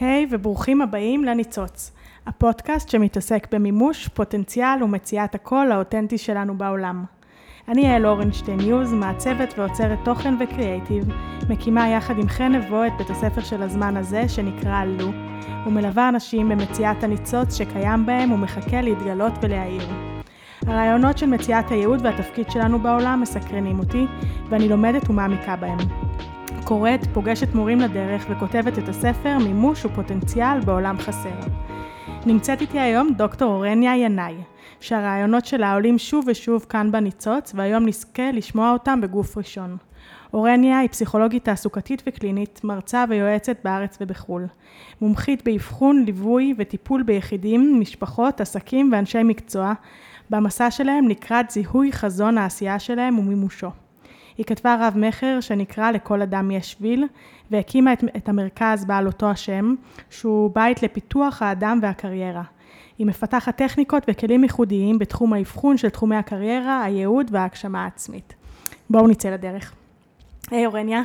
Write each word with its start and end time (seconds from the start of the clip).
היי 0.00 0.24
hey, 0.24 0.28
וברוכים 0.30 0.82
הבאים 0.82 1.24
לניצוץ, 1.24 1.92
הפודקאסט 2.26 2.88
שמתעסק 2.88 3.46
במימוש, 3.54 4.08
פוטנציאל 4.08 4.82
ומציאת 4.82 5.34
הקול 5.34 5.72
האותנטי 5.72 6.18
שלנו 6.18 6.58
בעולם. 6.58 7.04
אני 7.68 7.86
יעל 7.86 8.06
אורנשטיין 8.06 8.60
יוז, 8.60 8.92
מעצבת 8.92 9.54
ועוצרת 9.56 9.98
תוכן 10.04 10.34
וקריאייטיב, 10.40 11.04
מקימה 11.48 11.88
יחד 11.88 12.18
עם 12.18 12.28
חן 12.28 12.52
נבו 12.52 12.84
את 12.84 12.92
בית 12.98 13.10
הספר 13.10 13.40
של 13.40 13.62
הזמן 13.62 13.96
הזה 13.96 14.28
שנקרא 14.28 14.84
לו, 14.84 15.10
ומלווה 15.66 16.08
אנשים 16.08 16.48
במציאת 16.48 17.04
הניצוץ 17.04 17.54
שקיים 17.54 18.06
בהם 18.06 18.32
ומחכה 18.32 18.80
להתגלות 18.80 19.32
ולהעיר. 19.42 19.88
הרעיונות 20.66 21.18
של 21.18 21.26
מציאת 21.26 21.70
הייעוד 21.70 22.00
והתפקיד 22.06 22.50
שלנו 22.50 22.78
בעולם 22.78 23.20
מסקרנים 23.20 23.78
אותי, 23.78 24.06
ואני 24.48 24.68
לומדת 24.68 25.10
ומעמיקה 25.10 25.56
בהם. 25.56 25.78
קוראת, 26.68 27.06
פוגשת 27.12 27.54
מורים 27.54 27.80
לדרך 27.80 28.26
וכותבת 28.30 28.78
את 28.78 28.88
הספר 28.88 29.38
מימוש 29.38 29.84
ופוטנציאל 29.84 30.60
בעולם 30.60 30.98
חסר. 30.98 31.34
נמצאת 32.26 32.60
איתי 32.60 32.80
היום 32.80 33.12
דוקטור 33.16 33.52
אורניה 33.54 33.96
ינאי, 33.96 34.34
שהרעיונות 34.80 35.44
שלה 35.44 35.74
עולים 35.74 35.98
שוב 35.98 36.24
ושוב 36.28 36.66
כאן 36.68 36.92
בניצוץ, 36.92 37.52
והיום 37.54 37.86
נזכה 37.86 38.30
לשמוע 38.32 38.72
אותם 38.72 39.00
בגוף 39.00 39.36
ראשון. 39.36 39.76
אורניה 40.34 40.78
היא 40.78 40.88
פסיכולוגית 40.88 41.44
תעסוקתית 41.44 42.02
וקלינית, 42.06 42.60
מרצה 42.64 43.04
ויועצת 43.08 43.56
בארץ 43.64 43.98
ובחו"ל. 44.00 44.46
מומחית 45.00 45.44
באבחון, 45.44 46.04
ליווי 46.06 46.54
וטיפול 46.58 47.02
ביחידים, 47.02 47.80
משפחות, 47.80 48.40
עסקים 48.40 48.90
ואנשי 48.92 49.22
מקצוע, 49.22 49.72
במסע 50.30 50.70
שלהם 50.70 51.08
לקראת 51.08 51.50
זיהוי 51.50 51.92
חזון 51.92 52.38
העשייה 52.38 52.78
שלהם 52.78 53.18
ומימושו. 53.18 53.87
היא 54.38 54.46
כתבה 54.46 54.76
רב-מכר 54.80 55.40
שנקרא 55.40 55.90
לכל 55.90 56.22
אדם 56.22 56.50
יש 56.50 56.72
שביל, 56.72 57.04
והקימה 57.50 57.92
את, 57.92 58.04
את 58.16 58.28
המרכז 58.28 58.84
בעל 58.84 59.06
אותו 59.06 59.30
השם, 59.30 59.74
שהוא 60.10 60.50
בית 60.54 60.82
לפיתוח 60.82 61.42
האדם 61.42 61.78
והקריירה. 61.82 62.42
היא 62.98 63.06
מפתחת 63.06 63.56
טכניקות 63.56 64.02
וכלים 64.08 64.42
ייחודיים 64.42 64.98
בתחום 64.98 65.32
האבחון 65.32 65.76
של 65.76 65.88
תחומי 65.88 66.16
הקריירה, 66.16 66.82
הייעוד 66.84 67.26
וההגשמה 67.30 67.84
העצמית. 67.84 68.34
בואו 68.90 69.06
נצא 69.06 69.30
לדרך. 69.30 69.72
היי 70.50 70.64
hey, 70.64 70.66
אורניה. 70.66 71.02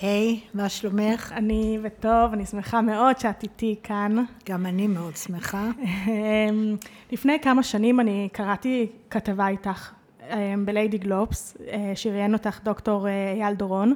היי, 0.00 0.40
hey, 0.42 0.56
מה 0.58 0.68
שלומך? 0.68 1.32
אני 1.36 1.78
בטוב, 1.82 2.32
אני 2.32 2.46
שמחה 2.46 2.80
מאוד 2.80 3.18
שאת 3.18 3.42
איתי 3.42 3.74
כאן. 3.82 4.24
גם 4.48 4.66
אני 4.66 4.86
מאוד 4.86 5.16
שמחה. 5.16 5.70
אמ, 6.08 6.76
לפני 7.12 7.40
כמה 7.40 7.62
שנים 7.62 8.00
אני 8.00 8.28
קראתי 8.32 8.86
כתבה 9.10 9.48
איתך 9.48 9.95
בליידי 10.64 10.98
גלובס, 10.98 11.56
אה, 11.68 11.92
שראיין 11.94 12.32
אותך 12.32 12.60
דוקטור 12.64 13.08
אה, 13.08 13.32
אייל 13.32 13.54
דורון, 13.54 13.94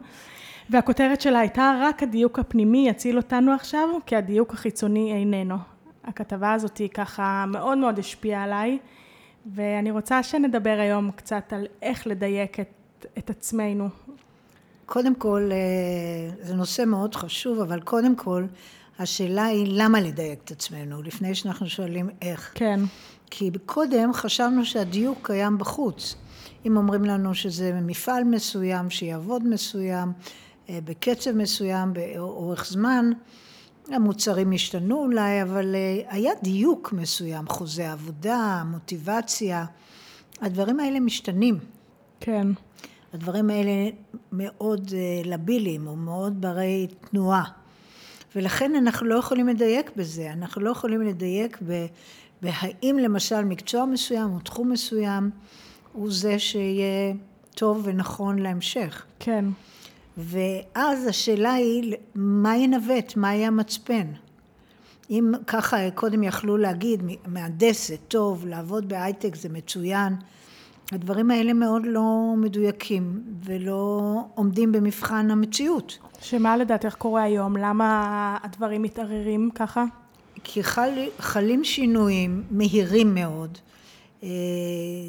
והכותרת 0.70 1.20
שלה 1.20 1.38
הייתה 1.38 1.78
רק 1.82 2.02
הדיוק 2.02 2.38
הפנימי 2.38 2.88
יציל 2.88 3.16
אותנו 3.16 3.52
עכשיו, 3.52 3.88
כי 4.06 4.16
הדיוק 4.16 4.52
החיצוני 4.52 5.12
איננו. 5.12 5.56
הכתבה 6.04 6.52
הזאת 6.52 6.78
היא 6.78 6.88
ככה 6.88 7.44
מאוד 7.48 7.78
מאוד 7.78 7.98
השפיעה 7.98 8.44
עליי, 8.44 8.78
ואני 9.54 9.90
רוצה 9.90 10.22
שנדבר 10.22 10.76
היום 10.80 11.10
קצת 11.10 11.52
על 11.52 11.66
איך 11.82 12.06
לדייק 12.06 12.60
את, 12.60 13.06
את 13.18 13.30
עצמנו. 13.30 13.88
קודם 14.86 15.14
כל, 15.14 15.50
אה, 15.52 16.36
זה 16.40 16.54
נושא 16.54 16.82
מאוד 16.86 17.14
חשוב, 17.14 17.60
אבל 17.60 17.80
קודם 17.80 18.16
כל, 18.16 18.44
השאלה 18.98 19.44
היא 19.44 19.66
למה 19.70 20.00
לדייק 20.00 20.40
את 20.44 20.50
עצמנו, 20.50 21.02
לפני 21.02 21.34
שאנחנו 21.34 21.68
שואלים 21.68 22.10
איך. 22.22 22.52
כן. 22.54 22.80
כי 23.30 23.50
קודם 23.66 24.12
חשבנו 24.12 24.64
שהדיוק 24.64 25.18
קיים 25.26 25.58
בחוץ. 25.58 26.16
אם 26.66 26.76
אומרים 26.76 27.04
לנו 27.04 27.34
שזה 27.34 27.80
מפעל 27.82 28.24
מסוים, 28.24 28.90
שיעבוד 28.90 29.48
מסוים, 29.48 30.12
אה, 30.68 30.78
בקצב 30.84 31.32
מסוים, 31.32 31.92
באורך 31.92 32.66
זמן, 32.66 33.10
המוצרים 33.88 34.52
השתנו 34.52 34.98
אולי, 34.98 35.42
אבל 35.42 35.74
אה, 35.74 36.00
היה 36.08 36.32
דיוק 36.42 36.92
מסוים, 36.92 37.48
חוזה 37.48 37.92
עבודה, 37.92 38.62
מוטיבציה, 38.66 39.64
הדברים 40.40 40.80
האלה 40.80 41.00
משתנים. 41.00 41.58
כן. 42.20 42.46
הדברים 43.12 43.50
האלה 43.50 43.90
מאוד 44.32 44.90
אה, 44.94 45.30
לבילים 45.30 45.86
או 45.86 45.96
מאוד 45.96 46.40
ברי 46.40 46.86
תנועה. 47.10 47.44
ולכן 48.36 48.74
אנחנו 48.76 49.06
לא 49.06 49.14
יכולים 49.14 49.48
לדייק 49.48 49.90
בזה, 49.96 50.32
אנחנו 50.32 50.62
לא 50.62 50.70
יכולים 50.70 51.02
לדייק 51.02 51.58
ב... 51.66 51.86
והאם 52.42 52.96
למשל 53.00 53.44
מקצוע 53.44 53.84
מסוים 53.84 54.34
או 54.34 54.40
תחום 54.40 54.70
מסוים 54.70 55.30
הוא 55.92 56.12
זה 56.12 56.38
שיהיה 56.38 57.14
טוב 57.54 57.80
ונכון 57.84 58.38
להמשך. 58.38 59.04
כן. 59.18 59.44
ואז 60.16 61.06
השאלה 61.06 61.52
היא, 61.52 61.94
מה 62.14 62.56
ינווט? 62.56 63.16
מה 63.16 63.34
יהיה 63.34 63.48
המצפן? 63.48 64.06
אם 65.10 65.32
ככה 65.46 65.90
קודם 65.90 66.22
יכלו 66.22 66.56
להגיד, 66.56 67.02
מהנדסת, 67.26 67.98
טוב, 68.08 68.46
לעבוד 68.46 68.88
בהייטק 68.88 69.36
זה 69.36 69.48
מצוין, 69.48 70.16
הדברים 70.92 71.30
האלה 71.30 71.52
מאוד 71.52 71.82
לא 71.86 72.34
מדויקים 72.36 73.22
ולא 73.44 74.00
עומדים 74.34 74.72
במבחן 74.72 75.30
המציאות. 75.30 75.98
שמה 76.20 76.56
לדעתך 76.56 76.94
קורה 76.94 77.22
היום? 77.22 77.56
למה 77.56 78.36
הדברים 78.42 78.82
מתערערים 78.82 79.50
ככה? 79.54 79.84
כי 80.44 80.62
חל, 80.62 81.08
חלים 81.18 81.64
שינויים 81.64 82.44
מהירים 82.50 83.14
מאוד, 83.14 83.58
אה, 84.22 84.28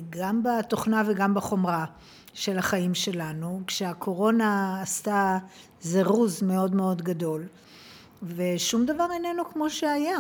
גם 0.10 0.44
בתוכנה 0.44 1.04
וגם 1.08 1.34
בחומרה 1.34 1.86
של 2.34 2.58
החיים 2.58 2.94
שלנו, 2.94 3.62
כשהקורונה 3.68 4.80
עשתה 4.82 5.38
זירוז 5.82 6.42
מאוד 6.42 6.76
מאוד 6.76 7.02
גדול, 7.02 7.44
ושום 8.24 8.86
דבר 8.86 9.08
איננו 9.14 9.46
כמו 9.54 9.70
שהיה. 9.70 10.20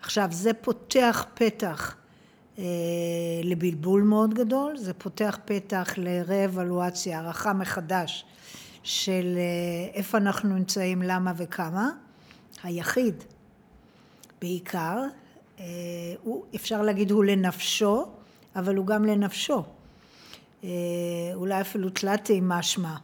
עכשיו, 0.00 0.28
זה 0.30 0.54
פותח 0.54 1.26
פתח 1.34 1.96
אה, 2.58 2.64
לבלבול 3.44 4.02
מאוד 4.02 4.34
גדול, 4.34 4.76
זה 4.76 4.94
פותח 4.94 5.38
פתח 5.44 5.94
לרה-אבלואציה, 5.96 7.20
הערכה 7.20 7.52
מחדש 7.52 8.24
של 8.82 9.34
אה, 9.36 9.94
איפה 9.94 10.18
אנחנו 10.18 10.54
נמצאים, 10.54 11.02
למה 11.02 11.32
וכמה. 11.36 11.90
היחיד 12.62 13.24
בעיקר, 14.42 14.98
אה, 15.60 15.64
הוא, 16.22 16.44
אפשר 16.54 16.82
להגיד 16.82 17.10
הוא 17.10 17.24
לנפשו, 17.24 18.06
אבל 18.56 18.76
הוא 18.76 18.86
גם 18.86 19.04
לנפשו. 19.04 19.62
אה, 20.64 20.68
אולי 21.34 21.60
אפילו 21.60 21.90
תלתי 21.90 22.40
משמע. 22.42 22.94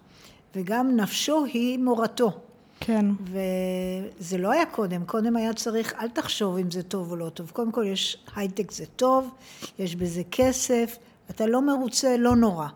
וגם 0.54 0.96
נפשו 0.96 1.44
היא 1.44 1.78
מורתו. 1.78 2.40
כן. 2.80 3.06
וזה 3.24 4.38
לא 4.38 4.50
היה 4.50 4.66
קודם, 4.66 5.04
קודם 5.04 5.36
היה 5.36 5.54
צריך, 5.54 5.94
אל 6.00 6.08
תחשוב 6.08 6.56
אם 6.56 6.70
זה 6.70 6.82
טוב 6.82 7.10
או 7.10 7.16
לא 7.16 7.28
טוב. 7.28 7.50
קודם 7.50 7.72
כל 7.72 7.84
יש 7.86 8.24
הייטק 8.36 8.72
זה 8.72 8.86
טוב, 8.86 9.30
יש 9.78 9.96
בזה 9.96 10.22
כסף, 10.30 10.96
אתה 11.30 11.46
לא 11.46 11.62
מרוצה, 11.62 12.16
לא 12.16 12.36
נורא. 12.36 12.66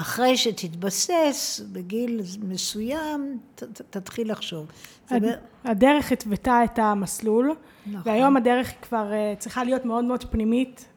אחרי 0.00 0.36
שתתבסס 0.36 1.60
בגיל 1.72 2.20
מסוים, 2.42 3.38
ת, 3.54 3.62
ת, 3.62 3.82
תתחיל 3.90 4.30
לחשוב. 4.30 4.66
הד... 5.10 5.22
הדרך 5.64 6.12
התוותה 6.12 6.64
את 6.64 6.78
המסלול, 6.78 7.54
נכון. 7.86 8.12
והיום 8.12 8.36
הדרך 8.36 8.72
כבר 8.82 9.10
uh, 9.10 9.38
צריכה 9.38 9.64
להיות 9.64 9.84
מאוד 9.84 10.04
מאוד 10.04 10.24
פנימית. 10.24 10.88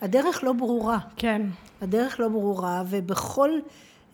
הדרך 0.00 0.44
לא 0.44 0.52
ברורה. 0.52 0.98
כן. 1.16 1.42
הדרך 1.80 2.20
לא 2.20 2.28
ברורה, 2.28 2.82
ובכל 2.88 3.50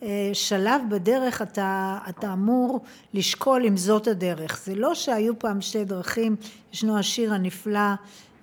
uh, 0.01 0.03
שלב 0.33 0.81
בדרך 0.89 1.41
אתה, 1.41 1.97
אתה 2.09 2.33
אמור 2.33 2.79
לשקול 3.13 3.65
אם 3.65 3.77
זאת 3.77 4.07
הדרך. 4.07 4.61
זה 4.65 4.75
לא 4.75 4.95
שהיו 4.95 5.39
פעם 5.39 5.61
שתי 5.61 5.85
דרכים, 5.85 6.35
ישנו 6.73 6.99
השיר 6.99 7.33
הנפלא 7.33 7.89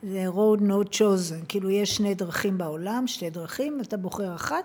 זה 0.02 0.26
road 0.28 0.60
not 0.60 0.94
chosen, 0.94 1.46
כאילו 1.48 1.70
יש 1.70 1.96
שני 1.96 2.14
דרכים 2.14 2.58
בעולם, 2.58 3.06
שתי 3.06 3.30
דרכים, 3.30 3.80
אתה 3.80 3.96
בוחר 3.96 4.34
אחת, 4.34 4.64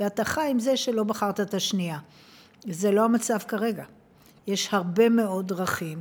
ואתה 0.00 0.24
חי 0.24 0.46
עם 0.50 0.58
זה 0.58 0.76
שלא 0.76 1.02
בחרת 1.02 1.40
את 1.40 1.54
השנייה. 1.54 1.98
זה 2.66 2.90
לא 2.90 3.04
המצב 3.04 3.38
כרגע. 3.38 3.84
יש 4.46 4.68
הרבה 4.72 5.08
מאוד 5.08 5.48
דרכים, 5.48 5.98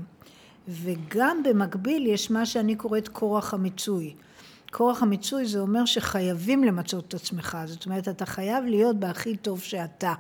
וגם 0.68 1.44
במקביל 1.44 2.08
יש 2.08 2.32
מה 2.32 2.46
שאני 2.46 2.76
קוראת 2.76 3.08
כורח 3.08 3.54
המיצוי. 3.54 4.16
כורח 4.72 5.04
המיצוי 5.04 5.46
זה 5.46 5.60
אומר 5.60 5.86
שחייבים 5.86 6.64
למצות 6.64 7.08
את 7.08 7.14
עצמך, 7.14 7.58
זאת 7.66 7.86
אומרת 7.86 8.08
אתה 8.08 8.26
חייב 8.26 8.66
להיות 8.66 9.00
בהכי 9.00 9.38
טוב 9.38 9.60
שאתה, 9.60 10.14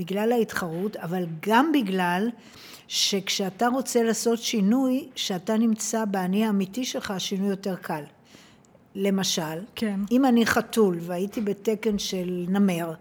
בגלל 0.00 0.32
ההתחרות, 0.32 0.96
אבל 0.96 1.24
גם 1.40 1.72
בגלל 1.72 2.30
שכשאתה 2.88 3.68
רוצה 3.68 4.02
לעשות 4.02 4.38
שינוי, 4.38 5.08
שאתה 5.14 5.56
נמצא 5.56 6.04
באני 6.04 6.44
האמיתי 6.44 6.84
שלך, 6.84 7.10
השינוי 7.10 7.48
יותר 7.48 7.76
קל. 7.76 8.02
למשל, 8.94 9.58
כן. 9.74 10.00
אם 10.10 10.24
אני 10.24 10.46
חתול 10.46 10.98
והייתי 11.00 11.40
בתקן 11.40 11.98
של 11.98 12.44
נמר, 12.48 12.92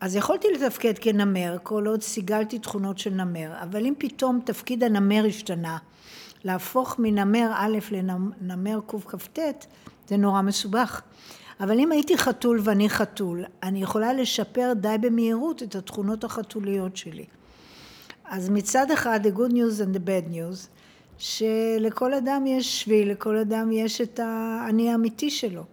אז 0.00 0.16
יכולתי 0.16 0.48
לתפקד 0.54 0.98
כנמר, 1.00 1.56
כל 1.62 1.86
עוד 1.86 2.02
סיגלתי 2.02 2.58
תכונות 2.58 2.98
של 2.98 3.10
נמר, 3.10 3.52
אבל 3.62 3.86
אם 3.86 3.94
פתאום 3.98 4.40
תפקיד 4.44 4.84
הנמר 4.84 5.24
השתנה, 5.28 5.78
להפוך 6.44 6.96
מנמר 6.98 7.52
א' 7.54 7.78
לנמר 7.90 8.80
קכ"ט, 8.86 9.38
זה 10.08 10.16
נורא 10.16 10.42
מסובך. 10.42 11.02
אבל 11.60 11.78
אם 11.78 11.92
הייתי 11.92 12.18
חתול 12.18 12.60
ואני 12.64 12.88
חתול, 12.88 13.44
אני 13.62 13.82
יכולה 13.82 14.12
לשפר 14.12 14.72
די 14.76 14.96
במהירות 15.00 15.62
את 15.62 15.74
התכונות 15.74 16.24
החתוליות 16.24 16.96
שלי. 16.96 17.24
אז 18.24 18.48
מצד 18.48 18.90
אחד, 18.90 19.20
the 19.26 19.38
good 19.38 19.52
news 19.52 19.80
and 19.80 19.96
the 19.96 20.00
bad 20.06 20.34
news, 20.34 20.68
שלכל 21.18 22.14
אדם 22.14 22.46
יש 22.46 22.82
שביל, 22.82 23.10
לכל 23.10 23.36
אדם 23.36 23.72
יש 23.72 24.00
את 24.00 24.20
האני 24.22 24.90
האמיתי 24.90 25.30
שלו. 25.30 25.64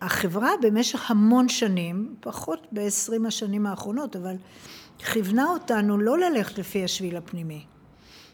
החברה 0.00 0.50
במשך 0.62 1.10
המון 1.10 1.48
שנים, 1.48 2.14
פחות 2.20 2.66
בעשרים 2.72 3.26
השנים 3.26 3.66
האחרונות, 3.66 4.16
אבל 4.16 4.34
כיוונה 4.98 5.48
אותנו 5.48 5.98
לא 5.98 6.18
ללכת 6.18 6.58
לפי 6.58 6.84
השביל 6.84 7.16
הפנימי. 7.16 7.64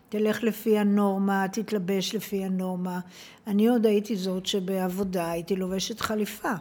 תלך 0.09 0.43
לפי 0.43 0.79
הנורמה, 0.79 1.47
תתלבש 1.53 2.15
לפי 2.15 2.45
הנורמה. 2.45 3.01
אני 3.47 3.69
עוד 3.69 3.87
הייתי 3.87 4.17
זאת 4.17 4.47
שבעבודה 4.47 5.31
הייתי 5.31 5.57
לובשת 5.57 6.01
חליפה. 6.01 6.53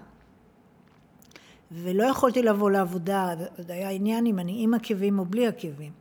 ולא 1.72 2.04
יכולתי 2.04 2.42
לבוא 2.42 2.72
לעבודה, 2.72 3.34
זה 3.58 3.74
היה 3.74 3.90
עניין 3.90 4.26
אם 4.26 4.40
אני 4.40 4.64
עם 4.64 4.74
עקבים 4.74 5.20
או 5.20 5.26
בלי 5.26 5.48
עקבים. 5.48 5.92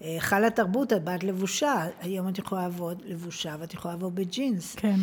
היכל 0.00 0.44
התרבות, 0.44 0.92
את 0.92 1.04
באת 1.04 1.24
לבושה, 1.24 1.86
היום 2.00 2.28
את 2.28 2.38
יכולה 2.38 2.62
לעבוד 2.62 3.02
לבושה 3.06 3.56
ואת 3.58 3.74
יכולה 3.74 3.94
לעבוד 3.94 4.14
בג'ינס. 4.14 4.74
כן. 4.74 4.96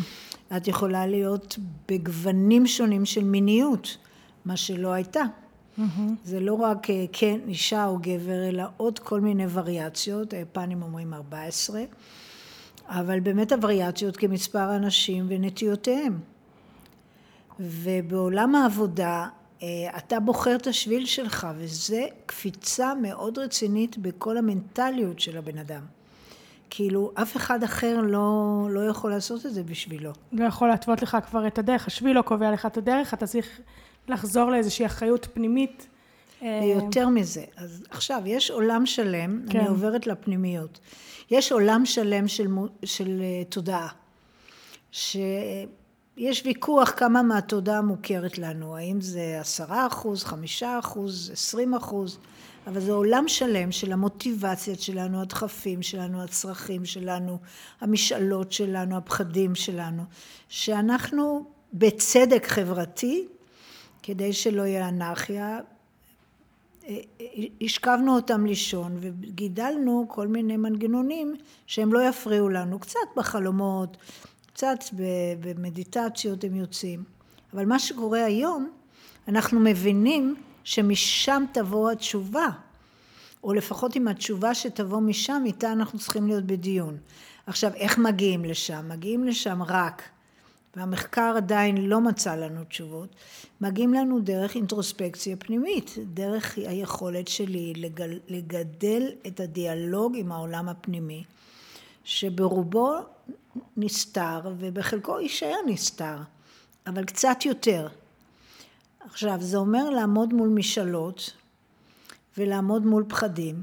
את 0.56 0.68
יכולה 0.68 1.06
להיות 1.06 1.58
בגוונים 1.88 2.66
שונים 2.66 3.04
של 3.04 3.24
מיניות, 3.24 3.96
מה 4.44 4.56
שלא 4.56 4.92
הייתה. 4.92 5.22
Mm-hmm. 5.78 6.00
זה 6.24 6.40
לא 6.40 6.54
רק 6.54 6.90
אה, 6.90 7.04
כן 7.12 7.38
אישה 7.48 7.86
או 7.86 7.98
גבר, 7.98 8.48
אלא 8.48 8.64
עוד 8.76 8.98
כל 8.98 9.20
מיני 9.20 9.46
וריאציות, 9.52 10.32
היפנים 10.32 10.82
אומרים 10.82 11.14
14, 11.14 11.82
אבל 12.88 13.20
באמת 13.20 13.52
הווריאציות 13.52 14.16
כמספר 14.16 14.76
אנשים 14.76 15.26
ונטיותיהם. 15.28 16.18
ובעולם 17.60 18.54
העבודה 18.54 19.26
אה, 19.62 19.98
אתה 19.98 20.20
בוחר 20.20 20.56
את 20.56 20.66
השביל 20.66 21.06
שלך, 21.06 21.46
וזה 21.56 22.04
קפיצה 22.26 22.94
מאוד 22.94 23.38
רצינית 23.38 23.98
בכל 23.98 24.36
המנטליות 24.36 25.20
של 25.20 25.38
הבן 25.38 25.58
אדם. 25.58 25.82
כאילו, 26.70 27.12
אף 27.14 27.36
אחד 27.36 27.62
אחר 27.62 28.00
לא, 28.00 28.66
לא 28.70 28.80
יכול 28.80 29.10
לעשות 29.10 29.46
את 29.46 29.54
זה 29.54 29.62
בשבילו. 29.62 30.10
לא 30.32 30.44
יכול 30.44 30.68
להתוות 30.68 31.02
לך 31.02 31.16
כבר 31.26 31.46
את 31.46 31.58
הדרך, 31.58 31.86
השביל 31.86 32.16
לא 32.16 32.22
קובע 32.22 32.50
לך 32.50 32.66
את 32.66 32.76
הדרך, 32.76 33.14
אתה 33.14 33.26
צריך 33.26 33.60
לחזור 34.08 34.50
לאיזושהי 34.50 34.86
אחריות 34.86 35.28
פנימית. 35.34 35.86
אה, 36.42 36.60
ויותר 36.62 37.08
מזה, 37.08 37.44
אז 37.56 37.84
עכשיו, 37.90 38.22
יש 38.26 38.50
עולם 38.50 38.86
שלם, 38.86 39.42
כן. 39.50 39.58
אני 39.58 39.68
עוברת 39.68 40.06
לפנימיות. 40.06 40.80
יש 41.30 41.52
עולם 41.52 41.86
שלם 41.86 42.28
של, 42.28 42.48
של 42.84 43.20
uh, 43.20 43.52
תודעה, 43.52 43.88
ש... 44.92 45.16
יש 46.16 46.42
ויכוח 46.46 46.92
כמה 46.96 47.22
מהתודעה 47.22 47.82
מוכרת 47.82 48.38
לנו, 48.38 48.76
האם 48.76 49.00
זה 49.00 49.36
עשרה 49.40 49.86
אחוז, 49.86 50.24
חמישה 50.24 50.78
אחוז, 50.78 51.30
עשרים 51.32 51.74
אחוז, 51.74 52.18
אבל 52.66 52.80
זה 52.80 52.92
עולם 52.92 53.28
שלם 53.28 53.72
של 53.72 53.92
המוטיבציות 53.92 54.80
שלנו, 54.80 55.20
הדחפים 55.20 55.82
שלנו, 55.82 56.22
הצרכים 56.22 56.84
שלנו, 56.84 57.38
המשאלות 57.80 58.52
שלנו, 58.52 58.96
הפחדים 58.96 59.54
שלנו, 59.54 60.02
שאנחנו 60.48 61.44
בצדק 61.72 62.46
חברתי, 62.46 63.26
כדי 64.06 64.32
שלא 64.32 64.62
יהיה 64.62 64.88
אנרכיה, 64.88 65.58
השכבנו 67.62 68.14
אותם 68.14 68.46
לישון 68.46 68.96
וגידלנו 69.00 70.06
כל 70.08 70.26
מיני 70.26 70.56
מנגנונים 70.56 71.34
שהם 71.66 71.92
לא 71.92 72.08
יפריעו 72.08 72.48
לנו, 72.48 72.78
קצת 72.78 72.98
בחלומות, 73.16 73.96
קצת 74.46 74.78
במדיטציות 75.40 76.44
הם 76.44 76.54
יוצאים. 76.54 77.04
אבל 77.52 77.66
מה 77.66 77.78
שקורה 77.78 78.24
היום, 78.24 78.70
אנחנו 79.28 79.60
מבינים 79.60 80.34
שמשם 80.64 81.44
תבוא 81.52 81.90
התשובה, 81.90 82.48
או 83.44 83.54
לפחות 83.54 83.96
עם 83.96 84.08
התשובה 84.08 84.54
שתבוא 84.54 85.00
משם, 85.00 85.42
איתה 85.46 85.72
אנחנו 85.72 85.98
צריכים 85.98 86.26
להיות 86.26 86.44
בדיון. 86.44 86.96
עכשיו, 87.46 87.74
איך 87.74 87.98
מגיעים 87.98 88.44
לשם? 88.44 88.88
מגיעים 88.88 89.24
לשם 89.24 89.62
רק, 89.62 90.02
והמחקר 90.76 91.34
עדיין 91.36 91.76
לא 91.76 92.00
מצא 92.00 92.36
לנו 92.36 92.64
תשובות, 92.64 93.08
מגיעים 93.60 93.94
לנו 93.94 94.20
דרך 94.20 94.54
אינטרוספקציה 94.54 95.36
פנימית, 95.36 95.94
דרך 96.14 96.56
היכולת 96.56 97.28
שלי 97.28 97.72
לגל, 97.76 98.18
לגדל 98.28 99.02
את 99.26 99.40
הדיאלוג 99.40 100.16
עם 100.16 100.32
העולם 100.32 100.68
הפנימי, 100.68 101.24
שברובו 102.04 102.94
נסתר 103.76 104.40
ובחלקו 104.58 105.20
יישאר 105.20 105.56
נסתר, 105.66 106.16
אבל 106.86 107.04
קצת 107.04 107.38
יותר. 107.44 107.88
עכשיו, 109.00 109.36
זה 109.40 109.56
אומר 109.56 109.90
לעמוד 109.90 110.32
מול 110.34 110.48
משאלות 110.48 111.30
ולעמוד 112.38 112.86
מול 112.86 113.04
פחדים. 113.08 113.62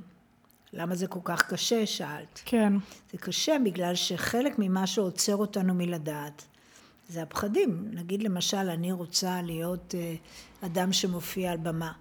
למה 0.73 0.95
זה 0.95 1.07
כל 1.07 1.19
כך 1.23 1.49
קשה? 1.49 1.85
שאלת. 1.85 2.41
כן. 2.45 2.73
זה 3.11 3.17
קשה 3.17 3.57
בגלל 3.65 3.95
שחלק 3.95 4.55
ממה 4.59 4.87
שעוצר 4.87 5.35
אותנו 5.35 5.73
מלדעת 5.73 6.45
זה 7.11 7.21
הפחדים. 7.21 7.87
נגיד 7.91 8.23
למשל, 8.23 8.57
אני 8.57 8.91
רוצה 8.91 9.41
להיות 9.41 9.95
אה, 9.97 10.15
אדם 10.61 10.93
שמופיע 10.93 11.51
על 11.51 11.57
במה. 11.57 11.91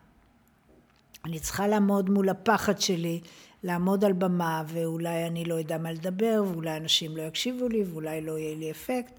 אני 1.25 1.41
צריכה 1.41 1.69
לעמוד 1.69 2.11
מול 2.11 2.29
הפחד 2.29 2.81
שלי 2.81 3.21
לעמוד 3.63 4.05
על 4.05 4.13
במה 4.13 4.63
ואולי 4.67 5.27
אני 5.27 5.45
לא 5.45 5.55
יודע 5.55 5.79
מה 5.79 5.93
לדבר 5.93 6.45
ואולי 6.47 6.77
אנשים 6.77 7.17
לא 7.17 7.23
יקשיבו 7.23 7.69
לי 7.69 7.85
ואולי 7.85 8.21
לא 8.21 8.39
יהיה 8.39 8.57
לי 8.57 8.71
אפקט 8.71 9.13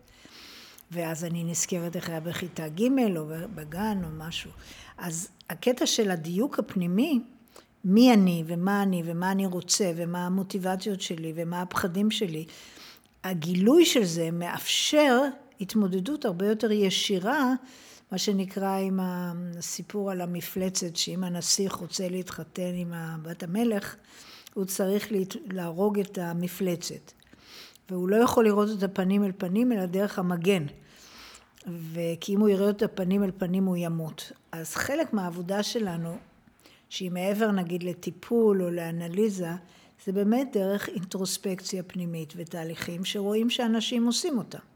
ואז 0.91 1.25
אני 1.25 1.43
נזכרת 1.43 1.95
איך 1.95 2.09
היה 2.09 2.19
בכיתה 2.19 2.67
ג' 2.67 3.17
או 3.17 3.25
בגן 3.55 4.01
או 4.03 4.09
משהו. 4.17 4.51
אז 4.97 5.29
הקטע 5.49 5.85
של 5.85 6.11
הדיוק 6.11 6.59
הפנימי, 6.59 7.19
מי 7.85 8.13
אני 8.13 8.43
ומה 8.47 8.83
אני 8.83 9.03
ומה 9.05 9.31
אני 9.31 9.45
רוצה 9.45 9.91
ומה 9.95 10.25
המוטיבציות 10.25 11.01
שלי 11.01 11.33
ומה 11.35 11.61
הפחדים 11.61 12.11
שלי, 12.11 12.45
הגילוי 13.23 13.85
של 13.85 14.03
זה 14.03 14.31
מאפשר 14.31 15.21
התמודדות 15.62 16.25
הרבה 16.25 16.48
יותר 16.48 16.72
ישירה 16.72 17.54
מה 18.12 18.18
שנקרא 18.18 18.78
עם 18.78 19.00
הסיפור 19.02 20.12
על 20.12 20.22
המפלצת, 20.22 20.96
שאם 20.96 21.24
הנסיך 21.24 21.74
רוצה 21.74 22.10
להתחתן 22.10 22.72
עם 22.75 22.94
בת 23.24 23.44
המלך, 23.44 23.96
הוא 24.54 24.66
צריך 24.66 25.08
להרוג 25.52 26.00
את 26.00 26.18
המפלצת. 26.18 27.12
והוא 27.90 28.10
לא 28.10 28.16
יכול 28.16 28.46
לראות 28.46 28.69
את 28.78 28.84
הפנים 28.84 29.24
אל 29.24 29.31
פנים, 29.38 29.72
אלא 29.72 29.86
דרך 29.86 30.19
המגן. 30.19 30.66
וכי 31.68 32.36
אם 32.36 32.40
הוא 32.40 32.50
יראה 32.50 32.69
את 32.69 32.81
הפנים 32.81 33.24
אל 33.24 33.31
פנים 33.38 33.66
הוא 33.66 33.78
ימות. 33.78 34.31
אז 34.52 34.75
חלק 34.75 35.13
מהעבודה 35.13 35.63
שלנו, 35.63 36.18
שהיא 36.90 37.12
מעבר 37.12 37.52
נגיד 37.52 37.84
לטיפול 37.84 38.63
או 38.63 38.69
לאנליזה, 38.69 39.52
זה 40.06 40.12
באמת 40.12 40.50
דרך 40.54 40.90
אינטרוספקציה 40.90 41.84
פנימית 41.84 42.34
ותהליכים 42.38 43.06
שרואים 43.06 43.50
שאנשים 43.50 44.06
עושים 44.06 44.38
אותם. 44.38 44.71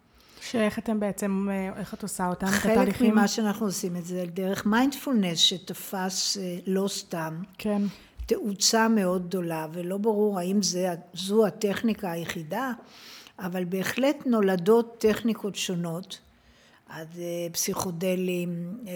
שאיך 0.45 0.79
אתם 0.79 0.99
בעצם, 0.99 1.47
איך 1.77 1.93
את 1.93 2.03
עושה 2.03 2.27
אותם, 2.27 2.47
את 2.47 2.53
התהליכים? 2.65 2.93
חלק 2.93 3.01
ממה 3.11 3.27
שאנחנו 3.27 3.65
עושים 3.65 3.95
את 3.95 4.05
זה 4.05 4.25
דרך 4.33 4.65
מיינדפולנס 4.65 5.37
שתפס 5.39 6.37
אה, 6.37 6.57
לא 6.67 6.87
סתם. 6.87 7.41
כן. 7.57 7.81
תאוצה 8.25 8.87
מאוד 8.87 9.27
גדולה, 9.27 9.67
ולא 9.73 9.97
ברור 9.97 10.39
האם 10.39 10.61
זה, 10.61 10.89
זו 11.13 11.45
הטכניקה 11.47 12.11
היחידה, 12.11 12.71
אבל 13.39 13.65
בהחלט 13.65 14.17
נולדות 14.25 14.95
טכניקות 14.99 15.55
שונות, 15.55 16.19
עד 16.89 17.07
אה, 17.17 17.47
פסיכודלים, 17.51 18.77
אה, 18.87 18.93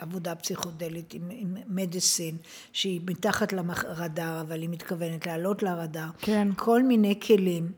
עבודה 0.00 0.34
פסיכודלית 0.34 1.14
עם, 1.14 1.22
עם 1.30 1.56
מדיסין, 1.66 2.36
שהיא 2.72 3.00
מתחת 3.06 3.52
לרדאר, 3.52 4.40
אבל 4.40 4.60
היא 4.60 4.68
מתכוונת 4.68 5.26
לעלות 5.26 5.62
לרדאר. 5.62 6.08
כן. 6.18 6.48
כל 6.56 6.82
מיני 6.82 7.20
כלים 7.20 7.72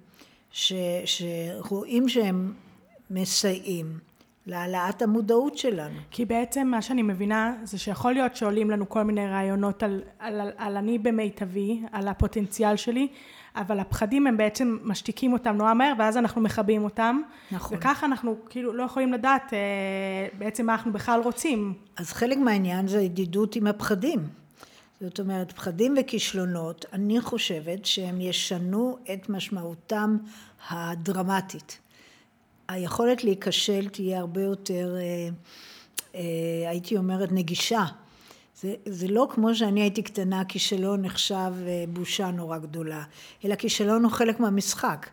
ש, 0.52 0.72
שרואים 1.04 2.08
שהם 2.08 2.52
מסייעים. 3.14 3.98
להעלאת 4.46 5.02
המודעות 5.02 5.58
שלנו. 5.58 5.98
כי 6.10 6.24
בעצם 6.24 6.66
מה 6.66 6.82
שאני 6.82 7.02
מבינה 7.02 7.54
זה 7.62 7.78
שיכול 7.78 8.12
להיות 8.12 8.36
שעולים 8.36 8.70
לנו 8.70 8.88
כל 8.88 9.02
מיני 9.02 9.26
רעיונות 9.26 9.82
על, 9.82 10.02
על, 10.18 10.40
על, 10.40 10.50
על 10.56 10.76
אני 10.76 10.98
במיטבי, 10.98 11.82
על 11.92 12.08
הפוטנציאל 12.08 12.76
שלי, 12.76 13.08
אבל 13.56 13.80
הפחדים 13.80 14.26
הם 14.26 14.36
בעצם 14.36 14.78
משתיקים 14.82 15.32
אותם 15.32 15.56
נורא 15.56 15.74
מהר 15.74 15.92
ואז 15.98 16.16
אנחנו 16.16 16.40
מכבים 16.40 16.84
אותם. 16.84 17.20
נכון. 17.50 17.78
וככה 17.78 18.06
אנחנו 18.06 18.36
כאילו 18.50 18.72
לא 18.72 18.82
יכולים 18.82 19.12
לדעת 19.12 19.52
אה, 19.52 19.58
בעצם 20.38 20.66
מה 20.66 20.72
אנחנו 20.72 20.92
בכלל 20.92 21.20
רוצים. 21.20 21.74
אז 21.96 22.12
חלק 22.12 22.38
מהעניין 22.38 22.88
זה 22.88 23.00
ידידות 23.00 23.56
עם 23.56 23.66
הפחדים. 23.66 24.20
זאת 25.00 25.20
אומרת, 25.20 25.52
פחדים 25.52 25.94
וכישלונות, 26.00 26.84
אני 26.92 27.20
חושבת 27.20 27.84
שהם 27.84 28.20
ישנו 28.20 28.98
את 29.12 29.28
משמעותם 29.28 30.16
הדרמטית. 30.70 31.78
היכולת 32.68 33.24
להיכשל 33.24 33.88
תהיה 33.88 34.18
הרבה 34.18 34.42
יותר, 34.42 34.96
אה, 34.96 35.28
אה, 36.14 36.70
הייתי 36.70 36.96
אומרת, 36.96 37.32
נגישה. 37.32 37.84
זה, 38.60 38.74
זה 38.86 39.08
לא 39.08 39.26
כמו 39.30 39.54
שאני 39.54 39.80
הייתי 39.80 40.02
קטנה, 40.02 40.44
כישלון 40.44 41.02
נחשב 41.02 41.52
אה, 41.66 41.84
בושה 41.88 42.30
נורא 42.30 42.58
גדולה, 42.58 43.02
אלא 43.44 43.54
כישלון 43.54 44.04
הוא 44.04 44.12
חלק 44.12 44.40
מהמשחק. 44.40 45.08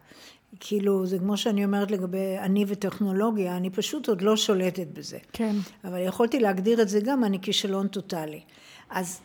כאילו, 0.59 1.05
זה 1.05 1.19
כמו 1.19 1.37
שאני 1.37 1.65
אומרת 1.65 1.91
לגבי 1.91 2.37
אני 2.39 2.65
וטכנולוגיה, 2.67 3.57
אני 3.57 3.69
פשוט 3.69 4.09
עוד 4.09 4.21
לא 4.21 4.37
שולטת 4.37 4.87
בזה. 4.93 5.17
כן. 5.33 5.55
אבל 5.83 5.99
יכולתי 6.05 6.39
להגדיר 6.39 6.81
את 6.81 6.89
זה 6.89 6.99
גם, 6.99 7.23
אני 7.23 7.41
כישלון 7.41 7.87
טוטאלי. 7.87 8.41
אז 8.89 9.21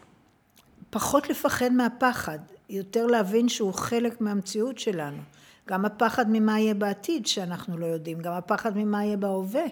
פחות 0.91 1.31
לפחד 1.31 1.73
מהפחד, 1.73 2.39
יותר 2.71 3.07
להבין 3.07 3.49
שהוא 3.49 3.75
חלק 3.75 4.21
מהמציאות 4.21 4.79
שלנו. 4.79 5.23
גם 5.69 5.85
הפחד 5.85 6.27
ממה 6.29 6.61
יהיה 6.61 6.75
בעתיד 6.75 7.27
שאנחנו 7.27 7.79
לא 7.79 7.87
יודעים, 7.87 8.21
גם 8.21 8.33
הפחד 8.33 8.77
ממה 8.77 9.05
יהיה 9.05 9.17
בהווה 9.17 9.65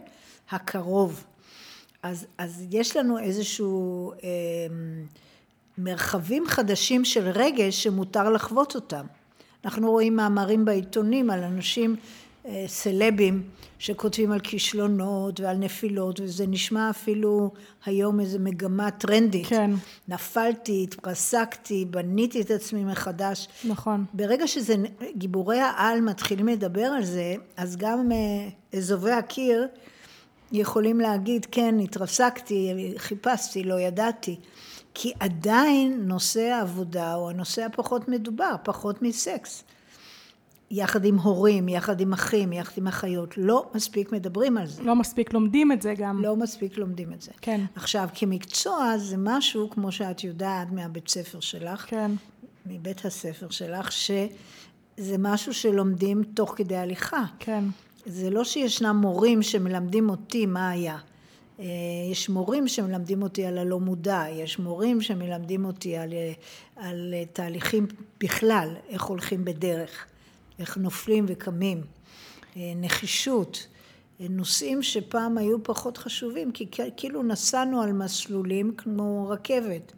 הקרוב. 0.50 1.24
אז, 2.02 2.26
אז 2.38 2.64
יש 2.70 2.96
לנו 2.96 3.18
איזשהו 3.18 4.12
אה, 4.12 4.18
מרחבים 5.78 6.46
חדשים 6.46 7.04
של 7.04 7.28
רגש 7.28 7.82
שמותר 7.82 8.30
לחוות 8.30 8.74
אותם. 8.74 9.06
אנחנו 9.64 9.90
רואים 9.90 10.16
מאמרים 10.16 10.64
בעיתונים 10.64 11.30
על 11.30 11.42
אנשים 11.42 11.96
סלבים 12.66 13.42
שכותבים 13.78 14.32
על 14.32 14.40
כישלונות 14.40 15.40
ועל 15.40 15.56
נפילות 15.56 16.20
וזה 16.20 16.46
נשמע 16.46 16.90
אפילו 16.90 17.50
היום 17.84 18.20
איזה 18.20 18.38
מגמה 18.38 18.90
טרנדית. 18.90 19.46
כן. 19.46 19.70
נפלתי, 20.08 20.86
התרסקתי, 20.88 21.84
בניתי 21.90 22.40
את 22.40 22.50
עצמי 22.50 22.84
מחדש. 22.84 23.48
נכון. 23.64 24.04
ברגע 24.12 24.46
שזה, 24.46 24.74
גיבורי 25.16 25.60
העל 25.60 26.00
מתחילים 26.00 26.48
לדבר 26.48 26.84
על 26.84 27.04
זה, 27.04 27.34
אז 27.56 27.76
גם 27.76 28.12
אה, 28.12 28.78
אזובי 28.78 29.12
הקיר 29.12 29.68
יכולים 30.52 31.00
להגיד, 31.00 31.46
כן, 31.50 31.74
התרסקתי, 31.78 32.92
חיפשתי, 32.96 33.64
לא 33.64 33.80
ידעתי. 33.80 34.36
כי 34.94 35.12
עדיין 35.20 36.00
נושא 36.06 36.40
העבודה 36.40 37.14
הוא 37.14 37.30
הנושא 37.30 37.64
הפחות 37.64 38.08
מדובר, 38.08 38.54
פחות 38.62 39.02
מסקס. 39.02 39.64
יחד 40.71 41.04
עם 41.04 41.18
הורים, 41.18 41.68
יחד 41.68 42.00
עם 42.00 42.12
אחים, 42.12 42.52
יחד 42.52 42.73
עם 42.78 42.87
אחיות, 42.87 43.35
לא 43.37 43.71
מספיק 43.75 44.12
מדברים 44.12 44.59
על 44.59 44.66
זה. 44.66 44.83
לא 44.83 44.97
מספיק 44.97 45.33
לומדים 45.33 45.73
את 45.73 45.83
זה 45.83 45.94
גם. 45.99 46.23
לא 46.23 46.37
מספיק 46.37 46.78
לומדים 46.78 47.12
את 47.12 47.23
זה. 47.23 47.30
כן. 47.40 47.61
עכשיו, 47.75 48.09
כמקצוע 48.14 48.99
זה 48.99 49.16
משהו, 49.18 49.71
כמו 49.71 49.92
שאת 49.92 50.25
יודעת 50.25 50.73
מהבית 50.73 51.09
ספר 51.09 51.40
שלך, 51.40 51.85
כן. 51.88 52.11
מבית 52.66 53.04
הספר 53.04 53.50
שלך, 53.50 53.92
שזה 53.92 55.18
משהו 55.18 55.54
שלומדים 55.54 56.23
תוך 56.35 56.54
כדי 56.56 56.76
הליכה. 56.76 57.25
כן. 57.38 57.64
זה 58.06 58.30
לא 58.30 58.44
שישנם 58.44 58.97
מורים 58.97 59.42
שמלמדים 59.42 60.11
אותי 60.11 60.47
מה 60.47 60.71
היה. 60.71 60.99
אה, 61.61 61.64
יש 62.11 62.28
מורים 62.28 62.68
שמלמדים 62.68 63.23
אותי 63.23 63.47
על 63.47 63.59
הלא 63.59 63.80
מודע, 63.80 64.25
יש 64.30 64.59
מורים 64.59 65.00
שמלמדים 65.00 65.64
אותי 65.64 65.97
על, 65.97 66.12
אה, 66.12 66.33
על 66.76 67.14
תהליכים 67.33 67.87
בכלל, 68.21 68.68
איך 68.88 69.02
הולכים 69.02 69.44
בדרך, 69.44 70.06
איך 70.58 70.76
נופלים 70.76 71.25
וקמים, 71.28 71.82
אה, 72.56 72.73
נחישות, 72.76 73.66
נושאים 74.20 74.82
שפעם 74.82 75.38
היו 75.38 75.62
פחות 75.62 75.99
חשובים, 75.99 76.52
כי 76.52 76.66
כאילו 76.96 77.23
נסענו 77.23 77.82
על 77.82 77.92
מסלולים 77.92 78.75
כמו 78.76 79.28
רכבת. 79.28 79.92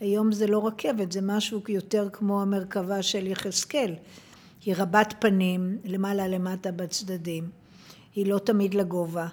היום 0.00 0.32
זה 0.32 0.46
לא 0.46 0.66
רכבת, 0.66 1.12
זה 1.12 1.20
משהו 1.22 1.60
יותר 1.68 2.08
כמו 2.12 2.42
המרכבה 2.42 3.02
של 3.02 3.26
יחזקאל. 3.26 3.94
היא 4.64 4.74
רבת 4.78 5.14
פנים, 5.18 5.78
למעלה 5.84 6.28
למטה 6.28 6.72
בצדדים, 6.72 7.50
היא 8.14 8.26
לא 8.26 8.38
תמיד 8.38 8.74
לגובה. 8.74 9.26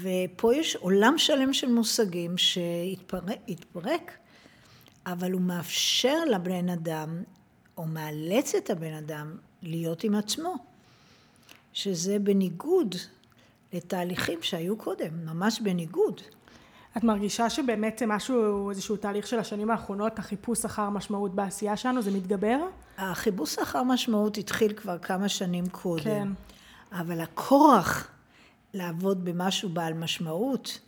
ופה 0.00 0.54
יש 0.54 0.76
עולם 0.76 1.18
שלם 1.18 1.52
של 1.52 1.72
מושגים 1.72 2.38
שהתפרק, 2.38 4.12
אבל 5.06 5.32
הוא 5.32 5.40
מאפשר 5.40 6.24
לבן 6.30 6.68
אדם, 6.68 7.22
או 7.76 7.86
מאלץ 7.86 8.54
את 8.54 8.70
הבן 8.70 8.94
אדם, 8.94 9.36
להיות 9.62 10.04
עם 10.04 10.14
עצמו, 10.14 10.54
שזה 11.72 12.18
בניגוד 12.18 12.94
לתהליכים 13.72 14.38
שהיו 14.42 14.76
קודם, 14.76 15.26
ממש 15.26 15.60
בניגוד. 15.60 16.20
את 16.96 17.04
מרגישה 17.04 17.50
שבאמת 17.50 17.98
זה 17.98 18.06
משהו, 18.06 18.70
איזשהו 18.70 18.96
תהליך 18.96 19.26
של 19.26 19.38
השנים 19.38 19.70
האחרונות, 19.70 20.18
החיפוש 20.18 20.64
אחר 20.64 20.90
משמעות 20.90 21.34
בעשייה 21.34 21.76
שלנו, 21.76 22.02
זה 22.02 22.10
מתגבר? 22.10 22.58
החיפוש 22.98 23.58
אחר 23.58 23.82
משמעות 23.82 24.38
התחיל 24.38 24.72
כבר 24.72 24.98
כמה 24.98 25.28
שנים 25.28 25.68
קודם. 25.68 26.04
כן. 26.04 26.28
אבל 26.92 27.20
הכורח 27.20 28.08
לעבוד 28.74 29.24
במשהו 29.24 29.68
בעל 29.68 29.94
משמעות, 29.94 30.78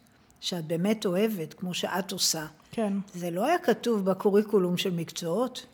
שאת 0.40 0.64
באמת 0.64 1.06
אוהבת, 1.06 1.54
כמו 1.54 1.74
שאת 1.74 2.12
עושה, 2.12 2.46
כן. 2.70 2.92
זה 3.14 3.30
לא 3.30 3.44
היה 3.46 3.58
כתוב 3.58 4.04
בקוריקולום 4.04 4.76
של 4.76 4.90
מקצועות, 4.90 5.66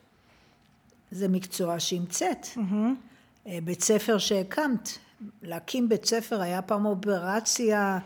זה 1.10 1.28
מקצוע 1.28 1.80
שהמצאת. 1.80 2.46
Mm-hmm. 2.56 3.48
בית 3.64 3.82
ספר 3.82 4.18
שהקמת, 4.18 4.98
להקים 5.42 5.88
בית 5.88 6.04
ספר 6.04 6.40
היה 6.40 6.62
פעם 6.62 6.86
אופרציה, 6.86 7.98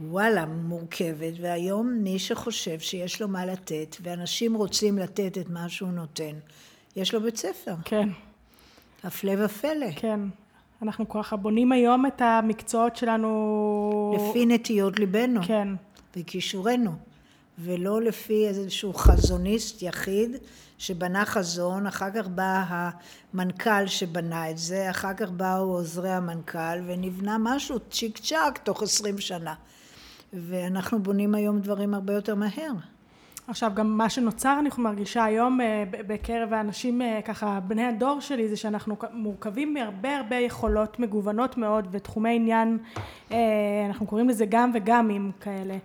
וואלה, 0.00 0.46
מורכבת, 0.46 1.32
והיום 1.40 1.92
מי 1.92 2.18
שחושב 2.18 2.78
שיש 2.78 3.22
לו 3.22 3.28
מה 3.28 3.46
לתת, 3.46 3.96
ואנשים 4.02 4.54
רוצים 4.54 4.98
לתת 4.98 5.38
את 5.38 5.50
מה 5.50 5.68
שהוא 5.68 5.88
נותן, 5.88 6.32
יש 6.96 7.14
לו 7.14 7.20
בית 7.20 7.36
ספר. 7.36 7.74
כן. 7.84 8.08
הפלא 9.04 9.44
ופלא. 9.44 9.92
כן. 9.96 10.20
אנחנו 10.82 11.08
ככה 11.08 11.36
בונים 11.36 11.72
היום 11.72 12.06
את 12.06 12.22
המקצועות 12.22 12.96
שלנו... 12.96 14.16
לפי 14.16 14.46
נטיות 14.46 14.98
ליבנו. 14.98 15.40
כן. 15.46 15.68
וכישורנו. 16.16 17.09
ולא 17.58 18.02
לפי 18.02 18.48
איזשהו 18.48 18.94
חזוניסט 18.94 19.82
יחיד 19.82 20.36
שבנה 20.78 21.24
חזון, 21.24 21.86
אחר 21.86 22.10
כך 22.14 22.28
בא 22.28 22.64
המנכ"ל 22.68 23.86
שבנה 23.86 24.50
את 24.50 24.58
זה, 24.58 24.90
אחר 24.90 25.14
כך 25.14 25.30
באו 25.30 25.72
עוזרי 25.72 26.10
המנכ"ל 26.10 26.80
ונבנה 26.86 27.36
משהו 27.40 27.78
צ'יק 27.90 28.18
צ'אק 28.18 28.58
תוך 28.58 28.82
עשרים 28.82 29.18
שנה. 29.18 29.54
ואנחנו 30.32 31.02
בונים 31.02 31.34
היום 31.34 31.60
דברים 31.60 31.94
הרבה 31.94 32.12
יותר 32.12 32.34
מהר. 32.34 32.72
עכשיו 33.48 33.70
גם 33.74 33.96
מה 33.96 34.10
שנוצר 34.10 34.56
אני 34.60 34.68
מרגישה 34.78 35.24
היום 35.24 35.60
אה, 35.60 35.84
בקרב 35.90 36.52
האנשים 36.52 37.02
אה, 37.02 37.20
ככה 37.24 37.60
בני 37.60 37.84
הדור 37.84 38.20
שלי 38.20 38.48
זה 38.48 38.56
שאנחנו 38.56 38.96
מורכבים 39.12 39.74
מהרבה 39.74 40.16
הרבה 40.16 40.36
יכולות 40.36 40.98
מגוונות 40.98 41.56
מאוד 41.56 41.88
ותחומי 41.90 42.36
עניין 42.36 42.78
אה, 43.32 43.36
אנחנו 43.86 44.06
קוראים 44.06 44.28
לזה 44.28 44.44
גם 44.48 44.70
וגמים 44.74 45.32
כאלה 45.40 45.76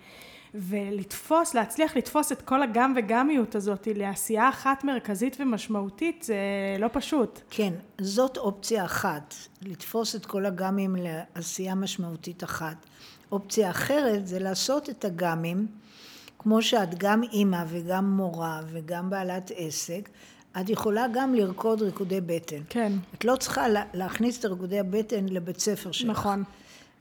ולתפוס 0.56 1.54
להצליח 1.54 1.98
לתפוס 1.98 2.32
את 2.32 2.42
כל 2.42 2.64
הגם 2.64 2.94
וגמיות 2.98 3.56
הזאת 3.56 3.88
לעשייה 3.96 4.50
אחת 4.50 4.84
מרכזית 4.84 5.38
ומשמעותית 5.40 6.24
זה 6.24 6.36
לא 6.80 6.88
פשוט. 6.94 7.42
כן 7.50 7.74
זאת 8.02 8.38
אופציה 8.38 8.86
אחת 8.86 9.36
לתפוס 9.62 10.16
את 10.16 10.26
כל 10.26 10.46
הגמים 10.46 10.96
לעשייה 11.00 11.76
משמעותית 11.76 12.44
אחת 12.44 12.86
אופציה 13.32 13.70
אחרת 13.70 14.28
זה 14.28 14.40
לעשות 14.40 14.90
את 14.90 15.06
הגמים 15.06 15.68
כמו 16.40 16.62
שאת 16.62 16.98
גם 16.98 17.24
אימא 17.24 17.64
וגם 17.68 18.18
מורה 18.18 18.62
וגם 18.72 19.10
בעלת 19.10 19.52
עסק, 19.56 20.10
את 20.62 20.70
יכולה 20.70 21.06
גם 21.14 21.34
לרקוד 21.34 21.82
ריקודי 21.82 22.22
בטן. 22.22 22.62
כן. 22.70 22.92
את 23.14 23.26
לא 23.26 23.36
צריכה 23.36 23.66
להכניס 23.94 24.40
את 24.40 24.46
ריקודי 24.46 24.80
הבטן 24.80 25.26
לבית 25.30 25.60
ספר 25.60 25.92
שלך. 25.92 26.10
נכון. 26.10 26.44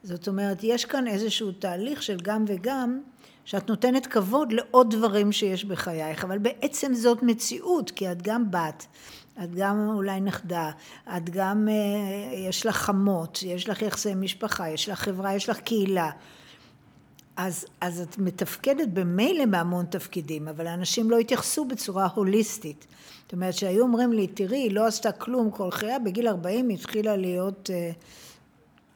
זאת 0.02 0.28
אומרת, 0.28 0.58
יש 0.62 0.84
כאן 0.84 1.06
איזשהו 1.06 1.52
תהליך 1.52 2.02
של 2.02 2.16
גם 2.22 2.44
וגם, 2.48 3.00
שאת 3.44 3.68
נותנת 3.68 4.06
כבוד 4.06 4.52
לעוד 4.52 4.94
דברים 4.94 5.32
שיש 5.32 5.64
בחייך, 5.64 6.24
אבל 6.24 6.38
בעצם 6.38 6.94
זאת 6.94 7.22
מציאות, 7.22 7.90
כי 7.90 8.12
את 8.12 8.22
גם 8.22 8.50
בת, 8.50 8.86
את 9.44 9.54
גם 9.54 9.88
אולי 9.88 10.20
נכדה, 10.20 10.70
את 11.16 11.30
גם, 11.30 11.68
אה, 11.68 12.34
יש 12.48 12.66
לך 12.66 12.76
חמות, 12.76 13.42
יש 13.42 13.68
לך 13.68 13.82
יחסי 13.82 14.14
משפחה, 14.14 14.70
יש 14.70 14.88
לך 14.88 14.98
חברה, 14.98 15.34
יש 15.34 15.48
לך 15.48 15.60
קהילה. 15.60 16.10
אז, 17.36 17.66
אז 17.80 18.00
את 18.00 18.18
מתפקדת 18.18 18.88
במילא 18.88 19.46
בהמון 19.46 19.86
תפקידים, 19.86 20.48
אבל 20.48 20.66
האנשים 20.66 21.10
לא 21.10 21.18
התייחסו 21.18 21.64
בצורה 21.64 22.08
הוליסטית. 22.14 22.86
זאת 23.22 23.32
אומרת 23.32 23.54
שהיו 23.54 23.82
אומרים 23.82 24.12
לי, 24.12 24.26
תראי, 24.26 24.58
היא 24.58 24.72
לא 24.74 24.86
עשתה 24.86 25.12
כלום 25.12 25.50
כל 25.50 25.70
חייה, 25.70 25.98
בגיל 25.98 26.28
40 26.28 26.68
היא 26.68 26.78
התחילה 26.78 27.16
להיות 27.16 27.70
אה, 27.72 27.90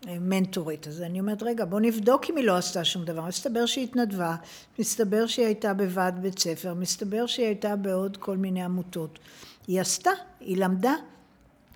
מנטורית. 0.06 0.88
אז 0.88 1.02
אני 1.02 1.20
אומרת, 1.20 1.42
רגע, 1.42 1.64
בוא 1.64 1.80
נבדוק 1.80 2.30
אם 2.30 2.36
היא 2.36 2.44
לא 2.44 2.56
עשתה 2.56 2.84
שום 2.84 3.04
דבר. 3.04 3.26
מסתבר 3.26 3.66
שהיא 3.66 3.84
התנדבה, 3.84 4.36
מסתבר 4.78 5.26
שהיא 5.26 5.46
הייתה 5.46 5.74
בוועד 5.74 6.22
בית 6.22 6.38
ספר, 6.38 6.74
מסתבר 6.74 7.26
שהיא 7.26 7.46
הייתה 7.46 7.76
בעוד 7.76 8.16
כל 8.16 8.36
מיני 8.36 8.62
עמותות. 8.62 9.18
היא 9.66 9.80
עשתה, 9.80 10.10
היא 10.40 10.56
למדה. 10.56 10.94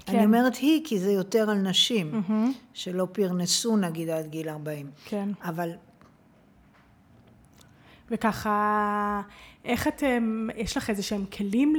כן. 0.07 0.17
אני 0.17 0.25
אומרת 0.25 0.57
היא, 0.57 0.81
כי 0.85 0.99
זה 0.99 1.13
יותר 1.13 1.51
על 1.51 1.59
נשים, 1.59 2.23
mm-hmm. 2.29 2.33
שלא 2.75 3.07
פרנסו 3.13 3.77
נגיד 3.77 4.09
עד 4.09 4.27
גיל 4.27 4.49
40. 4.49 4.91
כן. 5.05 5.29
אבל 5.43 5.71
וככה, 8.11 9.23
איך 9.65 9.89
אתם, 9.89 10.49
יש 10.57 10.77
לך 10.77 10.91
איזה 10.91 11.03
שהם 11.03 11.25
כלים 11.25 11.75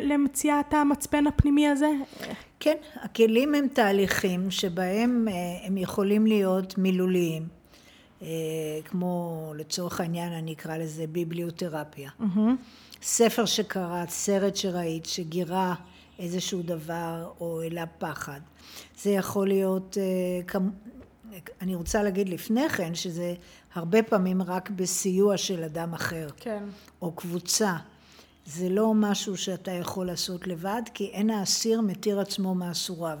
למציאת 0.00 0.74
המצפן 0.74 1.26
הפנימי 1.26 1.68
הזה? 1.68 1.90
כן, 2.60 2.76
הכלים 2.94 3.54
הם 3.54 3.68
תהליכים 3.68 4.50
שבהם 4.50 5.28
אה, 5.28 5.66
הם 5.66 5.78
יכולים 5.78 6.26
להיות 6.26 6.78
מילוליים. 6.78 7.48
אה, 8.22 8.28
כמו 8.84 9.52
לצורך 9.56 10.00
העניין 10.00 10.32
אני 10.32 10.52
אקרא 10.52 10.76
לזה 10.76 11.06
ביבליותרפיה. 11.06 12.10
Mm-hmm. 12.20 12.50
ספר 13.02 13.44
שקראת, 13.44 14.10
סרט 14.10 14.56
שראית, 14.56 15.06
שגירה 15.06 15.74
איזשהו 16.18 16.62
דבר 16.62 17.30
או 17.40 17.60
העלה 17.62 17.86
פחד. 17.86 18.40
זה 18.98 19.10
יכול 19.10 19.48
להיות 19.48 19.98
אה, 19.98 20.60
אני 21.60 21.74
רוצה 21.74 22.02
להגיד 22.02 22.28
לפני 22.28 22.68
כן 22.68 22.94
שזה 22.94 23.34
הרבה 23.74 24.02
פעמים 24.02 24.42
רק 24.42 24.70
בסיוע 24.70 25.36
של 25.36 25.64
אדם 25.64 25.94
אחר. 25.94 26.28
כן. 26.36 26.64
או 27.02 27.12
קבוצה. 27.12 27.76
זה 28.46 28.68
לא 28.68 28.94
משהו 28.94 29.36
שאתה 29.36 29.70
יכול 29.70 30.06
לעשות 30.06 30.46
לבד, 30.46 30.82
כי 30.94 31.04
אין 31.04 31.30
האסיר 31.30 31.80
מתיר 31.80 32.20
עצמו 32.20 32.54
מאסוריו. 32.54 33.18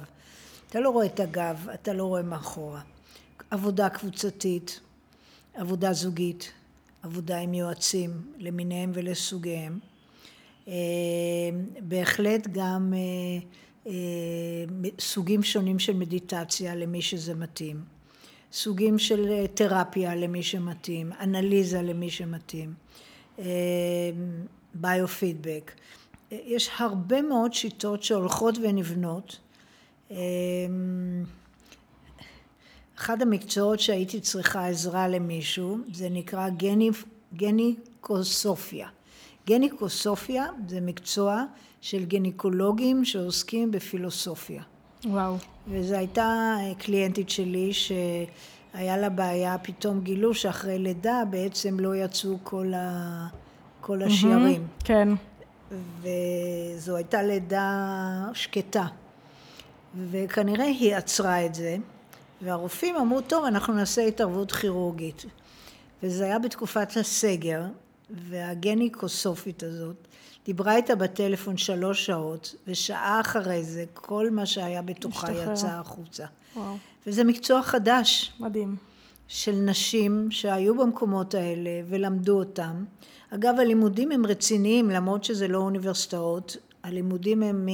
אתה 0.68 0.80
לא 0.80 0.90
רואה 0.90 1.06
את 1.06 1.20
הגב, 1.20 1.66
אתה 1.74 1.92
לא 1.92 2.04
רואה 2.04 2.22
מאחורה. 2.22 2.80
עבודה 3.50 3.88
קבוצתית, 3.88 4.80
עבודה 5.54 5.92
זוגית, 5.92 6.52
עבודה 7.02 7.38
עם 7.38 7.54
יועצים 7.54 8.10
למיניהם 8.38 8.90
ולסוגיהם. 8.94 9.78
אה, 10.68 10.74
בהחלט 11.80 12.48
גם 12.52 12.94
אה, 13.86 13.92
סוגים 14.98 15.42
שונים 15.42 15.78
של 15.78 15.96
מדיטציה 15.96 16.74
למי 16.74 17.02
שזה 17.02 17.34
מתאים. 17.34 17.91
סוגים 18.52 18.98
של 18.98 19.46
תרפיה 19.54 20.14
למי 20.14 20.42
שמתאים, 20.42 21.12
אנליזה 21.20 21.82
למי 21.82 22.10
שמתאים. 22.10 22.74
ביו-פידבק. 24.74 25.72
יש 26.30 26.70
הרבה 26.78 27.22
מאוד 27.22 27.54
שיטות 27.54 28.02
שהולכות 28.02 28.54
ונבנות. 28.62 29.38
אחד 32.98 33.22
המקצועות 33.22 33.80
שהייתי 33.80 34.20
צריכה 34.20 34.68
עזרה 34.68 35.08
למישהו, 35.08 35.78
זה 35.92 36.08
נקרא 36.08 36.48
גני, 36.48 36.90
גניקוסופיה. 37.34 38.88
גניקוסופיה 39.46 40.46
זה 40.68 40.80
מקצוע 40.80 41.44
של 41.80 42.04
גניקולוגים 42.04 43.04
שעוסקים 43.04 43.70
בפילוסופיה. 43.70 44.62
וואו. 45.04 45.36
וזו 45.68 45.94
הייתה 45.94 46.56
קליינטית 46.78 47.30
שלי 47.30 47.72
שהיה 47.72 48.96
לה 48.96 49.08
בעיה, 49.08 49.58
פתאום 49.58 50.00
גילו 50.00 50.34
שאחרי 50.34 50.78
לידה 50.78 51.22
בעצם 51.30 51.80
לא 51.80 51.96
יצאו 51.96 52.38
כל 52.42 52.72
ה... 52.74 53.26
כל 53.80 54.02
השיירים. 54.02 54.62
Mm-hmm, 54.62 54.84
כן. 54.84 55.08
וזו 56.00 56.96
הייתה 56.96 57.22
לידה 57.22 58.28
שקטה. 58.34 58.86
וכנראה 60.10 60.64
היא 60.64 60.96
עצרה 60.96 61.46
את 61.46 61.54
זה, 61.54 61.76
והרופאים 62.42 62.96
אמרו, 62.96 63.20
טוב, 63.20 63.44
אנחנו 63.44 63.74
נעשה 63.74 64.02
התערבות 64.02 64.52
כירורגית. 64.52 65.24
וזה 66.02 66.24
היה 66.24 66.38
בתקופת 66.38 66.96
הסגר, 66.96 67.62
והגניקוסופית 68.10 69.62
הזאת 69.62 69.96
דיברה 70.44 70.76
איתה 70.76 70.94
בטלפון 70.94 71.56
שלוש 71.56 72.06
שעות, 72.06 72.54
ושעה 72.66 73.20
אחרי 73.20 73.64
זה 73.64 73.84
כל 73.94 74.30
מה 74.30 74.46
שהיה 74.46 74.82
בתוכה 74.82 75.30
משתחרר. 75.30 75.52
יצא 75.52 75.68
החוצה. 75.68 76.26
וואו. 76.56 76.76
וזה 77.06 77.24
מקצוע 77.24 77.62
חדש. 77.62 78.32
מדהים. 78.40 78.76
של 79.28 79.52
נשים 79.52 80.30
שהיו 80.30 80.76
במקומות 80.76 81.34
האלה 81.34 81.70
ולמדו 81.88 82.38
אותם. 82.38 82.84
אגב, 83.30 83.54
הלימודים 83.58 84.12
הם 84.12 84.26
רציניים, 84.26 84.90
למרות 84.90 85.24
שזה 85.24 85.48
לא 85.48 85.58
אוניברסיטאות. 85.58 86.56
הלימודים 86.82 87.42
הם 87.42 87.68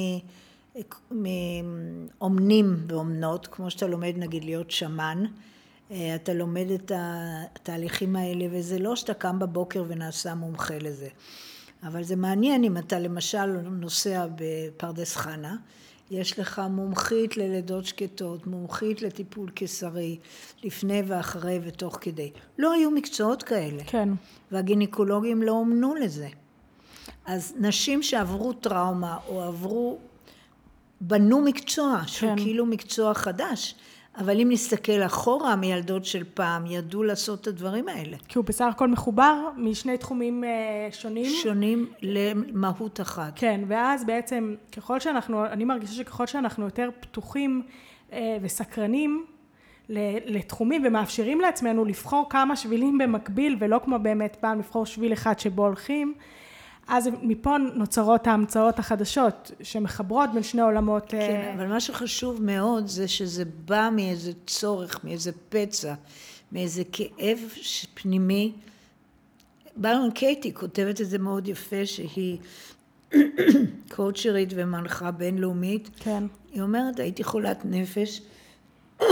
מאומנים 1.11 2.77
ואומנות, 2.89 3.47
כמו 3.47 3.71
שאתה 3.71 3.87
לומד 3.87 4.13
נגיד 4.17 4.45
להיות 4.45 4.71
שמן. 4.71 5.25
אה, 5.91 6.15
אתה 6.15 6.35
לומד 6.35 6.71
את 6.71 6.93
התהליכים 6.95 8.17
האלה, 8.17 8.45
וזה 8.51 8.79
לא 8.79 8.97
שאתה 8.97 9.15
קם 9.15 9.39
בבוקר 9.39 9.85
ונעשה 9.89 10.35
מומחה 10.35 10.79
לזה. 10.79 11.09
אבל 11.83 12.03
זה 12.03 12.17
מעניין 12.17 12.65
אם 12.65 12.77
אתה 12.77 12.99
למשל 12.99 13.47
נוסע 13.61 14.27
בפרדס 14.37 15.17
חנה, 15.17 15.57
יש 16.11 16.39
לך 16.39 16.63
מומחית 16.71 17.37
ללידות 17.37 17.85
שקטות, 17.85 18.47
מומחית 18.47 19.03
לטיפול 19.03 19.51
קיסרי, 19.51 20.19
לפני 20.65 21.03
ואחרי 21.07 21.61
ותוך 21.65 21.99
כדי. 22.01 22.31
לא 22.59 22.73
היו 22.73 22.91
מקצועות 22.91 23.43
כאלה. 23.43 23.85
כן. 23.87 24.09
והגינקולוגים 24.53 25.43
לא 25.43 25.53
אומנו 25.53 25.95
לזה. 25.95 26.29
אז 27.27 27.55
נשים 27.59 28.03
שעברו 28.03 28.53
טראומה 28.53 29.17
או 29.29 29.43
עברו, 29.43 29.99
בנו 31.01 31.41
מקצוע, 31.41 31.99
כן. 32.01 32.07
שהוא 32.07 32.37
כאילו 32.37 32.67
מקצוע 32.67 33.15
חדש. 33.15 33.75
אבל 34.19 34.41
אם 34.41 34.49
נסתכל 34.51 35.03
אחורה, 35.07 35.57
מילדות 35.57 36.05
של 36.05 36.25
פעם 36.35 36.67
ידעו 36.67 37.03
לעשות 37.03 37.41
את 37.41 37.47
הדברים 37.47 37.89
האלה. 37.89 38.17
כי 38.29 38.39
הוא 38.39 38.45
בסך 38.45 38.67
הכל 38.71 38.89
מחובר 38.89 39.49
משני 39.57 39.99
תחומים 39.99 40.45
אה, 40.45 40.89
שונים. 40.93 41.31
שונים 41.43 41.87
למהות 42.03 43.01
אחת. 43.01 43.33
כן, 43.37 43.61
ואז 43.69 44.05
בעצם 44.05 44.55
ככל 44.77 45.01
שאנחנו, 45.01 45.47
אני 45.47 45.65
מרגישה 45.65 45.93
שככל 45.93 46.27
שאנחנו 46.27 46.65
יותר 46.65 46.91
פתוחים 47.01 47.63
אה, 48.13 48.37
וסקרנים 48.43 49.25
לתחומים 50.25 50.83
ומאפשרים 50.87 51.41
לעצמנו 51.41 51.85
לבחור 51.85 52.27
כמה 52.31 52.57
שבילים 52.57 52.99
במקביל 52.99 53.57
ולא 53.59 53.81
כמו 53.85 53.99
באמת 53.99 54.37
פעם 54.41 54.59
לבחור 54.59 54.87
שביל 54.87 55.13
אחד 55.13 55.39
שבו 55.39 55.67
הולכים, 55.67 56.15
אז 56.89 57.09
מפה 57.23 57.57
נוצרות 57.75 58.27
ההמצאות 58.27 58.79
החדשות 58.79 59.51
שמחברות 59.63 60.31
בין 60.35 60.43
שני 60.43 60.63
עולמות. 60.63 61.05
כן, 61.09 61.19
אה, 61.19 61.55
אבל 61.55 61.67
מה 61.67 61.81
שחשוב 61.81 62.43
מאוד 62.43 62.87
זה 62.87 63.09
שזה 63.09 63.45
בא 63.65 63.89
מאיזה 63.93 64.33
צורך, 64.47 65.05
מאיזה 65.05 65.31
פצע, 65.49 65.95
מאיזה 66.53 66.83
כאב 66.93 67.39
פנימי. 67.95 68.53
ברון 69.77 70.11
קייטי 70.11 70.55
כותבת 70.55 71.01
את 71.01 71.09
זה 71.09 71.19
מאוד 71.19 71.49
יפה, 71.49 71.87
שהיא 71.87 72.39
קואוצ'רית 73.95 74.53
ומנחה 74.57 75.11
בינלאומית. 75.11 75.91
כן. 75.97 76.25
היא 76.53 76.63
אומרת, 76.63 77.01
הייתי 77.01 77.25
חולת 77.25 77.65
נפש, 77.65 78.23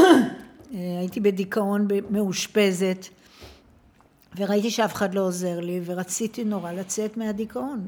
הייתי 0.73 1.21
בדיכאון 1.21 1.89
מאושפזת. 2.11 3.07
וראיתי 4.37 4.71
שאף 4.71 4.95
אחד 4.95 5.15
לא 5.15 5.21
עוזר 5.21 5.61
לי, 5.61 5.81
ורציתי 5.85 6.45
נורא 6.45 6.73
לצאת 6.73 7.17
מהדיכאון. 7.17 7.87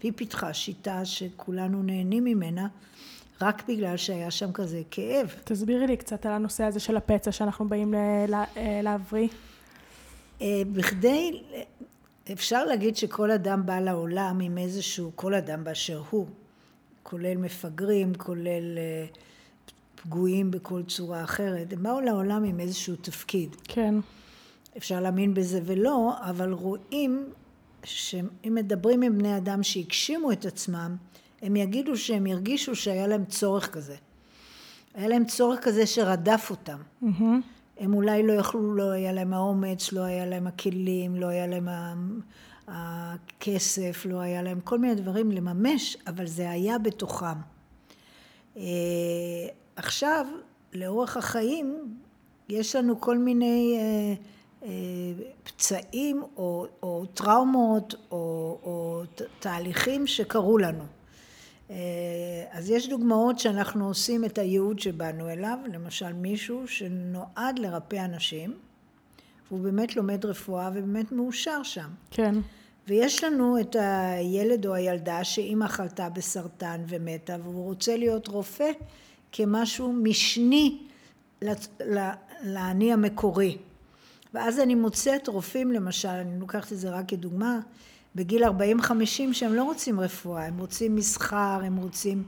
והיא 0.00 0.12
פיתחה 0.16 0.54
שיטה 0.54 1.04
שכולנו 1.04 1.82
נהנים 1.82 2.24
ממנה, 2.24 2.68
רק 3.40 3.68
בגלל 3.68 3.96
שהיה 3.96 4.30
שם 4.30 4.52
כזה 4.52 4.82
כאב. 4.90 5.34
תסבירי 5.44 5.86
לי 5.86 5.96
קצת 5.96 6.26
על 6.26 6.32
הנושא 6.32 6.64
הזה 6.64 6.80
של 6.80 6.96
הפצע 6.96 7.32
שאנחנו 7.32 7.68
באים 7.68 7.94
אה, 7.94 8.82
להבריא. 8.82 9.28
אה, 10.42 10.62
בכדי, 10.72 11.42
אפשר 12.32 12.64
להגיד 12.64 12.96
שכל 12.96 13.30
אדם 13.30 13.66
בא 13.66 13.80
לעולם 13.80 14.40
עם 14.40 14.58
איזשהו, 14.58 15.12
כל 15.14 15.34
אדם 15.34 15.64
באשר 15.64 16.02
הוא, 16.10 16.26
כולל 17.02 17.36
מפגרים, 17.36 18.14
כולל 18.14 18.78
אה, 18.78 19.06
פגועים 20.02 20.50
בכל 20.50 20.82
צורה 20.82 21.24
אחרת, 21.24 21.72
הם 21.72 21.82
באו 21.82 22.00
לעולם 22.00 22.44
עם 22.44 22.60
איזשהו 22.60 22.96
תפקיד. 22.96 23.56
כן. 23.64 23.94
אפשר 24.76 25.00
להאמין 25.00 25.34
בזה 25.34 25.60
ולא, 25.64 26.12
אבל 26.20 26.52
רואים 26.52 27.24
שאם 27.84 28.54
מדברים 28.54 29.02
עם 29.02 29.18
בני 29.18 29.36
אדם 29.36 29.62
שהגשימו 29.62 30.32
את 30.32 30.44
עצמם, 30.44 30.96
הם 31.42 31.56
יגידו 31.56 31.96
שהם 31.96 32.26
הרגישו 32.26 32.74
שהיה 32.76 33.06
להם 33.06 33.24
צורך 33.24 33.70
כזה. 33.70 33.96
היה 34.94 35.08
להם 35.08 35.24
צורך 35.24 35.60
כזה 35.60 35.86
שרדף 35.86 36.50
אותם. 36.50 36.78
Mm-hmm. 37.02 37.22
הם 37.78 37.94
אולי 37.94 38.22
לא 38.22 38.32
יכלו, 38.32 38.74
לא 38.74 38.90
היה 38.90 39.12
להם 39.12 39.34
האומץ, 39.34 39.92
לא 39.92 40.00
היה 40.00 40.26
להם 40.26 40.46
הכלים, 40.46 41.16
לא 41.16 41.26
היה 41.26 41.46
להם 41.46 41.68
הכסף, 42.68 44.06
לא 44.08 44.20
היה 44.20 44.42
להם 44.42 44.60
כל 44.60 44.78
מיני 44.78 44.94
דברים 44.94 45.32
לממש, 45.32 45.96
אבל 46.06 46.26
זה 46.26 46.50
היה 46.50 46.78
בתוכם. 46.78 47.38
אה, 48.56 48.62
עכשיו, 49.76 50.26
לאורך 50.72 51.16
החיים, 51.16 51.96
יש 52.48 52.76
לנו 52.76 53.00
כל 53.00 53.18
מיני 53.18 53.76
אה, 53.78 54.14
פצעים 55.44 56.22
או, 56.36 56.66
או 56.82 57.06
טראומות 57.14 57.94
או, 58.10 58.16
או 58.62 59.02
תהליכים 59.40 60.06
שקרו 60.06 60.58
לנו. 60.58 60.84
אה, 61.70 61.76
אז 62.50 62.70
יש 62.70 62.88
דוגמאות 62.88 63.38
שאנחנו 63.38 63.88
עושים 63.88 64.24
את 64.24 64.38
הייעוד 64.38 64.78
שבאנו 64.78 65.28
אליו, 65.28 65.58
למשל 65.72 66.12
מישהו 66.12 66.68
שנועד 66.68 67.58
לרפא 67.58 68.04
אנשים, 68.04 68.54
והוא 69.48 69.60
באמת 69.60 69.96
לומד 69.96 70.24
רפואה 70.24 70.70
ובאמת 70.74 71.12
מאושר 71.12 71.62
שם. 71.62 71.88
כן. 72.10 72.34
ויש 72.88 73.24
לנו 73.24 73.60
את 73.60 73.76
הילד 73.78 74.66
או 74.66 74.74
הילדה 74.74 75.24
שאימא 75.24 75.68
חלתה 75.68 76.08
בסרטן 76.08 76.80
ומתה, 76.88 77.36
והוא 77.42 77.64
רוצה 77.64 77.96
להיות 77.96 78.28
רופא 78.28 78.70
כמשהו 79.32 79.92
משני 79.92 80.78
לאני 82.44 82.92
המקורי. 82.92 83.58
ואז 84.36 84.60
אני 84.60 84.74
מוצאת 84.74 85.28
רופאים 85.28 85.72
למשל, 85.72 86.08
אני 86.08 86.40
לוקחת 86.40 86.72
את 86.72 86.78
זה 86.78 86.90
רק 86.90 87.08
כדוגמה, 87.08 87.58
בגיל 88.14 88.44
40-50 88.44 88.48
שהם 89.32 89.54
לא 89.54 89.64
רוצים 89.64 90.00
רפואה, 90.00 90.46
הם 90.46 90.58
רוצים 90.58 90.96
מסחר, 90.96 91.60
הם 91.64 91.76
רוצים... 91.76 92.22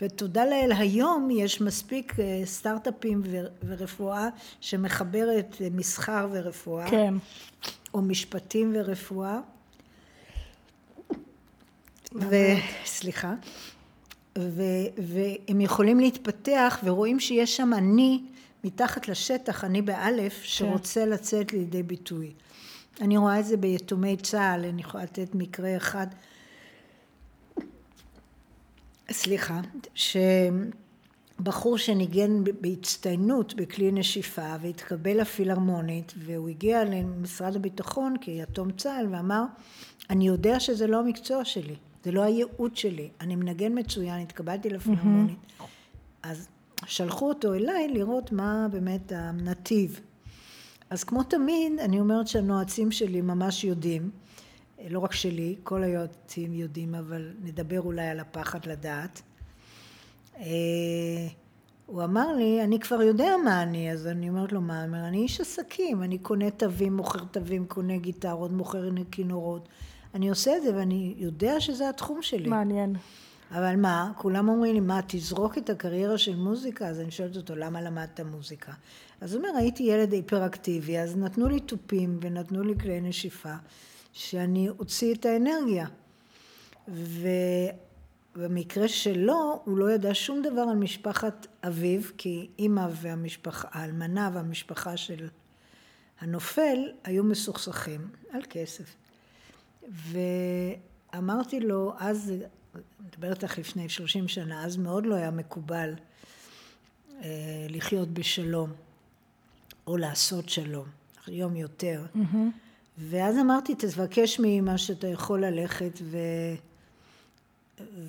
ותודה 0.00 0.44
לאל, 0.44 0.72
היום 0.78 1.28
יש 1.30 1.60
מספיק 1.60 2.20
אה, 2.20 2.42
סטארט-אפים 2.44 3.22
ורפואה 3.66 4.28
שמחברת 4.60 5.56
אה, 5.60 5.68
מסחר 5.70 6.28
ורפואה. 6.32 6.90
כן. 6.90 7.14
או 7.94 8.02
משפטים 8.02 8.72
ורפואה. 8.74 9.40
ו... 12.14 12.36
סליחה. 12.84 13.34
ו... 14.38 14.62
והם 14.98 15.60
יכולים 15.60 16.00
להתפתח 16.00 16.78
ורואים 16.84 17.20
שיש 17.20 17.56
שם 17.56 17.72
אני 17.74 18.22
מתחת 18.64 19.08
לשטח, 19.08 19.64
אני 19.64 19.82
באלף, 19.82 20.32
כן. 20.40 20.46
שרוצה. 20.46 21.06
לצאת 21.06 21.52
לידי 21.52 21.82
ביטוי. 21.82 22.32
אני 23.00 23.16
רואה 23.16 23.40
את 23.40 23.46
זה 23.46 23.56
ביתומי 23.56 24.16
צה"ל, 24.16 24.64
אני 24.64 24.80
יכולה 24.80 25.04
לתת 25.04 25.34
מקרה 25.34 25.76
אחד. 25.76 26.06
סליחה, 29.10 29.60
שבחור 29.94 31.78
שניגן 31.78 32.44
בהצטיינות 32.60 33.54
בכלי 33.54 33.92
נשיפה 33.92 34.54
והתקבל 34.60 35.20
לפילהרמונית 35.20 36.12
והוא 36.16 36.48
הגיע 36.48 36.84
למשרד 36.84 37.56
הביטחון 37.56 38.14
כיתום 38.20 38.72
צה"ל 38.72 39.06
ואמר 39.10 39.42
אני 40.10 40.26
יודע 40.26 40.60
שזה 40.60 40.86
לא 40.86 41.00
המקצוע 41.00 41.44
שלי, 41.44 41.76
זה 42.04 42.12
לא 42.12 42.22
הייעוד 42.22 42.76
שלי, 42.76 43.08
אני 43.20 43.36
מנגן 43.36 43.78
מצוין, 43.78 44.20
התקבלתי 44.20 44.70
לפילהרמונית. 44.70 45.38
Mm-hmm. 45.38 45.64
אז 46.22 46.48
שלחו 46.86 47.28
אותו 47.28 47.54
אליי 47.54 47.88
לראות 47.88 48.32
מה 48.32 48.66
באמת 48.70 49.12
הנתיב. 49.16 50.00
אז 50.90 51.04
כמו 51.04 51.22
תמיד, 51.22 51.72
אני 51.80 52.00
אומרת 52.00 52.28
שהנועצים 52.28 52.92
שלי 52.92 53.20
ממש 53.20 53.64
יודעים, 53.64 54.10
לא 54.90 54.98
רק 54.98 55.12
שלי, 55.12 55.56
כל 55.62 55.82
היועצים 55.82 56.54
יודעים, 56.54 56.94
אבל 56.94 57.30
נדבר 57.42 57.80
אולי 57.80 58.06
על 58.06 58.20
הפחד 58.20 58.66
לדעת. 58.66 59.22
אה, 60.38 60.44
הוא 61.86 62.04
אמר 62.04 62.32
לי, 62.36 62.64
אני 62.64 62.80
כבר 62.80 63.02
יודע 63.02 63.36
מה 63.44 63.62
אני, 63.62 63.92
אז 63.92 64.06
אני 64.06 64.28
אומרת 64.28 64.52
לו, 64.52 64.60
מה? 64.60 64.84
אומר, 64.84 65.08
אני 65.08 65.18
איש 65.18 65.40
עסקים, 65.40 66.02
אני 66.02 66.18
קונה 66.18 66.50
תווים, 66.50 66.96
מוכר 66.96 67.24
תווים, 67.30 67.66
קונה 67.66 67.96
גיטרות, 67.96 68.52
מוכר 68.52 68.88
כינורות. 69.10 69.68
אני 70.14 70.28
עושה 70.28 70.56
את 70.56 70.62
זה 70.62 70.76
ואני 70.76 71.14
יודע 71.16 71.60
שזה 71.60 71.88
התחום 71.88 72.22
שלי. 72.22 72.48
מעניין. 72.48 72.94
אבל 73.52 73.76
מה, 73.76 74.12
כולם 74.16 74.48
אומרים 74.48 74.74
לי, 74.74 74.80
מה, 74.80 75.00
תזרוק 75.06 75.58
את 75.58 75.70
הקריירה 75.70 76.18
של 76.18 76.36
מוזיקה? 76.36 76.88
אז 76.88 77.00
אני 77.00 77.10
שואלת 77.10 77.36
אותו, 77.36 77.54
למה 77.56 77.82
למדת 77.82 78.20
מוזיקה? 78.20 78.72
אז 79.20 79.34
הוא 79.34 79.44
אומר, 79.44 79.58
הייתי 79.58 79.82
ילד 79.82 80.12
היפראקטיבי, 80.12 80.98
אז 80.98 81.16
נתנו 81.16 81.48
לי 81.48 81.60
תופים 81.60 82.18
ונתנו 82.22 82.62
לי 82.62 82.78
כלי 82.78 83.00
נשיפה, 83.00 83.54
שאני 84.12 84.68
אוציא 84.68 85.14
את 85.14 85.26
האנרגיה. 85.26 85.86
ובמקרה 88.36 88.88
שלו, 88.88 89.62
הוא 89.64 89.78
לא 89.78 89.92
ידע 89.92 90.10
שום 90.12 90.42
דבר 90.42 90.62
על 90.62 90.76
משפחת 90.76 91.46
אביו, 91.66 92.00
כי 92.18 92.48
אימא 92.58 92.86
והמשפחה, 92.90 93.68
האלמנה 93.70 94.30
והמשפחה 94.32 94.96
של 94.96 95.28
הנופל 96.20 96.78
היו 97.04 97.24
מסוכסכים 97.24 98.08
על 98.30 98.40
כסף. 98.50 98.94
ואמרתי 101.12 101.60
לו, 101.60 101.92
אז 101.98 102.32
מדברת 103.00 103.42
לך 103.42 103.58
לפני 103.58 103.88
שלושים 103.88 104.28
שנה, 104.28 104.64
אז 104.64 104.76
מאוד 104.76 105.06
לא 105.06 105.14
היה 105.14 105.30
מקובל 105.30 105.94
אה, 107.22 107.66
לחיות 107.68 108.08
בשלום, 108.08 108.72
או 109.86 109.96
לעשות 109.96 110.48
שלום, 110.48 110.86
היום 111.26 111.56
יותר. 111.56 112.04
Mm-hmm. 112.14 112.36
ואז 112.98 113.38
אמרתי, 113.38 113.74
תבקש 113.74 114.40
מאמא 114.40 114.76
שאתה 114.76 115.06
יכול 115.06 115.44
ללכת 115.44 115.98
ו... 116.02 116.18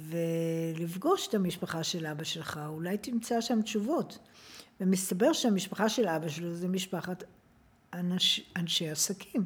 ולפגוש 0.09 1.27
את 1.27 1.33
המשפחה 1.33 1.83
של 1.83 2.05
אבא 2.05 2.23
שלך, 2.23 2.59
אולי 2.67 2.97
תמצא 2.97 3.41
שם 3.41 3.61
תשובות. 3.61 4.19
ומסתבר 4.81 5.33
שהמשפחה 5.33 5.89
של 5.89 6.07
אבא 6.07 6.29
שלו 6.29 6.55
זה 6.55 6.67
משפחת 6.67 7.23
אנש, 7.93 8.41
אנשי 8.55 8.89
עסקים. 8.89 9.45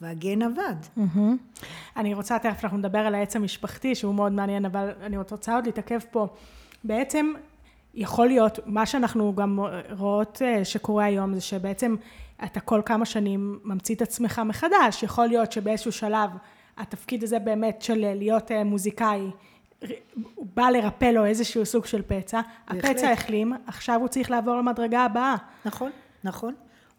והגן 0.00 0.42
עבד. 0.42 0.74
Mm-hmm. 0.98 1.64
אני 1.96 2.14
רוצה, 2.14 2.38
תכף 2.38 2.64
אנחנו 2.64 2.78
נדבר 2.78 2.98
על 2.98 3.14
העץ 3.14 3.36
המשפחתי, 3.36 3.94
שהוא 3.94 4.14
מאוד 4.14 4.32
מעניין, 4.32 4.64
אבל 4.64 4.90
אני 5.02 5.16
רוצה 5.16 5.54
עוד 5.54 5.66
להתעכב 5.66 5.98
פה. 6.10 6.26
בעצם, 6.84 7.32
יכול 7.94 8.26
להיות, 8.26 8.58
מה 8.66 8.86
שאנחנו 8.86 9.34
גם 9.34 9.58
רואות 9.98 10.42
אה, 10.44 10.64
שקורה 10.64 11.04
היום, 11.04 11.34
זה 11.34 11.40
שבעצם 11.40 11.96
אתה 12.44 12.60
כל 12.60 12.80
כמה 12.86 13.04
שנים 13.04 13.60
ממציא 13.64 13.94
את 13.94 14.02
עצמך 14.02 14.42
מחדש. 14.44 15.02
יכול 15.02 15.26
להיות 15.26 15.52
שבאיזשהו 15.52 15.92
שלב 15.92 16.30
התפקיד 16.76 17.22
הזה 17.22 17.38
באמת 17.38 17.82
של 17.82 18.14
להיות 18.14 18.50
אה, 18.50 18.64
מוזיקאי, 18.64 19.30
הוא 20.34 20.46
בא 20.54 20.70
לרפא 20.70 21.04
לו 21.04 21.24
איזשהו 21.24 21.66
סוג 21.66 21.86
של 21.86 22.02
פצע, 22.06 22.40
בהחלט. 22.68 22.84
הפצע 22.84 23.10
החלים, 23.10 23.52
עכשיו 23.66 24.00
הוא 24.00 24.08
צריך 24.08 24.30
לעבור 24.30 24.56
למדרגה 24.56 25.04
הבאה. 25.04 25.36
נכון, 25.64 25.90
נכון. 26.24 26.54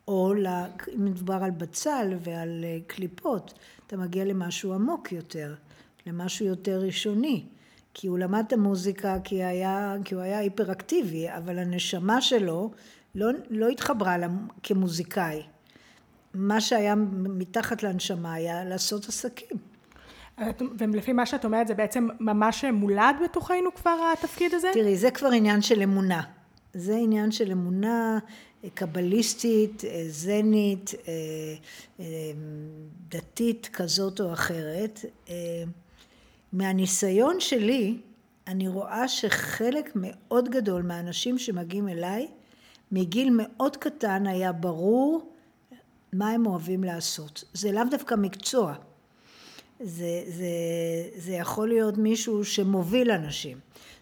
או 0.07 0.33
אם 0.95 1.05
מדובר 1.05 1.39
על 1.43 1.51
בצל 1.51 2.13
ועל 2.19 2.63
אה, 2.63 2.77
קליפות, 2.87 3.53
אתה 3.87 3.97
מגיע 3.97 4.25
למשהו 4.25 4.73
עמוק 4.73 5.11
יותר, 5.11 5.55
למשהו 6.05 6.45
יותר 6.45 6.81
ראשוני. 6.81 7.45
כי 7.93 8.07
הוא 8.07 8.19
למד 8.19 8.43
את 8.47 8.53
המוזיקה 8.53 9.17
כי, 9.23 9.43
היה, 9.43 9.95
כי 10.05 10.15
הוא 10.15 10.23
היה 10.23 10.39
היפראקטיבי, 10.39 11.27
אבל 11.29 11.59
הנשמה 11.59 12.21
שלו 12.21 12.71
לא, 13.15 13.27
לא 13.49 13.69
התחברה 13.69 14.17
לה 14.17 14.27
כמוזיקאי. 14.63 15.41
מה 16.33 16.61
שהיה 16.61 16.95
מתחת 16.95 17.83
לנשמה 17.83 18.33
היה 18.33 18.65
לעשות 18.65 19.07
עסקים. 19.07 19.57
ולפי 20.77 21.13
מה 21.13 21.25
שאת 21.25 21.45
אומרת 21.45 21.67
זה 21.67 21.73
בעצם 21.73 22.07
ממש 22.19 22.65
מולד 22.65 23.15
בתוכנו 23.23 23.75
כבר 23.75 23.97
התפקיד 24.13 24.53
הזה? 24.53 24.67
תראי, 24.73 24.97
זה 24.97 25.11
כבר 25.11 25.31
עניין 25.31 25.61
של 25.61 25.81
אמונה. 25.81 26.21
זה 26.73 26.95
עניין 26.95 27.31
של 27.31 27.51
אמונה 27.51 28.19
קבליסטית, 28.73 29.83
זנית, 30.09 30.91
אה, 31.07 31.13
אה, 31.99 32.05
דתית 33.09 33.69
כזאת 33.73 34.21
או 34.21 34.33
אחרת. 34.33 35.05
אה, 35.29 35.63
מהניסיון 36.53 37.39
שלי, 37.39 37.97
אני 38.47 38.67
רואה 38.67 39.07
שחלק 39.07 39.91
מאוד 39.95 40.49
גדול 40.49 40.81
מהאנשים 40.81 41.37
שמגיעים 41.37 41.87
אליי, 41.89 42.27
מגיל 42.91 43.29
מאוד 43.31 43.77
קטן 43.77 44.27
היה 44.27 44.51
ברור 44.51 45.31
מה 46.13 46.29
הם 46.29 46.45
אוהבים 46.45 46.83
לעשות. 46.83 47.43
זה 47.53 47.71
לאו 47.71 47.83
דווקא 47.91 48.15
מקצוע. 48.15 48.73
זה, 49.79 50.23
זה, 50.27 50.45
זה 51.15 51.31
יכול 51.31 51.67
להיות 51.69 51.97
מישהו 51.97 52.45
שמוביל 52.45 53.11
אנשים. 53.11 53.57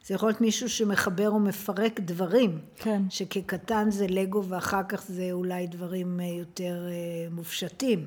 זה 0.09 0.15
יכול 0.15 0.29
להיות 0.29 0.41
מישהו 0.41 0.69
שמחבר 0.69 1.29
או 1.29 1.39
מפרק 1.39 1.99
דברים. 1.99 2.59
כן. 2.75 3.01
שכקטן 3.09 3.91
זה 3.91 4.07
לגו 4.09 4.45
ואחר 4.45 4.81
כך 4.89 5.05
זה 5.07 5.29
אולי 5.31 5.67
דברים 5.67 6.19
אה, 6.19 6.25
יותר 6.25 6.87
אה, 6.87 7.29
מופשטים. 7.31 8.05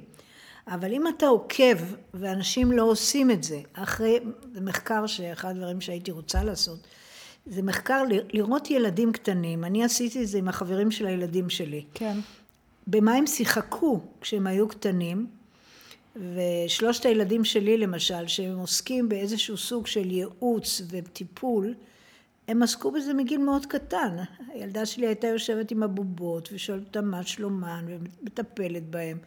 אבל 0.66 0.92
אם 0.92 1.08
אתה 1.08 1.26
עוקב, 1.26 1.76
ואנשים 2.14 2.72
לא 2.72 2.82
עושים 2.82 3.30
את 3.30 3.42
זה, 3.42 3.60
אחרי, 3.72 4.20
זה 4.54 4.60
מחקר 4.60 5.06
שאחד 5.06 5.50
הדברים 5.50 5.80
שהייתי 5.80 6.10
רוצה 6.10 6.44
לעשות, 6.44 6.86
זה 7.46 7.62
מחקר 7.62 8.02
לראות 8.32 8.70
ילדים 8.70 9.12
קטנים, 9.12 9.64
אני 9.64 9.84
עשיתי 9.84 10.22
את 10.22 10.28
זה 10.28 10.38
עם 10.38 10.48
החברים 10.48 10.90
של 10.90 11.06
הילדים 11.06 11.50
שלי. 11.50 11.84
כן. 11.94 12.18
במה 12.86 13.14
הם 13.14 13.26
שיחקו 13.26 14.00
כשהם 14.20 14.46
היו 14.46 14.68
קטנים, 14.68 15.26
ושלושת 16.16 17.06
הילדים 17.06 17.44
שלי 17.44 17.78
למשל, 17.78 18.26
שהם 18.26 18.58
עוסקים 18.58 19.08
באיזשהו 19.08 19.56
סוג 19.56 19.86
של 19.86 20.10
ייעוץ 20.10 20.82
וטיפול, 20.90 21.74
הם 22.48 22.62
עסקו 22.62 22.90
בזה 22.90 23.14
מגיל 23.14 23.40
מאוד 23.40 23.66
קטן. 23.66 24.16
הילדה 24.48 24.86
שלי 24.86 25.06
הייתה 25.06 25.26
יושבת 25.26 25.70
עם 25.70 25.82
הבובות 25.82 26.48
ושואלת 26.52 26.86
אותם 26.86 27.04
מה 27.04 27.22
שלומן 27.22 27.84
ומטפלת 27.88 28.90
בהם. 28.90 29.18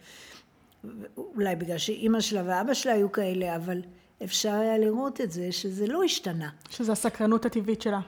אולי 1.16 1.56
בגלל 1.56 1.78
שאימא 1.78 2.20
שלה 2.20 2.42
ואבא 2.46 2.74
שלה 2.74 2.92
היו 2.92 3.12
כאלה, 3.12 3.56
אבל 3.56 3.82
אפשר 4.24 4.54
היה 4.54 4.78
לראות 4.78 5.20
את 5.20 5.32
זה 5.32 5.52
שזה 5.52 5.86
לא 5.86 6.02
השתנה. 6.04 6.50
שזה 6.70 6.92
הסקרנות 6.92 7.46
הטבעית 7.46 7.82
שלה. 7.82 8.00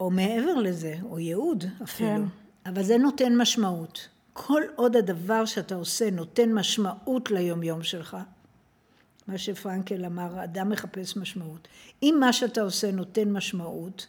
או 0.00 0.10
מעבר 0.10 0.54
לזה, 0.54 0.94
או 1.10 1.18
ייעוד 1.18 1.64
אפילו. 1.82 2.08
כן. 2.08 2.22
אבל 2.66 2.82
זה 2.82 2.98
נותן 2.98 3.36
משמעות. 3.36 4.08
כל 4.38 4.62
עוד 4.74 4.96
הדבר 4.96 5.44
שאתה 5.44 5.74
עושה 5.74 6.10
נותן 6.10 6.52
משמעות 6.52 7.30
ליומיום 7.30 7.82
שלך, 7.82 8.16
מה 9.28 9.38
שפרנקל 9.38 10.04
אמר, 10.04 10.44
אדם 10.44 10.68
מחפש 10.68 11.16
משמעות. 11.16 11.68
אם 12.02 12.16
מה 12.20 12.32
שאתה 12.32 12.62
עושה 12.62 12.92
נותן 12.92 13.32
משמעות, 13.32 14.06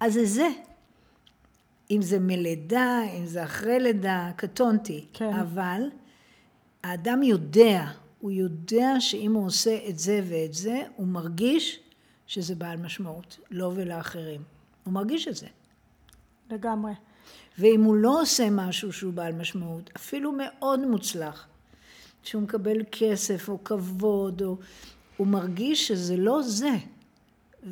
אז 0.00 0.12
זה 0.12 0.24
זה. 0.24 0.48
אם 1.90 2.02
זה 2.02 2.18
מלידה, 2.18 3.00
אם 3.18 3.26
זה 3.26 3.44
אחרי 3.44 3.80
לידה, 3.80 4.30
קטונתי. 4.36 5.06
כן. 5.12 5.32
אבל 5.32 5.82
האדם 6.82 7.22
יודע, 7.22 7.84
הוא 8.18 8.30
יודע 8.30 9.00
שאם 9.00 9.34
הוא 9.34 9.46
עושה 9.46 9.78
את 9.88 9.98
זה 9.98 10.20
ואת 10.28 10.54
זה, 10.54 10.82
הוא 10.96 11.06
מרגיש 11.06 11.80
שזה 12.26 12.54
בעל 12.54 12.76
משמעות, 12.76 13.38
לו 13.50 13.58
לא 13.58 13.72
ולאחרים. 13.76 14.42
הוא 14.84 14.94
מרגיש 14.94 15.28
את 15.28 15.36
זה. 15.36 15.46
לגמרי. 16.50 16.92
ואם 17.60 17.82
הוא 17.82 17.96
לא 17.96 18.22
עושה 18.22 18.50
משהו 18.50 18.92
שהוא 18.92 19.12
בעל 19.12 19.32
משמעות, 19.32 19.90
אפילו 19.96 20.32
מאוד 20.32 20.86
מוצלח, 20.86 21.46
שהוא 22.22 22.42
מקבל 22.42 22.82
כסף 22.92 23.48
או 23.48 23.64
כבוד, 23.64 24.42
או... 24.42 24.56
הוא 25.16 25.26
מרגיש 25.26 25.88
שזה 25.88 26.16
לא 26.16 26.42
זה, 26.42 26.76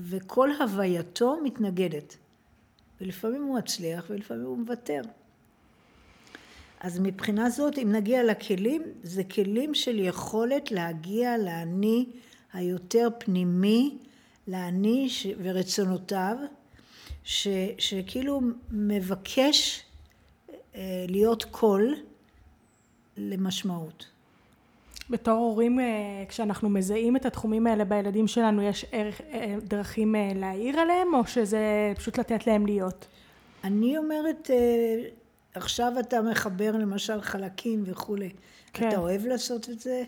וכל 0.09 0.51
הווייתו 0.61 1.37
מתנגדת. 1.45 2.17
ולפעמים 3.01 3.43
הוא 3.43 3.59
מצליח 3.59 4.07
ולפעמים 4.11 4.45
הוא 4.45 4.59
מוותר. 4.59 5.01
אז 6.81 6.99
מבחינה 6.99 7.51
זאת, 7.51 7.79
אם 7.79 7.93
נגיע 7.93 8.25
לכלים, 8.25 8.83
זה 9.03 9.25
כלים 9.25 9.75
של 9.75 9.99
יכולת 9.99 10.71
להגיע 10.71 11.39
לאני 11.39 12.07
היותר 12.53 13.09
פנימי, 13.19 13.99
לאני 14.49 15.09
ש... 15.09 15.27
ורצונותיו, 15.43 16.37
ש, 17.29 17.49
שכאילו 17.79 18.41
מבקש 18.71 19.83
אה, 20.75 21.05
להיות 21.09 21.45
קול 21.45 21.95
למשמעות. 23.17 24.07
בתור 25.11 25.35
הורים, 25.35 25.81
אה, 25.81 26.25
כשאנחנו 26.29 26.69
מזהים 26.69 27.17
את 27.17 27.27
התחומים 27.27 27.67
האלה 27.67 27.85
בילדים 27.85 28.27
שלנו, 28.27 28.63
יש 28.63 28.85
ערך, 28.93 29.21
אה, 29.21 29.57
דרכים 29.63 30.15
להעיר 30.35 30.81
עליהם, 30.81 31.15
או 31.15 31.27
שזה 31.27 31.93
פשוט 31.97 32.19
לתת 32.19 32.47
להם 32.47 32.67
להיות? 32.67 33.07
אני 33.65 33.99
אומרת, 33.99 34.51
עכשיו 35.55 35.93
אתה 36.01 36.23
מחבר 36.23 36.73
למשל 36.73 37.21
חלקים 37.21 37.83
וכולי. 37.87 38.31
כן. 38.73 38.89
אתה 38.89 38.97
אוהב 38.97 39.27
לעשות 39.27 39.69
את 39.69 39.81
זה, 39.81 40.03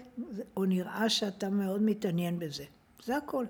או 0.56 0.64
נראה 0.64 1.08
שאתה 1.08 1.48
מאוד 1.48 1.82
מתעניין 1.82 2.38
בזה. 2.38 2.64
זה 3.04 3.16
הכל. 3.16 3.44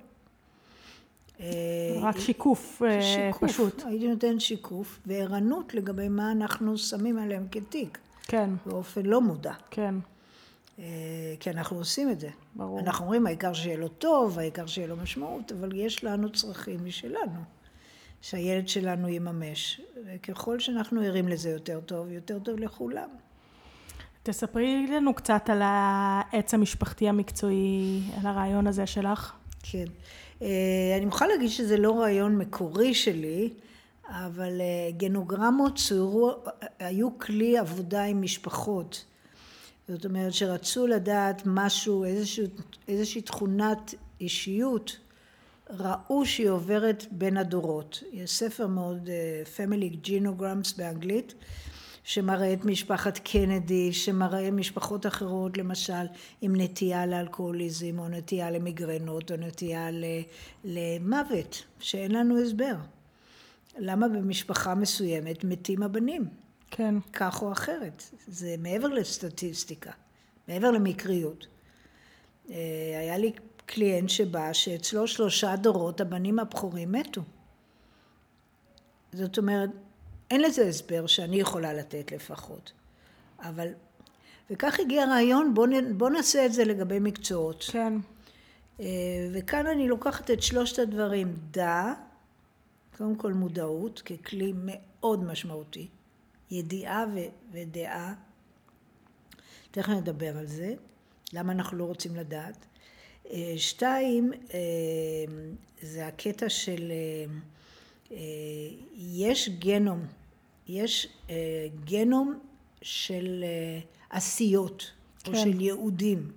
רק 2.00 2.18
שיקוף, 2.18 2.82
שיקוף 3.00 3.44
פשוט. 3.44 3.82
הייתי 3.86 4.08
נותן 4.08 4.40
שיקוף 4.40 4.98
וערנות 5.06 5.74
לגבי 5.74 6.08
מה 6.08 6.32
אנחנו 6.32 6.78
שמים 6.78 7.18
עליהם 7.18 7.46
כתיק. 7.50 7.98
כן. 8.22 8.50
באופן 8.66 9.06
לא 9.06 9.20
מודע. 9.20 9.52
כן. 9.70 9.94
אה, 10.78 10.84
כי 11.40 11.50
אנחנו 11.50 11.76
עושים 11.76 12.10
את 12.10 12.20
זה. 12.20 12.28
ברור. 12.54 12.80
אנחנו 12.80 13.04
אומרים, 13.04 13.26
העיקר 13.26 13.52
שיהיה 13.52 13.76
לו 13.76 13.88
טוב, 13.88 14.38
העיקר 14.38 14.66
שיהיה 14.66 14.88
לו 14.88 14.96
משמעות, 14.96 15.52
אבל 15.52 15.76
יש 15.76 16.04
לנו 16.04 16.32
צרכים 16.32 16.84
משלנו, 16.84 17.40
שהילד 18.22 18.68
שלנו 18.68 19.08
יממש. 19.08 19.80
וככל 20.06 20.58
שאנחנו 20.60 21.00
ערים 21.00 21.28
לזה 21.28 21.50
יותר 21.50 21.80
טוב, 21.80 22.10
יותר 22.10 22.38
טוב 22.38 22.58
לכולם. 22.58 23.08
תספרי 24.22 24.86
לנו 24.86 25.14
קצת 25.14 25.50
על 25.50 25.60
העץ 25.64 26.54
המשפחתי 26.54 27.08
המקצועי, 27.08 28.02
על 28.20 28.26
הרעיון 28.26 28.66
הזה 28.66 28.86
שלך. 28.86 29.32
כן. 29.62 29.84
אה, 30.42 30.48
אני 30.96 31.04
מוכרחה 31.04 31.26
להגיד 31.26 31.48
שזה 31.48 31.76
לא 31.76 32.00
רעיון 32.00 32.38
מקורי 32.38 32.94
שלי, 32.94 33.50
אבל 34.08 34.60
אה, 34.60 34.90
גנוגרמות 34.96 35.76
צוירו, 35.76 36.32
היו 36.78 37.18
כלי 37.18 37.58
עבודה 37.58 38.04
עם 38.04 38.22
משפחות. 38.22 39.04
זאת 39.88 40.04
אומרת 40.04 40.34
שרצו 40.34 40.86
לדעת 40.86 41.42
משהו, 41.46 42.04
איזשהו, 42.04 42.44
איזושהי 42.88 43.22
תכונת 43.22 43.94
אישיות, 44.20 44.96
ראו 45.70 46.26
שהיא 46.26 46.48
עוברת 46.48 47.06
בין 47.10 47.36
הדורות. 47.36 48.02
יש 48.12 48.30
ספר 48.30 48.66
מאוד, 48.66 49.08
Family 49.56 50.06
Genograms 50.06 50.76
באנגלית, 50.76 51.34
שמראה 52.10 52.52
את 52.52 52.64
משפחת 52.64 53.18
קנדי, 53.18 53.92
שמראה 53.92 54.50
משפחות 54.50 55.06
אחרות, 55.06 55.58
למשל, 55.58 56.06
עם 56.40 56.60
נטייה 56.60 57.06
לאלכוהוליזם, 57.06 57.98
או 57.98 58.08
נטייה 58.08 58.50
למיגרנות, 58.50 59.32
או 59.32 59.36
נטייה 59.36 59.88
למוות, 60.64 61.64
שאין 61.78 62.10
לנו 62.10 62.42
הסבר. 62.42 62.74
למה 63.78 64.08
במשפחה 64.08 64.74
מסוימת 64.74 65.44
מתים 65.44 65.82
הבנים? 65.82 66.24
כן. 66.70 66.94
כך 67.12 67.42
או 67.42 67.52
אחרת. 67.52 68.02
זה 68.26 68.54
מעבר 68.58 68.88
לסטטיסטיקה, 68.88 69.90
מעבר 70.48 70.70
למקריות. 70.70 71.46
אה, 72.50 72.56
היה 73.00 73.18
לי 73.18 73.32
קליינט 73.66 74.08
שבא 74.08 74.52
שאצלו 74.52 75.06
שלושה 75.06 75.56
דורות 75.56 76.00
הבנים 76.00 76.38
הבכורים 76.38 76.92
מתו. 76.92 77.22
זאת 79.12 79.38
אומרת, 79.38 79.70
אין 80.30 80.40
לזה 80.40 80.68
הסבר 80.68 81.06
שאני 81.06 81.40
יכולה 81.40 81.72
לתת 81.72 82.12
לפחות. 82.12 82.72
אבל, 83.38 83.68
וכך 84.50 84.80
הגיע 84.80 85.02
הרעיון, 85.02 85.54
בוא, 85.54 85.66
בוא 85.96 86.10
נעשה 86.10 86.46
את 86.46 86.52
זה 86.52 86.64
לגבי 86.64 86.98
מקצועות. 86.98 87.64
כן. 87.72 87.92
אה, 88.80 88.86
וכאן 89.32 89.66
אני 89.66 89.88
לוקחת 89.88 90.30
את 90.30 90.42
שלושת 90.42 90.78
הדברים, 90.78 91.36
דע, 91.50 91.92
קודם 92.96 93.16
כל 93.16 93.32
מודעות, 93.32 94.02
ככלי 94.02 94.52
מאוד 94.56 95.24
משמעותי. 95.24 95.88
ידיעה 96.50 97.04
ו- 97.14 97.52
ודעה, 97.52 98.14
תכף 99.70 99.88
נדבר 99.88 100.38
על 100.38 100.46
זה, 100.46 100.74
למה 101.32 101.52
אנחנו 101.52 101.76
לא 101.76 101.84
רוצים 101.84 102.16
לדעת. 102.16 102.66
אה, 103.30 103.54
שתיים, 103.56 104.32
אה, 104.32 104.58
זה 105.82 106.06
הקטע 106.06 106.48
של 106.48 106.92
יש 108.96 109.48
גנום, 109.48 110.06
יש 110.70 111.08
גנום 111.84 112.38
של 112.82 113.44
עשיות, 114.10 114.90
כן. 115.24 115.34
או 115.34 115.38
של 115.38 115.60
יהודים. 115.60 116.32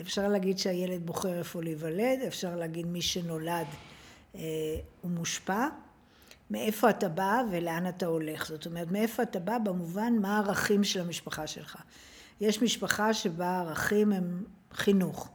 אפשר 0.00 0.28
להגיד 0.28 0.58
שהילד 0.58 1.06
בוחר 1.06 1.38
איפה 1.38 1.62
להיוולד, 1.62 2.18
אפשר 2.26 2.56
להגיד 2.56 2.86
מי 2.86 3.02
שנולד 3.02 3.66
הוא 4.32 4.40
מושפע, 5.10 5.68
מאיפה 6.50 6.90
אתה 6.90 7.08
בא 7.08 7.42
ולאן 7.50 7.88
אתה 7.88 8.06
הולך. 8.06 8.48
זאת 8.48 8.66
אומרת, 8.66 8.90
מאיפה 8.90 9.22
אתה 9.22 9.38
בא 9.38 9.58
במובן 9.58 10.12
מה 10.20 10.36
הערכים 10.36 10.84
של 10.84 11.00
המשפחה 11.00 11.46
שלך. 11.46 11.76
יש 12.40 12.62
משפחה 12.62 13.14
שבה 13.14 13.46
הערכים 13.46 14.12
הם 14.12 14.44
חינוך. 14.72 15.28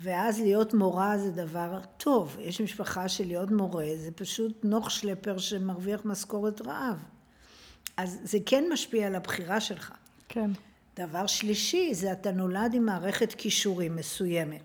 ואז 0.00 0.40
להיות 0.40 0.74
מורה 0.74 1.18
זה 1.18 1.30
דבר 1.30 1.80
טוב. 1.96 2.36
יש 2.40 2.60
משפחה 2.60 3.08
של 3.08 3.26
להיות 3.26 3.50
מורה 3.50 3.86
זה 3.96 4.10
פשוט 4.10 4.64
נוח 4.64 4.90
שלפר 4.90 5.38
שמרוויח 5.38 6.04
משכורת 6.04 6.60
רעב. 6.66 7.04
אז 7.98 8.18
זה 8.22 8.38
כן 8.46 8.64
משפיע 8.72 9.06
על 9.06 9.14
הבחירה 9.14 9.60
שלך. 9.60 9.92
כן. 10.28 10.50
דבר 10.96 11.26
שלישי 11.26 11.94
זה 11.94 12.12
אתה 12.12 12.30
נולד 12.30 12.74
עם 12.74 12.84
מערכת 12.84 13.32
כישורים 13.32 13.96
מסוימת. 13.96 14.62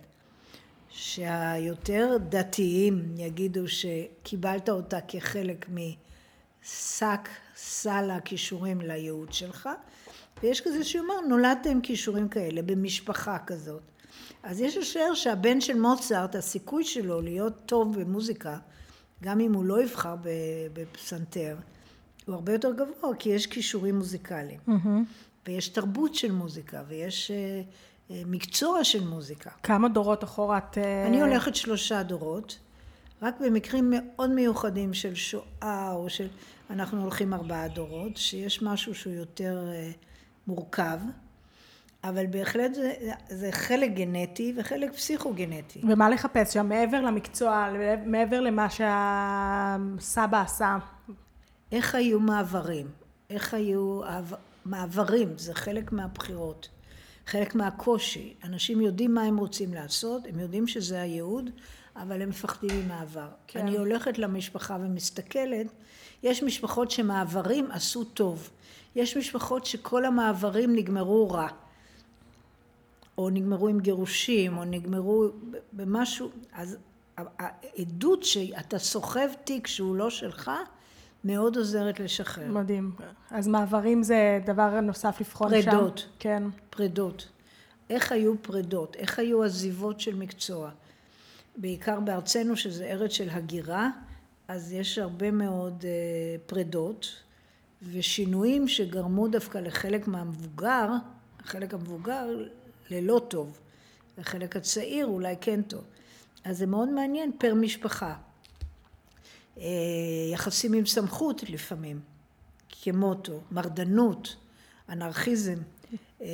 שהיותר 0.89 2.17
דתיים 2.29 3.05
יגידו 3.17 3.67
שקיבלת 3.67 4.69
אותה 4.69 5.01
כחלק 5.07 5.65
משק 5.69 7.29
סל 7.55 8.09
הכישורים 8.11 8.81
לייעוד 8.81 9.33
שלך, 9.33 9.69
ויש 10.43 10.61
כזה 10.61 10.83
שאומר 10.83 11.21
נולדת 11.29 11.65
עם 11.65 11.81
כישורים 11.81 12.29
כאלה 12.29 12.61
במשפחה 12.61 13.37
כזאת. 13.47 13.81
אז 14.43 14.61
יש 14.61 14.77
לשער 14.77 15.13
שהבן 15.13 15.61
של 15.61 15.79
מוצרט, 15.79 16.35
הסיכוי 16.35 16.83
שלו 16.83 17.21
להיות 17.21 17.53
טוב 17.65 17.99
במוזיקה, 17.99 18.57
גם 19.23 19.39
אם 19.39 19.53
הוא 19.53 19.65
לא 19.65 19.83
יבחר 19.83 20.15
בפסנתר, 20.73 21.55
הוא 22.25 22.35
הרבה 22.35 22.53
יותר 22.53 22.71
גבוה, 22.71 23.15
כי 23.19 23.29
יש 23.29 23.47
כישורים 23.47 23.95
מוזיקליים. 23.95 24.59
Mm-hmm. 24.67 25.47
ויש 25.47 25.69
תרבות 25.69 26.15
של 26.15 26.31
מוזיקה, 26.31 26.83
ויש 26.87 27.31
uh, 27.31 28.13
מקצוע 28.25 28.83
של 28.83 29.07
מוזיקה. 29.07 29.49
כמה 29.63 29.89
דורות 29.89 30.23
אחורה 30.23 30.57
את... 30.57 30.77
אה, 30.77 31.07
אני 31.07 31.21
הולכת 31.21 31.55
שלושה 31.55 32.03
דורות, 32.03 32.59
רק 33.21 33.35
במקרים 33.39 33.93
מאוד 33.95 34.29
מיוחדים 34.29 34.93
של 34.93 35.15
שואה 35.15 35.91
או 35.91 36.09
של... 36.09 36.27
אנחנו 36.69 37.01
הולכים 37.01 37.33
ארבעה 37.33 37.67
דורות, 37.67 38.17
שיש 38.17 38.61
משהו 38.61 38.95
שהוא 38.95 39.13
יותר 39.13 39.67
אה, 39.73 39.91
מורכב, 40.47 40.99
אבל 42.03 42.25
בהחלט 42.25 42.73
זה, 42.73 42.93
זה 43.29 43.51
חלק 43.51 43.91
גנטי 43.91 44.53
וחלק 44.57 44.93
פסיכוגנטי. 44.93 45.81
ומה 45.83 46.09
לחפש 46.09 46.53
שם 46.53 46.69
מעבר 46.69 47.01
למקצוע, 47.01 47.69
מעבר 48.05 48.41
למה 48.41 48.67
שהסבא 48.69 50.41
עשה? 50.41 50.77
איך 51.73 51.95
היו 51.95 52.19
מעברים? 52.19 52.87
איך 53.29 53.53
היו 53.53 54.01
מעברים? 54.65 55.37
זה 55.37 55.53
חלק 55.53 55.91
מהבחירות. 55.91 56.69
חלק 57.27 57.55
מהקושי. 57.55 58.33
אנשים 58.43 58.81
יודעים 58.81 59.13
מה 59.13 59.21
הם 59.21 59.37
רוצים 59.37 59.73
לעשות, 59.73 60.23
הם 60.29 60.39
יודעים 60.39 60.67
שזה 60.67 61.01
הייעוד, 61.01 61.49
אבל 61.95 62.21
הם 62.21 62.29
מפחדים 62.29 62.85
ממעבר. 62.85 63.27
כן. 63.47 63.59
אני 63.59 63.77
הולכת 63.77 64.17
למשפחה 64.17 64.77
ומסתכלת, 64.81 65.67
יש 66.23 66.43
משפחות 66.43 66.91
שמעברים 66.91 67.71
עשו 67.71 68.03
טוב. 68.03 68.49
יש 68.95 69.17
משפחות 69.17 69.65
שכל 69.65 70.05
המעברים 70.05 70.75
נגמרו 70.75 71.29
רע. 71.29 71.47
או 73.17 73.29
נגמרו 73.29 73.67
עם 73.67 73.79
גירושים, 73.79 74.57
או 74.57 74.63
נגמרו 74.65 75.27
במשהו, 75.73 76.29
אז 76.53 76.77
העדות 77.17 78.23
שאתה 78.23 78.79
סוחב 78.79 79.29
תיק 79.43 79.67
שהוא 79.67 79.95
לא 79.95 80.09
שלך, 80.09 80.51
מאוד 81.23 81.57
עוזרת 81.57 81.99
לשחרר. 81.99 82.51
מדהים. 82.51 82.91
אז 83.31 83.47
מעברים 83.47 84.03
זה 84.03 84.39
דבר 84.45 84.81
נוסף 84.81 85.17
לבחון 85.21 85.49
פרדות, 85.49 85.63
שם? 85.63 85.71
פרדות. 85.71 86.05
כן. 86.19 86.43
פרדות. 86.69 87.29
איך 87.89 88.11
היו 88.11 88.33
פרדות? 88.41 88.95
איך 88.95 89.19
היו 89.19 89.43
עזיבות 89.43 89.99
של 89.99 90.15
מקצוע? 90.15 90.69
בעיקר 91.57 91.99
בארצנו, 91.99 92.55
שזה 92.55 92.85
ארץ 92.85 93.11
של 93.11 93.29
הגירה, 93.29 93.89
אז 94.47 94.71
יש 94.73 94.97
הרבה 94.97 95.31
מאוד 95.31 95.81
uh, 95.81 95.85
פרדות 96.49 97.07
ושינויים 97.91 98.67
שגרמו 98.67 99.27
דווקא 99.27 99.57
לחלק 99.57 100.07
מהמבוגר, 100.07 100.89
החלק 101.39 101.73
המבוגר 101.73 102.47
ללא 102.89 103.21
טוב, 103.27 103.59
לחלק 104.17 104.55
הצעיר 104.55 105.05
אולי 105.05 105.35
כן 105.41 105.61
טוב. 105.61 105.83
אז 106.43 106.57
זה 106.57 106.65
מאוד 106.65 106.89
מעניין 106.89 107.31
פר 107.37 107.53
משפחה. 107.53 108.13
אה, 109.57 109.65
יחסים 110.33 110.73
עם 110.73 110.85
סמכות 110.85 111.43
לפעמים, 111.49 111.99
כמוטו, 112.69 113.39
מרדנות, 113.51 114.35
אנרכיזם, 114.89 115.57
אה, 116.21 116.27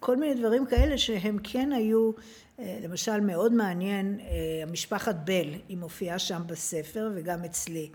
כל 0.00 0.16
מיני 0.16 0.34
דברים 0.34 0.66
כאלה 0.66 0.98
שהם 0.98 1.38
כן 1.42 1.72
היו, 1.72 2.10
אה, 2.58 2.78
למשל 2.82 3.20
מאוד 3.20 3.52
מעניין, 3.52 4.20
המשפחת 4.62 5.14
בל, 5.24 5.54
היא 5.68 5.76
מופיעה 5.76 6.18
שם 6.18 6.42
בספר 6.46 7.10
וגם 7.14 7.44
אצלי. 7.44 7.90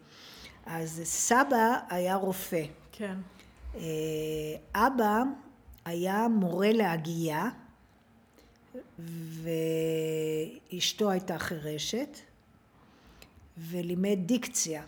אז 0.65 1.01
סבא 1.03 1.79
היה 1.89 2.15
רופא. 2.15 2.63
כן. 2.91 3.15
אבא 4.75 5.23
היה 5.85 6.27
מורה 6.27 6.71
להגייה, 6.71 7.49
ואשתו 10.71 11.11
הייתה 11.11 11.39
חירשת, 11.39 12.17
ולימד 13.57 14.17
דיקציה, 14.25 14.83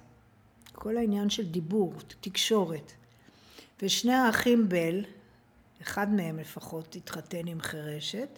כל 0.73 0.97
העניין 0.97 1.29
של 1.29 1.45
דיבור, 1.45 1.93
תקשורת. 2.21 2.91
ושני 3.81 4.13
האחים 4.13 4.69
בל, 4.69 5.05
אחד 5.81 6.13
מהם 6.13 6.39
לפחות, 6.39 6.95
התחתן 6.95 7.47
עם 7.47 7.61
חירשת, 7.61 8.29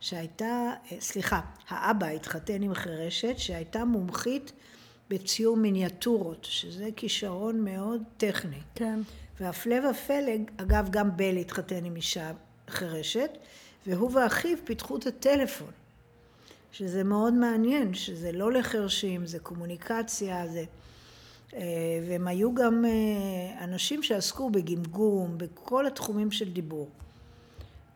שהייתה, 0.00 0.72
סליחה, 1.00 1.40
האבא 1.68 2.06
התחתן 2.06 2.62
עם 2.62 2.74
חירשת 2.74 3.38
שהייתה 3.38 3.84
מומחית 3.84 4.52
בציור 5.10 5.56
מיניאטורות, 5.56 6.44
שזה 6.50 6.88
כישרון 6.96 7.60
מאוד 7.60 8.02
טכני. 8.16 8.60
כן. 8.74 9.00
והפלא 9.40 9.76
ופלא, 9.90 10.32
אגב 10.56 10.88
גם 10.90 11.16
בל 11.16 11.36
התחתן 11.36 11.84
עם 11.84 11.96
אישה 11.96 12.32
חירשת, 12.68 13.30
והוא 13.86 14.10
ואחיו 14.14 14.58
פיתחו 14.64 14.96
את 14.96 15.06
הטלפון, 15.06 15.70
שזה 16.76 17.04
מאוד 17.04 17.34
מעניין, 17.34 17.94
שזה 17.94 18.32
לא 18.32 18.52
לחרשים, 18.52 19.26
זה 19.26 19.38
קומוניקציה, 19.38 20.46
זה... 20.46 20.64
אה, 21.54 21.60
והם 22.08 22.28
היו 22.28 22.54
גם 22.54 22.84
אה, 22.84 23.64
אנשים 23.64 24.02
שעסקו 24.02 24.50
בגמגום, 24.50 25.38
בכל 25.38 25.86
התחומים 25.86 26.30
של 26.30 26.52
דיבור. 26.52 26.88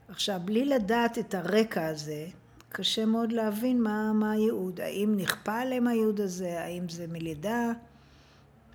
עכשיו, 0.08 0.40
בלי 0.44 0.64
לדעת 0.64 1.18
את 1.18 1.34
הרקע 1.34 1.86
הזה, 1.86 2.26
קשה 2.68 3.06
מאוד 3.06 3.32
להבין 3.32 3.82
מה, 3.82 4.12
מה 4.12 4.32
הייעוד. 4.32 4.80
האם 4.80 5.14
נכפה 5.16 5.58
עליהם 5.58 5.86
הייעוד 5.86 6.20
הזה, 6.20 6.60
האם 6.60 6.88
זה 6.88 7.06
מלידה? 7.06 7.72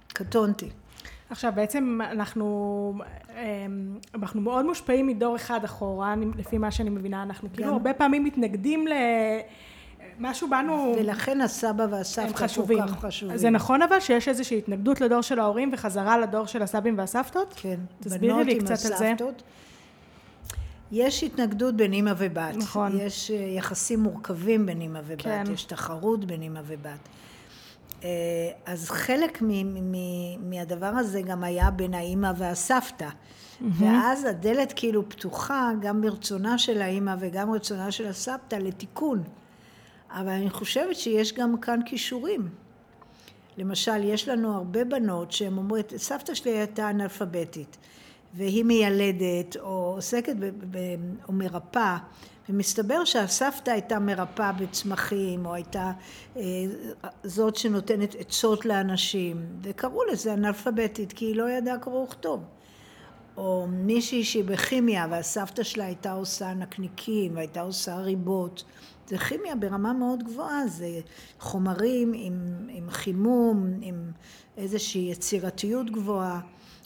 קטונתי. 0.08 0.70
עכשיו 1.30 1.52
בעצם 1.56 2.00
אנחנו, 2.12 2.94
אמ, 3.30 3.98
אנחנו 4.16 4.42
מאוד 4.42 4.66
מושפעים 4.66 5.08
מדור 5.08 5.36
אחד 5.36 5.64
אחורה, 5.64 6.16
לפי 6.38 6.58
מה 6.58 6.72
שאני 6.72 6.90
מבינה, 6.90 7.24
אנחנו 7.24 7.50
כאילו 7.54 7.72
הרבה 7.72 7.94
פעמים 7.94 8.24
מתנגדים 8.24 8.88
ל... 8.88 8.94
משהו 10.20 10.50
בנו... 10.50 10.96
ולכן 11.00 11.42
הסבא 11.42 11.86
והסבתא 11.90 12.28
כל 12.28 12.34
כך 12.34 12.44
חשובים. 12.44 12.84
זה 13.36 13.50
נכון 13.50 13.82
אבל 13.82 14.00
שיש 14.00 14.28
איזושהי 14.28 14.58
התנגדות 14.58 15.02
לדור 15.02 15.22
של 15.22 15.40
ההורים 15.40 15.70
וחזרה 15.74 16.18
לדור 16.18 16.46
של 16.46 16.62
הסבים 16.62 16.98
והסבתות? 16.98 17.54
כן. 17.58 17.80
תסבירי 18.00 18.44
לי 18.44 18.60
קצת 18.60 18.92
על 18.92 18.98
זה. 18.98 19.14
יש 20.92 21.24
התנגדות 21.24 21.76
בין 21.76 21.94
אימא 21.94 22.14
ובת. 22.18 22.56
נכון. 22.56 23.00
יש 23.00 23.32
אה, 23.32 23.36
יחסים 23.36 24.00
מורכבים 24.00 24.66
בין 24.66 24.82
אימא 24.82 25.00
ובת. 25.06 25.22
כן. 25.22 25.44
יש 25.54 25.64
תחרות 25.64 26.26
בין 26.26 26.42
אימא 26.42 26.60
ובת. 26.66 27.00
אה, 28.04 28.10
אז 28.66 28.90
חלק 28.90 29.42
מהדבר 30.40 30.86
הזה 30.86 31.22
גם 31.22 31.44
היה 31.44 31.72
בין 31.72 31.94
האימא 31.94 32.32
והסבתא. 32.38 33.08
Mm-hmm. 33.08 33.64
ואז 33.74 34.26
הדלת 34.26 34.74
כאילו 34.76 35.10
פתוחה 35.10 35.72
גם 35.82 36.02
ברצונה 36.02 36.58
של 36.58 36.82
האימא 36.82 37.16
וגם 37.20 37.54
רצונה 37.54 37.92
של 37.92 38.08
הסבתא 38.08 38.56
לתיקון. 38.56 39.24
אבל 40.16 40.30
אני 40.30 40.50
חושבת 40.50 40.96
שיש 40.96 41.34
גם 41.34 41.58
כאן 41.58 41.80
כישורים. 41.86 42.50
למשל, 43.58 44.04
יש 44.04 44.28
לנו 44.28 44.56
הרבה 44.56 44.84
בנות 44.84 45.32
שהן 45.32 45.58
אומרות, 45.58 45.94
סבתא 45.98 46.34
שלי 46.34 46.52
הייתה 46.52 46.90
אנאלפביתית, 46.90 47.78
והיא 48.34 48.64
מיילדת, 48.64 49.58
או 49.60 49.94
עוסקת, 49.96 50.36
ב, 50.40 50.46
ב, 50.46 50.78
או 51.28 51.34
מרפאה, 51.34 51.98
ומסתבר 52.50 53.06
שהסבתא 53.06 53.72
הייתה 53.72 54.00
מרפאה 54.00 54.52
בצמחים, 54.52 55.46
או 55.46 55.54
הייתה 55.54 55.92
אה, 56.38 56.42
זאת 57.24 57.56
שנותנת 57.56 58.16
עצות 58.20 58.66
לאנשים, 58.66 59.46
וקראו 59.62 60.04
לזה 60.12 60.34
אנאלפביתית, 60.34 61.14
כי 61.14 61.26
היא 61.26 61.36
לא 61.36 61.50
ידעה 61.50 61.78
קרוא 61.78 62.04
וכתוב. 62.04 62.44
או 63.38 63.68
מישהי 63.70 64.24
שהיא 64.24 64.44
בכימיה, 64.44 65.08
והסבתא 65.10 65.64
שלה 65.64 65.86
הייתה 65.86 66.12
עושה 66.12 66.54
נקניקים, 66.54 67.36
והייתה 67.36 67.62
עושה 67.62 67.98
ריבות. 67.98 68.64
זה 69.08 69.18
כימיה 69.18 69.56
ברמה 69.56 69.94
מאוד 69.94 70.24
גבוהה, 70.24 70.68
זה 70.68 71.00
חומרים 71.40 72.12
עם, 72.16 72.34
עם 72.70 72.90
חימום, 72.90 73.68
עם 73.82 74.12
איזושהי 74.58 75.12
יצירתיות 75.12 75.92
גבוהה. 75.92 76.40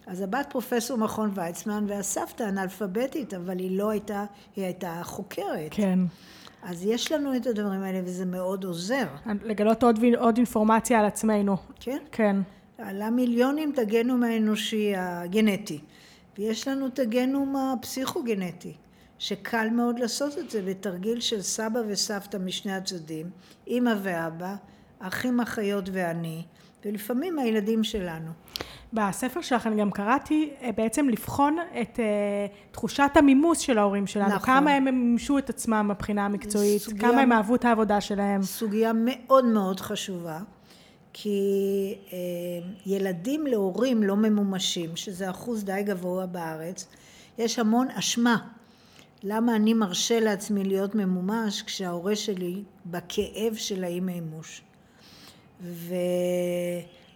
אז 0.08 0.21
הבת 0.21 0.47
פרופסור 0.49 0.97
מכון 0.97 1.32
ויצמן 1.34 1.86
והסבתא 1.88 2.43
אנאלפביתית, 2.43 3.34
אבל 3.34 3.60
היא 3.60 3.77
לא 3.77 3.89
הייתה, 3.89 4.25
היא 4.55 4.65
הייתה 4.65 5.01
חוקרת. 5.03 5.67
כן. 5.71 5.99
אז 6.63 6.86
יש 6.86 7.12
לנו 7.12 7.36
את 7.36 7.47
הדברים 7.47 7.82
האלה 7.82 8.01
וזה 8.05 8.25
מאוד 8.25 8.63
עוזר. 8.63 9.08
לגלות 9.43 9.84
עוד, 9.84 9.99
עוד 10.17 10.38
אינפורמציה 10.38 10.99
על 10.99 11.05
עצמנו. 11.05 11.58
כן. 11.79 11.97
כן. 12.12 12.36
על 12.77 13.01
המיליונים 13.01 13.71
את 13.71 13.79
הגנום 13.79 14.23
האנושי 14.23 14.93
הגנטי, 14.97 15.79
ויש 16.38 16.67
לנו 16.67 16.88
את 16.88 16.99
הגנום 16.99 17.55
הפסיכוגנטי. 17.55 18.73
שקל 19.19 19.69
מאוד 19.69 19.99
לעשות 19.99 20.38
את 20.38 20.49
זה 20.49 20.62
בתרגיל 20.62 21.19
של 21.19 21.41
סבא 21.41 21.79
וסבתא 21.88 22.38
משני 22.38 22.73
הצדדים, 22.73 23.29
אימא 23.67 23.93
ואבא, 24.03 24.55
אחים, 24.99 25.39
אחיות 25.39 25.89
ואני, 25.91 26.43
ולפעמים 26.86 27.39
הילדים 27.39 27.84
שלנו. 27.84 28.32
בספר 28.93 29.41
שלך 29.41 29.67
אני 29.67 29.82
גם 29.82 29.91
קראתי 29.91 30.49
אה, 30.62 30.71
בעצם 30.71 31.10
לבחון 31.10 31.58
את 31.82 31.95
uh, 31.95 32.71
תחושת 32.71 33.12
המימוס 33.15 33.60
של 33.60 33.77
ההורים 33.77 34.08
שלנו, 34.08 34.36
נכון. 34.36 34.45
כמה 34.45 34.71
הם 34.71 34.84
מימשו 34.84 35.38
את 35.38 35.49
עצמם 35.49 35.88
מבחינה 35.91 36.25
המקצועית, 36.25 36.82
סוגיה, 36.82 37.10
כמה 37.10 37.21
הם 37.21 37.32
אהבו 37.32 37.55
את 37.55 37.65
העבודה 37.65 38.01
שלהם. 38.01 38.43
סוגיה 38.43 38.91
מאוד 38.95 39.45
מאוד 39.45 39.79
חשובה, 39.79 40.39
כי 41.13 41.95
uh, 42.08 42.13
ילדים 42.86 43.47
להורים 43.47 44.03
לא 44.03 44.15
ממומשים, 44.15 44.95
שזה 44.95 45.29
אחוז 45.29 45.63
די 45.63 45.84
גבוה 45.86 46.25
בארץ, 46.25 46.88
יש 47.38 47.60
המון 47.60 47.88
אשמה 47.91 48.38
למה 49.23 49.55
אני 49.55 49.73
מרשה 49.73 50.19
לעצמי 50.19 50.63
להיות 50.63 50.95
ממומש 50.95 51.62
כשההורה 51.62 52.15
שלי 52.15 52.63
בכאב 52.86 53.55
של 53.55 53.84
האי 53.84 53.99
מימוש. 53.99 54.62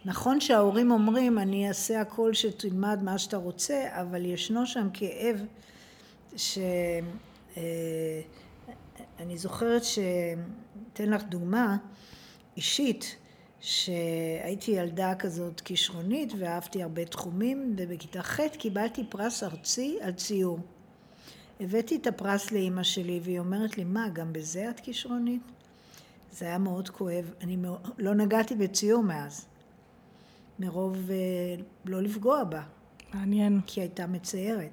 ונכון 0.04 0.40
שההורים 0.40 0.90
אומרים 0.90 1.38
אני 1.38 1.68
אעשה 1.68 2.00
הכל 2.00 2.34
שתלמד 2.34 2.98
מה 3.02 3.18
שאתה 3.18 3.36
רוצה, 3.36 3.84
אבל 3.90 4.24
ישנו 4.24 4.66
שם 4.66 4.88
כאב 4.92 5.44
שאני 6.36 7.02
אה, 9.20 9.36
זוכרת 9.36 9.84
ש... 9.84 9.98
אתן 10.92 11.10
לך 11.10 11.22
דוגמה 11.22 11.76
אישית 12.56 13.16
שהייתי 13.60 14.70
ילדה 14.70 15.14
כזאת 15.14 15.60
כישרונית 15.60 16.32
ואהבתי 16.38 16.82
הרבה 16.82 17.04
תחומים 17.04 17.74
ובכיתה 17.76 18.22
ח' 18.22 18.40
קיבלתי 18.58 19.04
פרס 19.08 19.42
ארצי 19.42 19.98
על 20.00 20.12
ציור 20.12 20.58
הבאתי 21.60 21.96
את 21.96 22.06
הפרס 22.06 22.52
לאימא 22.52 22.82
שלי, 22.82 23.20
והיא 23.22 23.38
אומרת 23.38 23.78
לי, 23.78 23.84
מה, 23.84 24.08
גם 24.08 24.32
בזה 24.32 24.70
את 24.70 24.80
כישרונית? 24.80 25.42
זה 26.32 26.44
היה 26.44 26.58
מאוד 26.58 26.88
כואב. 26.88 27.30
אני 27.40 27.56
לא 27.98 28.14
נגעתי 28.14 28.54
בציור 28.54 29.02
מאז, 29.02 29.46
מרוב 30.58 31.10
אה, 31.10 31.16
לא 31.84 32.02
לפגוע 32.02 32.44
בה. 32.44 32.62
מעניין. 33.14 33.60
כי 33.66 33.80
הייתה 33.80 34.06
מציירת. 34.06 34.70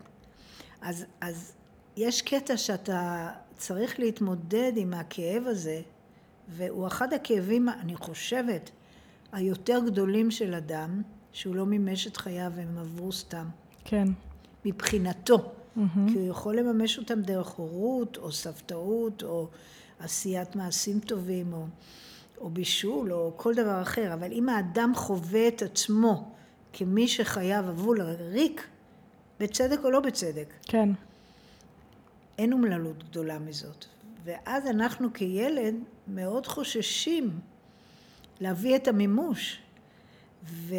אז, 0.82 1.06
אז 1.22 1.54
יש 1.98 2.22
קטע 2.22 2.58
שאתה 2.58 3.30
צריך 3.58 4.00
להתמודד 4.00 4.72
עם 4.76 4.94
הכאב 4.94 5.44
הזה, 5.46 5.82
והוא 6.48 6.88
אחד 6.88 7.14
הכאבים, 7.14 7.70
אני 7.70 7.96
חושבת, 7.96 8.72
היותר 9.32 9.80
גדולים 9.86 10.32
של 10.32 10.54
אדם, 10.54 11.02
שהוא 11.32 11.56
לא 11.56 11.66
מימש 11.66 12.08
את 12.08 12.18
חייו 12.18 12.52
והם 12.56 12.78
עברו 12.78 13.12
סתם. 13.12 13.46
כן. 13.84 14.08
מבחינתו. 14.66 15.52
Mm-hmm. 15.78 16.12
כי 16.12 16.18
הוא 16.18 16.30
יכול 16.30 16.56
לממש 16.56 16.98
אותם 16.98 17.22
דרך 17.22 17.48
הורות, 17.48 18.18
או 18.18 18.32
סבתאות, 18.32 19.24
או 19.24 19.48
עשיית 20.00 20.56
מעשים 20.56 21.00
טובים, 21.00 21.54
או, 21.54 21.66
או 22.38 22.50
בישול, 22.50 23.14
או 23.14 23.34
כל 23.36 23.56
דבר 23.56 23.82
אחר. 23.82 24.14
אבל 24.14 24.32
אם 24.32 24.50
האדם 24.50 24.92
חווה 24.96 25.48
את 25.48 25.62
עצמו 25.62 26.32
כמי 26.74 27.08
שחייו 27.08 27.66
עברו 27.68 27.94
לריק, 27.94 28.68
בצדק 29.40 29.80
או 29.84 29.92
לא 29.92 30.00
בצדק. 30.00 30.54
כן. 30.64 30.90
אין 32.38 32.54
אומללות 32.54 33.04
גדולה 33.04 33.40
מזאת. 33.40 33.86
ואז 34.24 34.68
אנחנו 34.68 35.14
כילד 35.14 35.76
מאוד 36.08 36.48
חוששים 36.48 37.40
להביא 38.40 38.76
את 38.76 38.88
המימוש. 38.88 39.60
ו... 40.46 40.76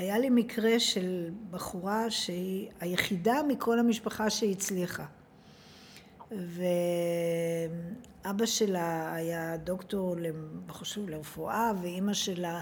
היה 0.00 0.18
לי 0.18 0.30
מקרה 0.30 0.80
של 0.80 1.30
בחורה 1.50 2.10
שהיא 2.10 2.68
היחידה 2.80 3.40
מכל 3.48 3.78
המשפחה 3.78 4.30
שהצליחה. 4.30 5.04
ואבא 8.24 8.46
שלה 8.46 9.14
היה 9.14 9.56
דוקטור, 9.56 10.16
חשוב, 10.70 11.08
לרפואה, 11.08 11.72
ואימא 11.82 12.12
שלה 12.12 12.60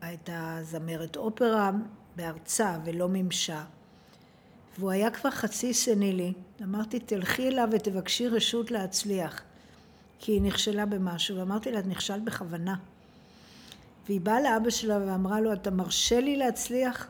הייתה 0.00 0.58
זמרת 0.62 1.16
אופרה 1.16 1.70
בארצה 2.16 2.78
ולא 2.84 3.08
מימשה. 3.08 3.64
והוא 4.78 4.90
היה 4.90 5.10
כבר 5.10 5.30
חצי 5.30 5.74
סנילי. 5.74 6.32
אמרתי, 6.62 6.98
תלכי 6.98 7.48
אליו 7.48 7.68
ותבקשי 7.72 8.28
רשות 8.28 8.70
להצליח, 8.70 9.42
כי 10.18 10.32
היא 10.32 10.42
נכשלה 10.42 10.86
במשהו. 10.86 11.38
ואמרתי 11.38 11.72
לה, 11.72 11.78
את 11.78 11.86
נכשלת 11.86 12.24
בכוונה. 12.24 12.74
והיא 14.06 14.20
באה 14.20 14.40
לאבא 14.40 14.70
שלה 14.70 14.98
ואמרה 15.06 15.40
לו, 15.40 15.52
אתה 15.52 15.70
מרשה 15.70 16.20
לי 16.20 16.36
להצליח? 16.36 17.08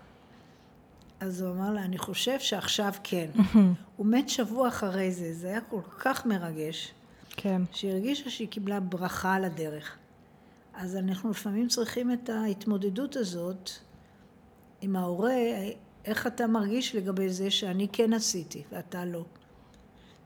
אז 1.20 1.42
הוא 1.42 1.50
אמר 1.50 1.72
לה, 1.72 1.84
אני 1.84 1.98
חושב 1.98 2.40
שעכשיו 2.40 2.92
כן. 3.02 3.30
הוא 3.96 4.06
מת 4.06 4.28
שבוע 4.28 4.68
אחרי 4.68 5.12
זה, 5.12 5.34
זה 5.34 5.48
היה 5.48 5.60
כל 5.60 5.80
כך 5.98 6.26
מרגש, 6.26 6.92
כן. 7.30 7.62
שהיא 7.72 7.90
הרגישה 7.92 8.30
שהיא 8.30 8.48
קיבלה 8.48 8.80
ברכה 8.80 9.34
על 9.34 9.44
הדרך. 9.44 9.96
אז 10.74 10.96
אנחנו 10.96 11.30
לפעמים 11.30 11.68
צריכים 11.68 12.12
את 12.12 12.28
ההתמודדות 12.28 13.16
הזאת 13.16 13.70
עם 14.80 14.96
ההורה, 14.96 15.34
איך 16.04 16.26
אתה 16.26 16.46
מרגיש 16.46 16.94
לגבי 16.94 17.28
זה 17.28 17.50
שאני 17.50 17.88
כן 17.92 18.12
עשיתי 18.12 18.62
ואתה 18.72 19.04
לא. 19.04 19.24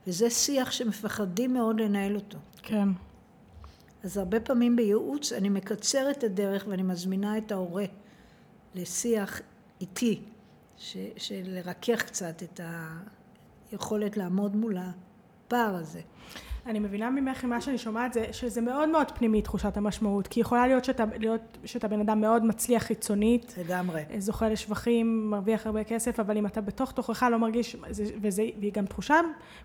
וזה 0.06 0.30
שיח 0.30 0.70
שמפחדים 0.70 1.52
מאוד 1.54 1.80
לנהל 1.80 2.14
אותו. 2.14 2.38
כן. 2.62 2.88
אז 4.04 4.16
הרבה 4.16 4.40
פעמים 4.40 4.76
בייעוץ 4.76 5.32
אני 5.32 5.48
מקצרת 5.48 6.18
את 6.18 6.24
הדרך 6.24 6.64
ואני 6.68 6.82
מזמינה 6.82 7.38
את 7.38 7.52
ההורה 7.52 7.84
לשיח 8.74 9.40
איתי, 9.80 10.20
ש, 10.76 10.96
של 11.16 11.42
לרכך 11.44 12.02
קצת 12.02 12.42
את 12.42 12.60
היכולת 13.72 14.16
לעמוד 14.16 14.56
מול 14.56 14.76
הפער 14.78 15.74
הזה. 15.74 16.00
אני 16.66 16.78
מבינה 16.78 17.10
ממך 17.10 17.44
ממה 17.44 17.60
שאני 17.60 17.78
שומעת 17.78 18.12
זה 18.12 18.24
שזה 18.32 18.60
מאוד 18.60 18.88
מאוד 18.88 19.10
פנימי 19.14 19.42
תחושת 19.42 19.76
המשמעות 19.76 20.26
כי 20.26 20.40
יכולה 20.40 20.66
להיות 20.66 20.84
שאתה, 20.84 21.04
להיות, 21.18 21.58
שאתה 21.64 21.88
בן 21.88 22.00
אדם 22.00 22.20
מאוד 22.20 22.44
מצליח 22.44 22.82
חיצונית 22.82 23.54
לגמרי. 23.58 24.02
זוכה 24.18 24.48
לשבחים, 24.48 25.30
מרוויח 25.30 25.66
הרבה 25.66 25.84
כסף 25.84 26.20
אבל 26.20 26.36
אם 26.36 26.46
אתה 26.46 26.60
בתוך 26.60 26.92
תוכך 26.92 27.22
לא 27.30 27.38
מרגיש 27.38 27.76
וזה, 27.88 28.04
וזה, 28.22 28.42
והיא 28.60 28.72
גם 28.72 28.86
תחושה 28.86 29.16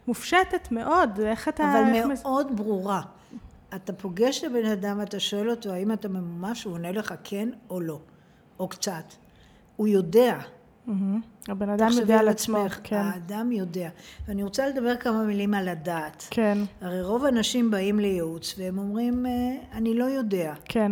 מופשטת 0.08 0.72
מאוד 0.72 1.20
איך 1.20 1.48
אתה... 1.48 1.64
אבל 1.64 1.94
איך 1.94 2.06
מאוד 2.06 2.52
מס... 2.52 2.58
ברורה 2.58 3.02
אתה 3.76 3.94
פוגש 3.94 4.40
את 4.40 4.44
הבן 4.44 4.66
אדם 4.66 5.02
אתה 5.02 5.20
שואל 5.20 5.50
אותו 5.50 5.72
האם 5.72 5.92
אתה 5.92 6.10
ממומש 6.10 6.64
הוא 6.64 6.74
עונה 6.74 6.92
לך 6.92 7.14
כן 7.24 7.50
או 7.70 7.82
לא 7.82 8.00
או 8.60 8.68
קצת 8.68 9.14
הוא 9.76 9.88
יודע 9.88 10.40
Mm-hmm. 10.88 11.52
הבן 11.52 11.70
אדם 11.70 11.90
יודע 12.00 12.20
על 12.20 12.28
עצמו, 12.28 12.66
כן. 12.84 12.96
האדם 12.96 13.52
יודע. 13.52 13.90
ואני 14.28 14.44
רוצה 14.44 14.68
לדבר 14.68 14.96
כמה 14.96 15.24
מילים 15.24 15.54
על 15.54 15.70
הדעת. 15.70 16.28
כן. 16.30 16.58
הרי 16.82 17.02
רוב 17.02 17.26
האנשים 17.26 17.72
באים 17.72 18.00
לייעוץ 18.00 18.56
והם 18.58 18.78
אומרים, 18.78 19.26
אה, 19.26 19.32
אני 19.72 19.94
לא 19.94 20.04
יודע. 20.04 20.54
כן. 20.66 20.92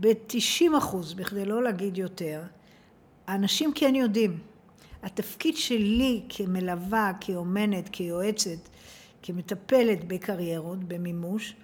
ב-90 0.00 0.78
אחוז, 0.78 1.14
בכדי 1.14 1.44
לא 1.44 1.62
להגיד 1.62 1.98
יותר, 1.98 2.42
האנשים 3.26 3.72
כן 3.74 3.94
יודעים. 3.94 4.38
התפקיד 5.02 5.56
שלי 5.56 6.22
כמלווה, 6.28 7.12
כאומנת, 7.20 7.88
כיועצת, 7.88 8.68
כמטפלת 9.22 10.04
בקריירות, 10.08 10.84
במימוש, 10.84 11.54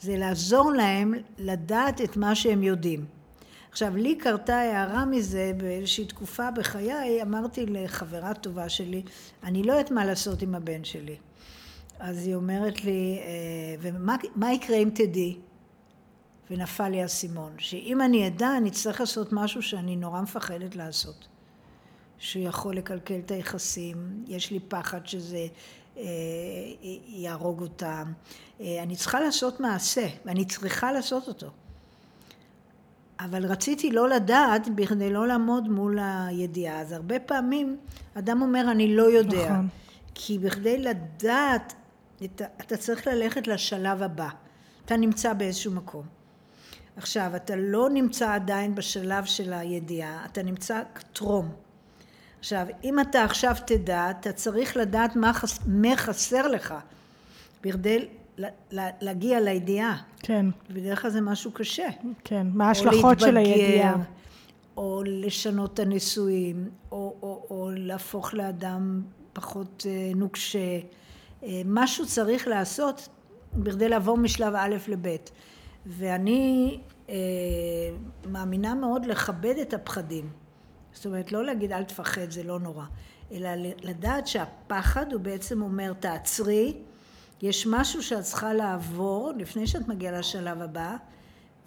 זה 0.00 0.16
לעזור 0.16 0.72
להם 0.72 1.14
לדעת 1.38 2.00
את 2.00 2.16
מה 2.16 2.34
שהם 2.34 2.62
יודעים. 2.62 3.04
עכשיו, 3.70 3.96
לי 3.96 4.16
קרתה 4.16 4.56
הערה 4.56 5.04
מזה 5.04 5.52
באיזושהי 5.56 6.04
תקופה 6.04 6.50
בחיי, 6.50 7.22
אמרתי 7.22 7.66
לחברה 7.66 8.34
טובה 8.34 8.68
שלי, 8.68 9.02
אני 9.42 9.62
לא 9.62 9.72
יודעת 9.72 9.90
מה 9.90 10.04
לעשות 10.04 10.42
עם 10.42 10.54
הבן 10.54 10.84
שלי. 10.84 11.16
אז 11.98 12.26
היא 12.26 12.34
אומרת 12.34 12.84
לי, 12.84 13.18
אה, 13.22 13.90
ומה 14.34 14.52
יקרה 14.52 14.76
אם 14.76 14.90
תדעי? 14.94 15.36
ונפל 16.50 16.88
לי 16.88 17.02
האסימון, 17.02 17.52
שאם 17.58 18.00
אני 18.00 18.26
אדע, 18.26 18.56
אני 18.56 18.68
אצטרך 18.68 19.00
לעשות 19.00 19.32
משהו 19.32 19.62
שאני 19.62 19.96
נורא 19.96 20.20
מפחדת 20.20 20.76
לעשות. 20.76 21.28
שהוא 22.18 22.44
יכול 22.44 22.76
לקלקל 22.76 23.18
את 23.18 23.30
היחסים, 23.30 24.24
יש 24.26 24.50
לי 24.50 24.60
פחד 24.60 25.06
שזה 25.06 25.46
אה, 25.96 26.02
יהרוג 27.06 27.60
אותם. 27.60 28.12
אה, 28.60 28.82
אני 28.82 28.96
צריכה 28.96 29.20
לעשות 29.20 29.60
מעשה, 29.60 30.06
ואני 30.24 30.44
צריכה 30.44 30.92
לעשות 30.92 31.28
אותו. 31.28 31.50
אבל 33.20 33.46
רציתי 33.46 33.90
לא 33.90 34.08
לדעת 34.08 34.68
בכדי 34.74 35.10
לא 35.10 35.26
לעמוד 35.26 35.68
מול 35.68 35.98
הידיעה. 36.02 36.80
אז 36.80 36.92
הרבה 36.92 37.20
פעמים 37.20 37.76
אדם 38.14 38.42
אומר 38.42 38.70
אני 38.70 38.96
לא 38.96 39.02
יודע. 39.02 39.52
נכון. 39.52 39.68
כי 40.14 40.38
בכדי 40.38 40.78
לדעת, 40.78 41.74
אתה 42.60 42.76
צריך 42.76 43.06
ללכת 43.06 43.46
לשלב 43.46 44.02
הבא. 44.02 44.28
אתה 44.84 44.96
נמצא 44.96 45.32
באיזשהו 45.32 45.72
מקום. 45.72 46.06
עכשיו, 46.96 47.36
אתה 47.36 47.56
לא 47.56 47.90
נמצא 47.90 48.34
עדיין 48.34 48.74
בשלב 48.74 49.24
של 49.24 49.52
הידיעה, 49.52 50.24
אתה 50.24 50.42
נמצא 50.42 50.82
טרום. 51.12 51.63
עכשיו, 52.44 52.66
אם 52.84 53.00
אתה 53.00 53.24
עכשיו 53.24 53.54
תדע, 53.66 54.10
אתה 54.10 54.32
צריך 54.32 54.76
לדעת 54.76 55.16
מה, 55.16 55.32
חס... 55.32 55.58
מה 55.66 55.96
חסר 55.96 56.48
לך 56.48 56.74
בכדי 57.62 58.08
להגיע 59.00 59.40
לידיעה. 59.40 59.96
כן. 60.18 60.46
בדרך 60.70 61.02
כלל 61.02 61.10
זה 61.10 61.20
משהו 61.20 61.52
קשה. 61.52 61.88
כן, 62.24 62.46
מה 62.54 62.68
ההשלכות 62.68 63.20
של 63.20 63.36
הידיעה. 63.36 63.96
או 64.76 65.02
לשנות 65.06 65.74
את 65.74 65.78
הנישואים, 65.78 66.68
או, 66.92 67.16
או, 67.22 67.46
או 67.50 67.70
להפוך 67.74 68.34
לאדם 68.34 69.02
פחות 69.32 69.86
אה, 69.88 70.12
נוקשה. 70.16 70.78
אה, 71.42 71.62
משהו 71.64 72.06
צריך 72.06 72.48
לעשות 72.48 73.08
בכדי 73.54 73.88
לעבור 73.88 74.18
משלב 74.18 74.54
א' 74.56 74.76
לב'. 74.88 75.16
ואני 75.86 76.78
אה, 77.08 77.14
מאמינה 78.30 78.74
מאוד 78.74 79.06
לכבד 79.06 79.54
את 79.62 79.74
הפחדים. 79.74 80.43
זאת 80.94 81.06
אומרת, 81.06 81.32
לא 81.32 81.44
להגיד 81.44 81.72
אל 81.72 81.84
תפחד, 81.84 82.30
זה 82.30 82.42
לא 82.42 82.60
נורא. 82.60 82.84
אלא 83.32 83.48
לדעת 83.82 84.26
שהפחד 84.26 85.12
הוא 85.12 85.20
בעצם 85.20 85.62
אומר 85.62 85.92
תעצרי, 85.92 86.76
יש 87.42 87.66
משהו 87.66 88.02
שאת 88.02 88.22
צריכה 88.22 88.52
לעבור 88.52 89.32
לפני 89.36 89.66
שאת 89.66 89.88
מגיעה 89.88 90.18
לשלב 90.18 90.62
הבא, 90.62 90.96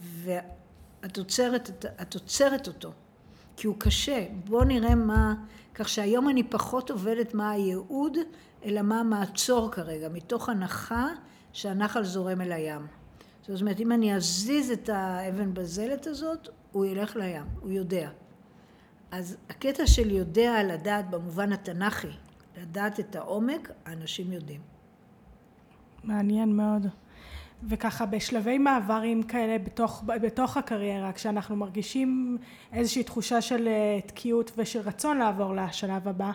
ואת 0.01 1.17
עוצרת, 1.17 1.85
את 2.01 2.13
עוצרת 2.13 2.67
אותו, 2.67 2.91
כי 3.57 3.67
הוא 3.67 3.75
קשה. 3.79 4.25
בואו 4.45 4.63
נראה 4.63 4.95
מה, 4.95 5.33
כך 5.75 5.89
שהיום 5.89 6.29
אני 6.29 6.43
פחות 6.43 6.91
עובדת 6.91 7.33
מה 7.33 7.51
הייעוד, 7.51 8.17
אלא 8.65 8.81
מה 8.81 8.99
המעצור 8.99 9.71
כרגע, 9.71 10.09
מתוך 10.09 10.49
הנחה 10.49 11.07
שהנחל 11.53 12.03
זורם 12.03 12.41
אל 12.41 12.51
הים. 12.51 12.87
זאת 13.47 13.61
אומרת, 13.61 13.79
אם 13.79 13.91
אני 13.91 14.15
אזיז 14.15 14.71
את 14.71 14.89
האבן 14.89 15.53
בזלת 15.53 16.07
הזאת, 16.07 16.49
הוא 16.71 16.85
ילך 16.85 17.15
לים, 17.15 17.45
הוא 17.59 17.71
יודע. 17.71 18.09
אז 19.11 19.37
הקטע 19.49 19.87
של 19.87 20.11
יודע 20.11 20.63
לדעת 20.63 21.09
במובן 21.09 21.51
התנ"כי, 21.51 22.07
לדעת 22.61 22.99
את 22.99 23.15
העומק, 23.15 23.71
האנשים 23.85 24.33
יודעים. 24.33 24.61
מעניין 26.03 26.55
מאוד. 26.55 26.87
וככה 27.63 28.05
בשלבי 28.05 28.57
מעברים 28.57 29.23
כאלה 29.23 29.57
בתוך, 29.57 30.03
בתוך 30.05 30.57
הקריירה, 30.57 31.11
כשאנחנו 31.11 31.55
מרגישים 31.55 32.37
איזושהי 32.73 33.03
תחושה 33.03 33.41
של 33.41 33.67
אה, 33.67 33.99
תקיעות 34.05 34.51
ושל 34.57 34.79
רצון 34.79 35.17
לעבור 35.17 35.55
לשלב 35.55 36.07
הבא, 36.07 36.31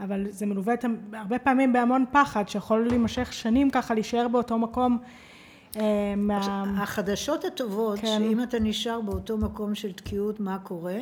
אבל 0.00 0.26
זה 0.30 0.46
מלווה 0.46 0.74
הרבה 1.12 1.38
פעמים 1.38 1.72
בהמון 1.72 2.04
פחד, 2.12 2.48
שיכול 2.48 2.86
להימשך 2.88 3.32
שנים 3.32 3.70
ככה, 3.70 3.94
להישאר 3.94 4.28
באותו 4.28 4.58
מקום. 4.58 4.98
אה, 5.76 6.14
מה... 6.16 6.64
החדשות 6.82 7.44
הטובות, 7.44 7.98
כן. 7.98 8.06
שאם 8.06 8.42
אתה 8.42 8.58
נשאר 8.58 9.00
באותו 9.00 9.38
מקום 9.38 9.74
של 9.74 9.92
תקיעות, 9.92 10.40
מה 10.40 10.58
קורה? 10.58 10.98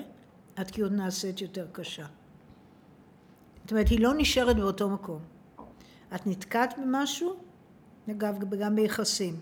התקיעות 0.57 0.93
נעשית 0.93 1.41
יותר 1.41 1.67
קשה. 1.73 2.07
זאת 3.63 3.71
אומרת, 3.71 3.89
היא 3.89 4.01
לא 4.01 4.13
נשארת 4.17 4.57
באותו 4.57 4.89
מקום. 4.91 5.21
את 6.15 6.27
נתקעת 6.27 6.75
במשהו, 6.79 7.35
אגב, 8.11 8.55
גם 8.59 8.77
ביחסים. 8.77 9.37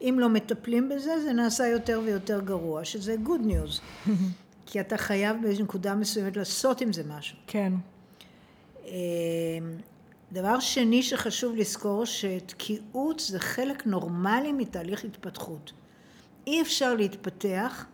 אם 0.00 0.16
לא 0.20 0.28
מטפלים 0.28 0.88
בזה, 0.88 1.20
זה 1.22 1.32
נעשה 1.32 1.66
יותר 1.66 2.00
ויותר 2.04 2.40
גרוע, 2.40 2.84
שזה 2.84 3.16
good 3.24 3.46
news. 3.46 3.80
כי 4.66 4.80
אתה 4.80 4.96
חייב 4.96 5.36
באיזו 5.42 5.62
נקודה 5.62 5.94
מסוימת 5.94 6.36
לעשות 6.36 6.80
עם 6.80 6.92
זה 6.92 7.02
משהו. 7.08 7.36
כן. 7.46 7.72
אמ, 8.86 8.92
דבר 10.32 10.60
שני 10.60 11.02
שחשוב 11.02 11.56
לזכור, 11.56 12.04
שתקיעות 12.04 13.20
זה 13.20 13.38
חלק 13.40 13.86
נורמלי 13.86 14.52
מתהליך 14.52 15.04
התפתחות. 15.04 15.72
אי 16.46 16.62
אפשר 16.62 16.94
להתפתח, 16.94 17.86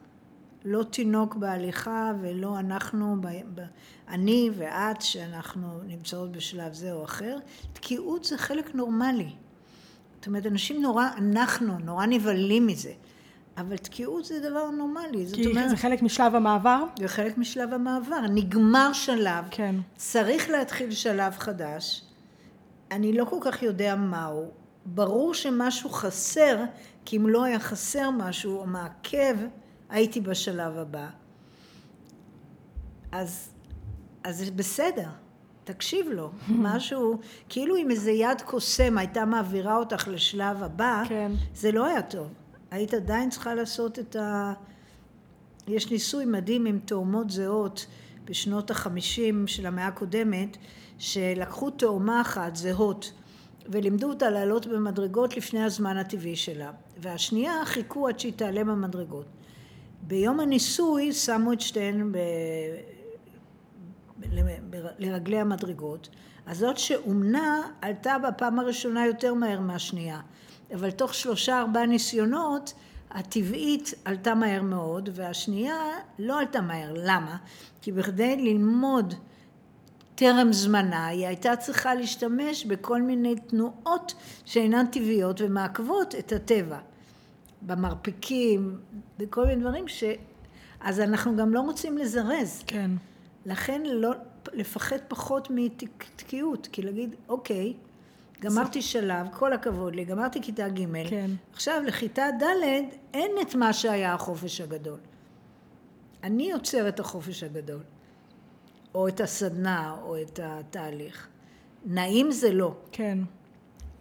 לא 0.64 0.82
תינוק 0.82 1.34
בהליכה 1.34 2.12
ולא 2.20 2.58
אנחנו, 2.58 3.16
ב, 3.20 3.26
ב, 3.54 3.62
אני 4.08 4.50
ואת, 4.54 5.02
שאנחנו 5.02 5.80
נמצאות 5.86 6.32
בשלב 6.32 6.72
זה 6.72 6.92
או 6.92 7.04
אחר. 7.04 7.38
תקיעות 7.72 8.24
זה 8.24 8.38
חלק 8.38 8.74
נורמלי. 8.74 9.32
זאת 10.16 10.26
אומרת, 10.26 10.46
אנשים 10.46 10.82
נורא, 10.82 11.04
אנחנו 11.16 11.78
נורא 11.78 12.06
נבהלים 12.06 12.66
מזה. 12.66 12.92
אבל 13.56 13.76
תקיעות 13.76 14.24
זה 14.24 14.40
דבר 14.50 14.70
נורמלי. 14.70 15.26
כי 15.32 15.46
אומרת, 15.46 15.70
זה 15.70 15.76
חלק 15.76 16.02
משלב 16.02 16.34
המעבר? 16.34 16.84
זה 16.98 17.08
חלק 17.08 17.38
משלב 17.38 17.72
המעבר. 17.72 18.20
נגמר 18.20 18.92
שלב, 18.92 19.44
כן. 19.50 19.74
צריך 19.96 20.50
להתחיל 20.50 20.90
שלב 20.90 21.32
חדש. 21.32 22.02
אני 22.90 23.12
לא 23.12 23.24
כל 23.24 23.38
כך 23.40 23.62
יודע 23.62 23.96
מהו. 23.96 24.50
ברור 24.86 25.34
שמשהו 25.34 25.90
חסר, 25.90 26.64
כי 27.04 27.16
אם 27.16 27.28
לא 27.28 27.44
היה 27.44 27.58
חסר 27.58 28.10
משהו 28.10 28.58
או 28.58 28.66
מעכב, 28.66 29.36
הייתי 29.90 30.20
בשלב 30.20 30.78
הבא. 30.78 31.08
אז, 33.12 33.50
אז 34.24 34.38
זה 34.38 34.50
בסדר. 34.50 35.08
תקשיב 35.64 36.06
לו, 36.08 36.30
משהו, 36.48 37.18
כאילו 37.48 37.76
אם 37.76 37.90
איזה 37.90 38.10
יד 38.10 38.40
קוסם 38.44 38.98
הייתה 38.98 39.24
מעבירה 39.24 39.76
אותך 39.76 40.08
לשלב 40.08 40.62
הבא, 40.62 41.02
כן. 41.08 41.32
זה 41.54 41.72
לא 41.72 41.86
היה 41.86 42.02
טוב. 42.02 42.28
היית 42.70 42.94
עדיין 42.94 43.30
צריכה 43.30 43.54
לעשות 43.54 43.98
את 43.98 44.16
ה... 44.16 44.52
יש 45.68 45.90
ניסוי 45.90 46.24
מדהים 46.24 46.66
עם 46.66 46.78
תאומות 46.78 47.30
זהות 47.30 47.86
בשנות 48.24 48.70
החמישים 48.70 49.46
של 49.46 49.66
המאה 49.66 49.86
הקודמת, 49.86 50.56
שלקחו 50.98 51.70
תאומה 51.70 52.20
אחת, 52.20 52.56
זהות, 52.56 53.12
ולימדו 53.68 54.08
אותה 54.08 54.30
לעלות 54.30 54.66
במדרגות 54.66 55.36
לפני 55.36 55.62
הזמן 55.62 55.96
הטבעי 55.96 56.36
שלה, 56.36 56.70
והשנייה 56.98 57.52
חיכו 57.64 58.08
עד 58.08 58.20
שהיא 58.20 58.32
תעלה 58.36 58.64
במדרגות. 58.64 59.26
ביום 60.02 60.40
הניסוי 60.40 61.12
שמו 61.12 61.52
את 61.52 61.60
שתיהן 61.60 62.12
ב... 62.12 62.18
לרגלי 64.98 65.40
המדרגות, 65.40 66.08
אז 66.46 66.58
זאת 66.58 66.78
שאומנה 66.78 67.62
עלתה 67.80 68.16
בפעם 68.18 68.58
הראשונה 68.58 69.06
יותר 69.06 69.34
מהר 69.34 69.60
מהשנייה, 69.60 70.20
אבל 70.74 70.90
תוך 70.90 71.14
שלושה 71.14 71.60
ארבעה 71.60 71.86
ניסיונות 71.86 72.74
הטבעית 73.10 73.94
עלתה 74.04 74.34
מהר 74.34 74.62
מאוד 74.62 75.08
והשנייה 75.12 75.76
לא 76.18 76.40
עלתה 76.40 76.60
מהר. 76.60 76.92
למה? 76.96 77.36
כי 77.82 77.92
בכדי 77.92 78.36
ללמוד 78.36 79.14
טרם 80.14 80.52
זמנה 80.52 81.06
היא 81.06 81.26
הייתה 81.26 81.56
צריכה 81.56 81.94
להשתמש 81.94 82.64
בכל 82.64 83.02
מיני 83.02 83.34
תנועות 83.36 84.14
שאינן 84.44 84.86
טבעיות 84.86 85.40
ומעכבות 85.40 86.14
את 86.14 86.32
הטבע. 86.32 86.78
במרפקים, 87.62 88.80
בכל 89.18 89.46
מיני 89.46 89.60
דברים 89.60 89.88
ש... 89.88 90.04
אז 90.80 91.00
אנחנו 91.00 91.36
גם 91.36 91.54
לא 91.54 91.60
רוצים 91.60 91.98
לזרז. 91.98 92.62
כן. 92.66 92.90
לכן 93.46 93.82
לא, 93.84 94.10
לפחד 94.52 94.96
פחות 95.08 95.48
מתקיעות, 95.50 96.68
כי 96.72 96.82
להגיד, 96.82 97.14
אוקיי, 97.28 97.74
גמרתי 98.40 98.82
שלב, 98.82 99.26
כל 99.32 99.52
הכבוד 99.52 99.94
לי, 99.94 100.04
גמרתי 100.04 100.42
כיתה 100.42 100.68
ג', 100.68 101.08
כן. 101.08 101.30
עכשיו 101.52 101.82
לכיתה 101.86 102.26
ד' 102.42 102.44
אין 103.14 103.30
את 103.42 103.54
מה 103.54 103.72
שהיה 103.72 104.14
החופש 104.14 104.60
הגדול. 104.60 104.98
אני 106.22 106.50
יוצר 106.50 106.88
את 106.88 107.00
החופש 107.00 107.42
הגדול, 107.42 107.82
או 108.94 109.08
את 109.08 109.20
הסדנה, 109.20 109.96
או 110.02 110.22
את 110.22 110.40
התהליך. 110.42 111.28
נעים 111.86 112.30
זה 112.30 112.52
לא. 112.52 112.74
כן. 112.92 113.18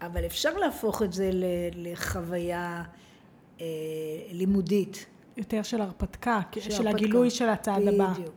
אבל 0.01 0.25
אפשר 0.25 0.57
להפוך 0.57 1.01
את 1.01 1.13
זה 1.13 1.29
לחוויה 1.75 2.83
לימודית. 4.31 5.05
יותר 5.37 5.61
של 5.63 5.81
הרפתקה, 5.81 6.39
של, 6.59 6.71
של 6.71 6.87
הגילוי 6.87 7.29
של 7.29 7.49
הצעד 7.49 7.87
הבא. 7.87 8.13
בדיוק. 8.13 8.35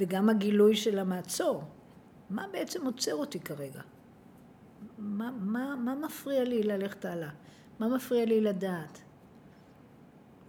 וגם 0.00 0.28
הגילוי 0.28 0.76
של 0.76 0.98
המעצור. 0.98 1.62
מה 2.30 2.46
בעצם 2.52 2.86
עוצר 2.86 3.14
אותי 3.14 3.40
כרגע? 3.40 3.80
מה, 4.98 5.30
מה, 5.40 5.74
מה 5.84 5.94
מפריע 5.94 6.44
לי 6.44 6.62
ללכת 6.62 7.04
הלאה? 7.04 7.28
מה 7.78 7.88
מפריע 7.88 8.24
לי 8.24 8.40
לדעת? 8.40 9.00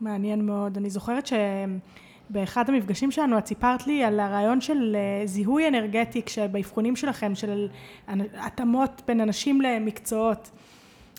מעניין 0.01 0.45
מאוד. 0.45 0.77
אני 0.77 0.89
זוכרת 0.89 1.27
שבאחד 1.27 2.69
המפגשים 2.69 3.11
שלנו 3.11 3.37
את 3.37 3.45
סיפרת 3.45 3.87
לי 3.87 4.03
על 4.03 4.19
הרעיון 4.19 4.61
של 4.61 4.95
אה, 4.95 5.27
זיהוי 5.27 5.67
אנרגטי 5.67 6.21
כשבאבחונים 6.23 6.95
שלכם, 6.95 7.35
של 7.35 7.67
התאמות 8.33 9.01
בין 9.07 9.21
אנשים 9.21 9.61
למקצועות. 9.61 10.51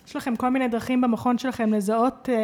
יש 0.06 0.16
לכם 0.16 0.36
כל 0.36 0.48
מיני 0.48 0.68
דרכים 0.68 1.00
במכון 1.00 1.38
שלכם 1.38 1.72
לזהות 1.72 2.28
אה, 2.28 2.34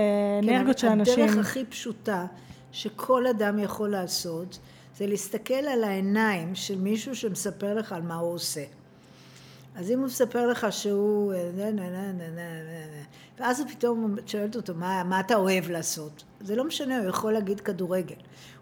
כן, 0.43 0.49
אנרגיות 0.49 0.79
של 0.79 0.87
אנשים. 0.87 1.25
הדרך 1.25 1.47
הכי 1.47 1.65
פשוטה 1.65 2.27
שכל 2.73 3.27
אדם 3.27 3.59
יכול 3.59 3.91
לעשות 3.91 4.59
זה 4.97 5.07
להסתכל 5.07 5.55
על 5.55 5.85
העיניים 5.85 6.55
של 6.55 6.79
מישהו 6.79 7.17
שמספר 7.17 7.75
לך 7.75 7.93
על 7.93 8.03
מה 8.03 8.15
הוא 8.15 8.35
עושה. 8.35 8.65
אז 9.77 9.91
אם 9.91 9.99
הוא 9.99 10.07
מספר 10.07 10.47
לך 10.47 10.67
שהוא... 10.71 11.35
ואז 13.39 13.61
הוא 13.61 13.69
פתאום 13.69 14.17
שואלת 14.27 14.57
אותו, 14.57 14.75
מה, 14.75 15.05
מה 15.05 15.21
אתה 15.21 15.35
אוהב 15.35 15.71
לעשות? 15.71 16.25
זה 16.41 16.57
לא 16.57 16.65
משנה, 16.65 16.99
הוא 16.99 17.09
יכול 17.09 17.33
להגיד 17.33 17.61
כדורגל, 17.61 18.17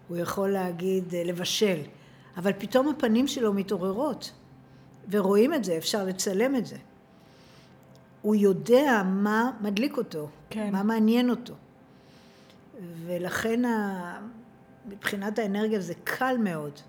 הוא 0.07 0.17
יכול 0.17 0.49
להגיד 0.49 1.15
אה, 1.15 1.23
לבשל, 1.23 1.79
אבל 2.37 2.51
פתאום 2.57 2.89
הפנים 2.89 3.27
שלו 3.27 3.53
מתעוררות, 3.53 4.31
ורואים 5.11 5.53
את 5.53 5.63
זה, 5.63 5.77
אפשר 5.77 6.03
לצלם 6.03 6.55
את 6.55 6.65
זה. 6.65 6.77
הוא 8.21 8.35
יודע 8.35 9.03
מה 9.05 9.51
מדליק 9.61 9.97
אותו, 9.97 10.27
כן. 10.49 10.71
מה 10.71 10.83
מעניין 10.83 11.29
אותו. 11.29 11.53
ולכן 13.05 13.65
ה... 13.65 14.19
מבחינת 14.85 15.39
האנרגיה 15.39 15.79
זה 15.79 15.93
קל 16.03 16.35
מאוד. 16.39 16.79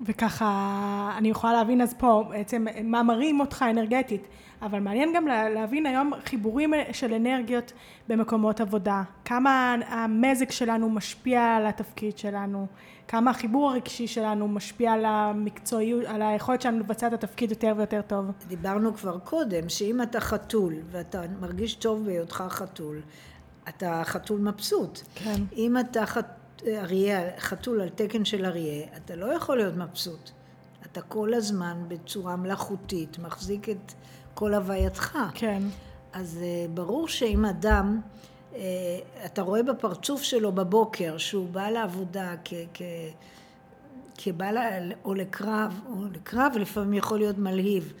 וככה 0.00 1.14
אני 1.18 1.30
יכולה 1.30 1.52
להבין 1.52 1.80
אז 1.80 1.94
פה 1.94 2.24
בעצם 2.28 2.66
מה 2.84 3.02
מרים 3.02 3.40
אותך 3.40 3.64
אנרגטית, 3.70 4.28
אבל 4.62 4.80
מעניין 4.80 5.12
גם 5.14 5.26
להבין 5.26 5.86
היום 5.86 6.12
חיבורים 6.24 6.74
של 6.92 7.14
אנרגיות 7.14 7.72
במקומות 8.08 8.60
עבודה, 8.60 9.02
כמה 9.24 9.76
המזג 9.88 10.50
שלנו 10.50 10.90
משפיע 10.90 11.56
על 11.56 11.66
התפקיד 11.66 12.18
שלנו, 12.18 12.66
כמה 13.08 13.30
החיבור 13.30 13.70
הרגשי 13.70 14.06
שלנו 14.06 14.48
משפיע 14.48 14.92
על 14.92 15.04
המקצועיות, 15.04 16.04
על 16.04 16.22
היכולת 16.22 16.62
שלנו 16.62 16.80
לבצע 16.80 17.06
את 17.06 17.12
התפקיד 17.12 17.50
יותר 17.50 17.72
ויותר 17.76 18.00
טוב. 18.06 18.24
דיברנו 18.48 18.94
כבר 18.94 19.18
קודם, 19.18 19.68
שאם 19.68 20.02
אתה 20.02 20.20
חתול 20.20 20.74
ואתה 20.90 21.22
מרגיש 21.40 21.74
טוב 21.74 22.04
בהיותך 22.04 22.44
חתול, 22.48 23.00
אתה 23.68 24.02
חתול 24.04 24.40
מבסוט. 24.40 25.00
כן. 25.14 25.42
אם 25.56 25.78
אתה 25.78 26.06
חתול 26.06 26.38
אריה, 26.66 27.20
חתול 27.38 27.80
על 27.80 27.88
תקן 27.88 28.24
של 28.24 28.44
אריה, 28.44 28.86
אתה 28.96 29.16
לא 29.16 29.26
יכול 29.26 29.56
להיות 29.56 29.76
מבסוט. 29.76 30.30
אתה 30.82 31.02
כל 31.02 31.34
הזמן 31.34 31.84
בצורה 31.88 32.36
מלאכותית 32.36 33.18
מחזיק 33.18 33.68
את 33.68 33.92
כל 34.34 34.54
הווייתך. 34.54 35.18
כן. 35.34 35.62
אז 36.12 36.38
אה, 36.42 36.66
ברור 36.74 37.08
שאם 37.08 37.44
אדם, 37.44 38.00
אתה 39.24 39.42
רואה 39.42 39.62
בפרצוף 39.62 40.22
שלו 40.22 40.52
בבוקר 40.52 41.18
שהוא 41.18 41.48
בא 41.48 41.70
לעבודה 41.70 42.34
כ... 42.44 42.54
כ 42.74 42.82
כבא 44.18 44.50
או 45.04 45.14
לקרב, 45.14 45.80
או 45.88 46.04
לקרב 46.12 46.52
לפעמים 46.60 46.94
יכול 46.94 47.18
להיות 47.18 47.38
מלהיב, 47.38 47.92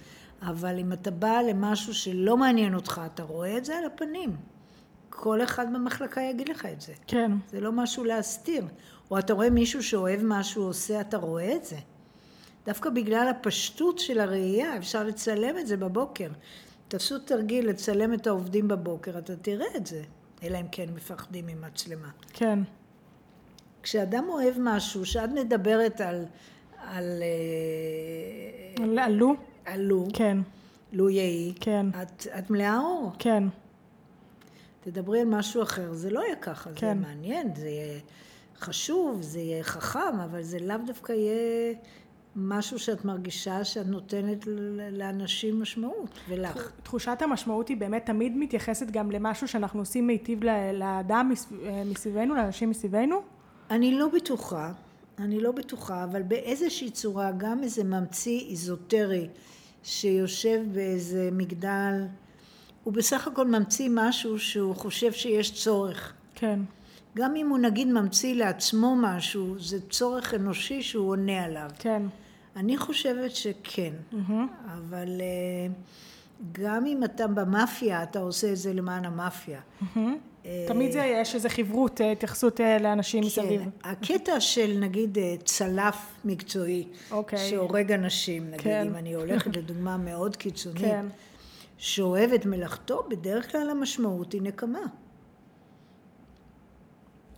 אבל 0.42 0.78
אם 0.78 0.92
אתה 0.92 1.10
בא 1.10 1.40
למשהו 1.50 1.94
שלא 1.94 2.36
מעניין 2.36 2.74
אותך, 2.74 3.00
אתה 3.14 3.22
רואה 3.22 3.56
את 3.56 3.64
זה 3.64 3.78
על 3.78 3.84
הפנים. 3.84 4.36
כל 5.10 5.42
אחד 5.42 5.66
במחלקה 5.74 6.20
יגיד 6.20 6.48
לך 6.48 6.66
את 6.66 6.80
זה. 6.80 6.92
כן. 7.06 7.32
זה 7.50 7.60
לא 7.60 7.72
משהו 7.72 8.04
להסתיר. 8.04 8.64
או 9.10 9.18
אתה 9.18 9.32
רואה 9.32 9.50
מישהו 9.50 9.82
שאוהב 9.82 10.22
מה 10.22 10.44
שהוא 10.44 10.68
עושה, 10.68 11.00
אתה 11.00 11.16
רואה 11.16 11.56
את 11.56 11.64
זה. 11.64 11.76
דווקא 12.66 12.90
בגלל 12.90 13.28
הפשטות 13.28 13.98
של 13.98 14.20
הראייה, 14.20 14.76
אפשר 14.76 15.04
לצלם 15.04 15.58
את 15.58 15.66
זה 15.66 15.76
בבוקר. 15.76 16.28
תעשו 16.88 17.18
תרגיל 17.18 17.68
לצלם 17.68 18.14
את 18.14 18.26
העובדים 18.26 18.68
בבוקר, 18.68 19.18
אתה 19.18 19.36
תראה 19.36 19.66
את 19.76 19.86
זה. 19.86 20.02
אלא 20.42 20.58
אם 20.60 20.66
כן 20.72 20.88
מפחדים 20.94 21.46
ממצלמה. 21.46 22.10
כן. 22.32 22.58
כשאדם 23.82 24.24
אוהב 24.28 24.54
משהו, 24.58 25.04
שאת 25.04 25.30
מדברת 25.30 26.00
על... 26.00 26.24
על... 26.78 27.22
על, 28.82 28.98
על 28.98 29.12
לו? 29.12 29.34
על 29.64 29.80
לו. 29.80 30.06
כן. 30.12 30.38
לו 30.92 31.10
יהי. 31.10 31.54
כן. 31.60 31.86
את, 32.02 32.26
את 32.38 32.50
מלאה 32.50 32.78
אור. 32.78 33.12
כן. 33.18 33.44
תדברי 34.80 35.20
על 35.20 35.26
משהו 35.26 35.62
אחר, 35.62 35.92
זה 35.92 36.10
לא 36.10 36.20
יהיה 36.20 36.36
ככה, 36.36 36.70
כן. 36.74 36.98
זה 37.00 37.08
מעניין, 37.08 37.54
זה 37.54 37.68
יהיה 37.68 38.00
חשוב, 38.58 39.22
זה 39.22 39.40
יהיה 39.40 39.64
חכם, 39.64 40.20
אבל 40.24 40.42
זה 40.42 40.58
לאו 40.58 40.76
דווקא 40.86 41.12
יהיה 41.12 41.74
משהו 42.38 42.78
שאת 42.78 43.04
מרגישה 43.04 43.64
שאת 43.64 43.86
נותנת 43.86 44.44
לאנשים 44.92 45.60
משמעות, 45.60 46.10
ולך. 46.28 46.72
תחושת 46.82 47.22
המשמעות 47.22 47.68
היא 47.68 47.76
באמת 47.76 48.06
תמיד 48.06 48.36
מתייחסת 48.36 48.90
גם 48.90 49.10
למשהו 49.10 49.48
שאנחנו 49.48 49.80
עושים 49.80 50.06
מיטיב 50.06 50.44
לאדם 50.74 51.32
מסביבנו, 51.86 52.34
לאנשים 52.34 52.70
מסביבנו? 52.70 53.22
אני 53.70 53.98
לא 53.98 54.08
בטוחה, 54.08 54.72
אני 55.18 55.40
לא 55.40 55.52
בטוחה, 55.52 56.04
אבל 56.04 56.22
באיזושהי 56.22 56.90
צורה 56.90 57.32
גם 57.36 57.62
איזה 57.62 57.84
ממציא 57.84 58.50
איזוטרי 58.50 59.28
שיושב 59.82 60.60
באיזה 60.72 61.28
מגדל 61.32 62.04
הוא 62.84 62.94
בסך 62.94 63.26
הכל 63.26 63.46
ממציא 63.46 63.88
משהו 63.92 64.38
שהוא 64.38 64.74
חושב 64.74 65.12
שיש 65.12 65.64
צורך. 65.64 66.12
כן. 66.34 66.60
גם 67.16 67.36
אם 67.36 67.48
הוא 67.48 67.58
נגיד 67.58 67.88
ממציא 67.88 68.34
לעצמו 68.34 68.96
משהו, 68.96 69.54
זה 69.58 69.80
צורך 69.90 70.34
אנושי 70.34 70.82
שהוא 70.82 71.10
עונה 71.10 71.44
עליו. 71.44 71.70
כן. 71.78 72.02
אני 72.56 72.76
חושבת 72.76 73.36
שכן, 73.36 73.92
mm-hmm. 74.12 74.32
אבל 74.66 75.08
uh, 75.18 75.72
גם 76.52 76.86
אם 76.86 77.04
אתה 77.04 77.26
במאפיה, 77.26 78.02
אתה 78.02 78.18
עושה 78.18 78.52
את 78.52 78.56
זה 78.56 78.72
למען 78.72 79.04
המאפיה. 79.04 79.60
Mm-hmm. 79.60 79.96
Uh, 80.42 80.46
תמיד 80.68 80.92
זה 80.92 80.98
יש 80.98 81.34
איזו 81.34 81.48
חברות, 81.48 82.00
אה, 82.00 82.12
התייחסות 82.12 82.60
לאנשים 82.80 83.22
כן. 83.22 83.26
מסביב. 83.26 83.62
הקטע 83.84 84.40
של 84.40 84.76
נגיד 84.80 85.18
צלף 85.44 85.96
מקצועי. 86.24 86.86
אוקיי. 87.10 87.50
שהורג 87.50 87.92
אנשים, 87.92 88.46
נגיד, 88.46 88.60
כן. 88.60 88.86
אם 88.86 88.96
אני 88.96 89.14
הולכת 89.14 89.56
לדוגמה 89.56 89.96
מאוד 89.96 90.36
קיצונית, 90.36 90.82
כן. 90.92 91.06
שאוהב 91.78 92.32
את 92.32 92.46
מלאכתו, 92.46 93.06
בדרך 93.10 93.52
כלל 93.52 93.70
המשמעות 93.70 94.32
היא 94.32 94.42
נקמה. 94.42 94.80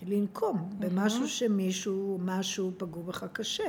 לנקום. 0.07 0.59
במשהו 0.78 1.28
שמישהו, 1.28 2.18
משהו 2.24 2.72
פגעו 2.76 3.03
בך 3.03 3.24
קשה. 3.32 3.64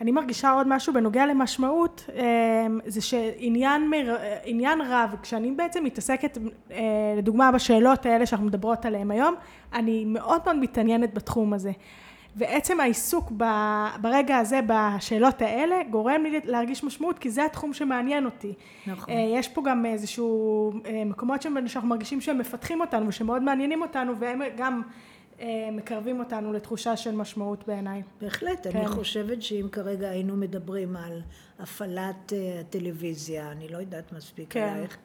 אני 0.00 0.12
מרגישה 0.12 0.50
עוד 0.50 0.66
משהו 0.68 0.92
בנוגע 0.92 1.26
למשמעות, 1.26 2.06
אמ, 2.14 2.80
זה 2.86 3.00
שעניין 3.00 3.90
מר, 3.90 4.16
עניין 4.44 4.80
רב, 4.80 5.14
כשאני 5.22 5.50
בעצם 5.50 5.84
מתעסקת, 5.84 6.38
אה, 6.70 6.80
לדוגמה 7.18 7.52
בשאלות 7.52 8.06
האלה 8.06 8.26
שאנחנו 8.26 8.46
מדברות 8.46 8.84
עליהן 8.84 9.10
היום, 9.10 9.34
אני 9.72 10.04
מאוד 10.04 10.40
מאוד 10.44 10.56
מתעניינת 10.56 11.14
בתחום 11.14 11.52
הזה. 11.52 11.72
ועצם 12.36 12.80
העיסוק 12.80 13.32
ב, 13.36 13.44
ברגע 14.00 14.36
הזה, 14.36 14.60
בשאלות 14.66 15.42
האלה, 15.42 15.76
גורם 15.90 16.22
לי 16.22 16.40
להרגיש 16.44 16.84
משמעות, 16.84 17.18
כי 17.18 17.30
זה 17.30 17.44
התחום 17.44 17.72
שמעניין 17.72 18.24
אותי. 18.24 18.54
נכון. 18.86 19.14
אה, 19.14 19.26
יש 19.38 19.48
פה 19.48 19.62
גם 19.64 19.86
איזשהו 19.86 20.72
אה, 20.86 21.04
מקומות 21.04 21.42
שאנחנו 21.42 21.88
מרגישים 21.88 22.20
שהם 22.20 22.38
מפתחים 22.38 22.80
אותנו 22.80 23.08
ושמאוד 23.08 23.42
מעניינים 23.42 23.82
אותנו, 23.82 24.12
והם 24.18 24.40
גם 24.56 24.82
אה, 24.84 25.09
מקרבים 25.72 26.20
אותנו 26.20 26.52
לתחושה 26.52 26.96
של 26.96 27.14
משמעות 27.14 27.66
בעיניי. 27.66 28.02
בהחלט, 28.20 28.66
כן. 28.70 28.78
אני 28.78 28.88
חושבת 28.88 29.42
שאם 29.42 29.66
כרגע 29.72 30.08
היינו 30.08 30.36
מדברים 30.36 30.96
על 30.96 31.22
הפעלת 31.58 32.32
אה, 32.32 32.60
הטלוויזיה, 32.60 33.52
אני 33.52 33.68
לא 33.68 33.78
יודעת 33.78 34.12
מספיק 34.12 34.52
כן. 34.52 34.60
עלייך, 34.60 34.96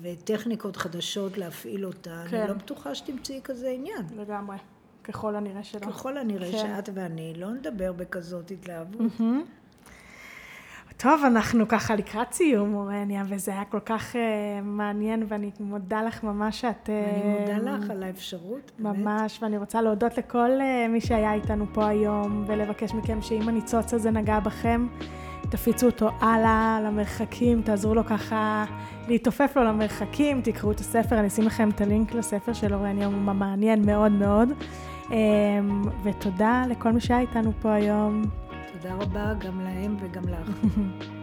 וטכניקות 0.00 0.76
חדשות 0.76 1.38
להפעיל 1.38 1.86
אותה, 1.86 2.24
כן. 2.30 2.40
אני 2.40 2.48
לא 2.48 2.54
בטוחה 2.54 2.94
שתמצאי 2.94 3.40
כזה 3.44 3.70
עניין. 3.70 4.06
לגמרי, 4.16 4.56
ככל 5.04 5.36
הנראה 5.36 5.64
שלא. 5.64 5.80
ככל 5.80 6.18
הנראה 6.18 6.52
כן. 6.52 6.58
שאת 6.58 6.88
ואני 6.94 7.34
לא 7.36 7.50
נדבר 7.50 7.92
בכזאת 7.92 8.50
התלהבות. 8.50 9.12
טוב, 11.02 11.24
אנחנו 11.24 11.68
ככה 11.68 11.94
לקראת 11.94 12.32
סיום, 12.32 12.74
אורניה, 12.74 13.22
וזה 13.28 13.52
היה 13.52 13.64
כל 13.64 13.80
כך 13.80 14.12
uh, 14.12 14.16
מעניין, 14.62 15.24
ואני 15.28 15.50
מודה 15.60 16.02
לך 16.02 16.24
ממש 16.24 16.60
שאת... 16.60 16.90
אני 16.90 17.48
אה, 17.48 17.56
מודה 17.56 17.78
לך 17.78 17.90
על 17.90 18.02
האפשרות, 18.02 18.72
באמת. 18.78 18.96
ממש, 18.98 19.38
ואני 19.42 19.58
רוצה 19.58 19.82
להודות 19.82 20.18
לכל 20.18 20.50
uh, 20.58 20.88
מי 20.88 21.00
שהיה 21.00 21.32
איתנו 21.32 21.66
פה 21.72 21.86
היום, 21.86 22.44
ולבקש 22.46 22.94
מכם 22.94 23.22
שאם 23.22 23.48
הניצוץ 23.48 23.94
הזה 23.94 24.10
נגע 24.10 24.40
בכם, 24.40 24.86
תפיצו 25.50 25.86
אותו 25.86 26.10
הלאה 26.20 26.80
למרחקים, 26.84 27.62
תעזרו 27.62 27.94
לו 27.94 28.06
ככה 28.06 28.64
להתעופף 29.08 29.52
לו 29.56 29.64
למרחקים, 29.64 30.40
תקראו 30.42 30.72
את 30.72 30.80
הספר, 30.80 31.18
אני 31.18 31.26
אשים 31.26 31.44
לכם 31.44 31.68
את 31.68 31.80
הלינק 31.80 32.14
לספר 32.14 32.52
של 32.52 32.74
אורניה, 32.74 33.06
הוא 33.06 33.14
מעניין 33.14 33.86
מאוד 33.86 34.12
מאוד. 34.12 34.48
Um, 35.08 35.12
ותודה 36.02 36.64
לכל 36.68 36.92
מי 36.92 37.00
שהיה 37.00 37.20
איתנו 37.20 37.52
פה 37.62 37.72
היום. 37.72 38.41
תודה 38.82 38.94
רבה 38.94 39.34
גם 39.38 39.60
להם 39.60 39.96
וגם 40.00 40.28
לך. 40.28 40.48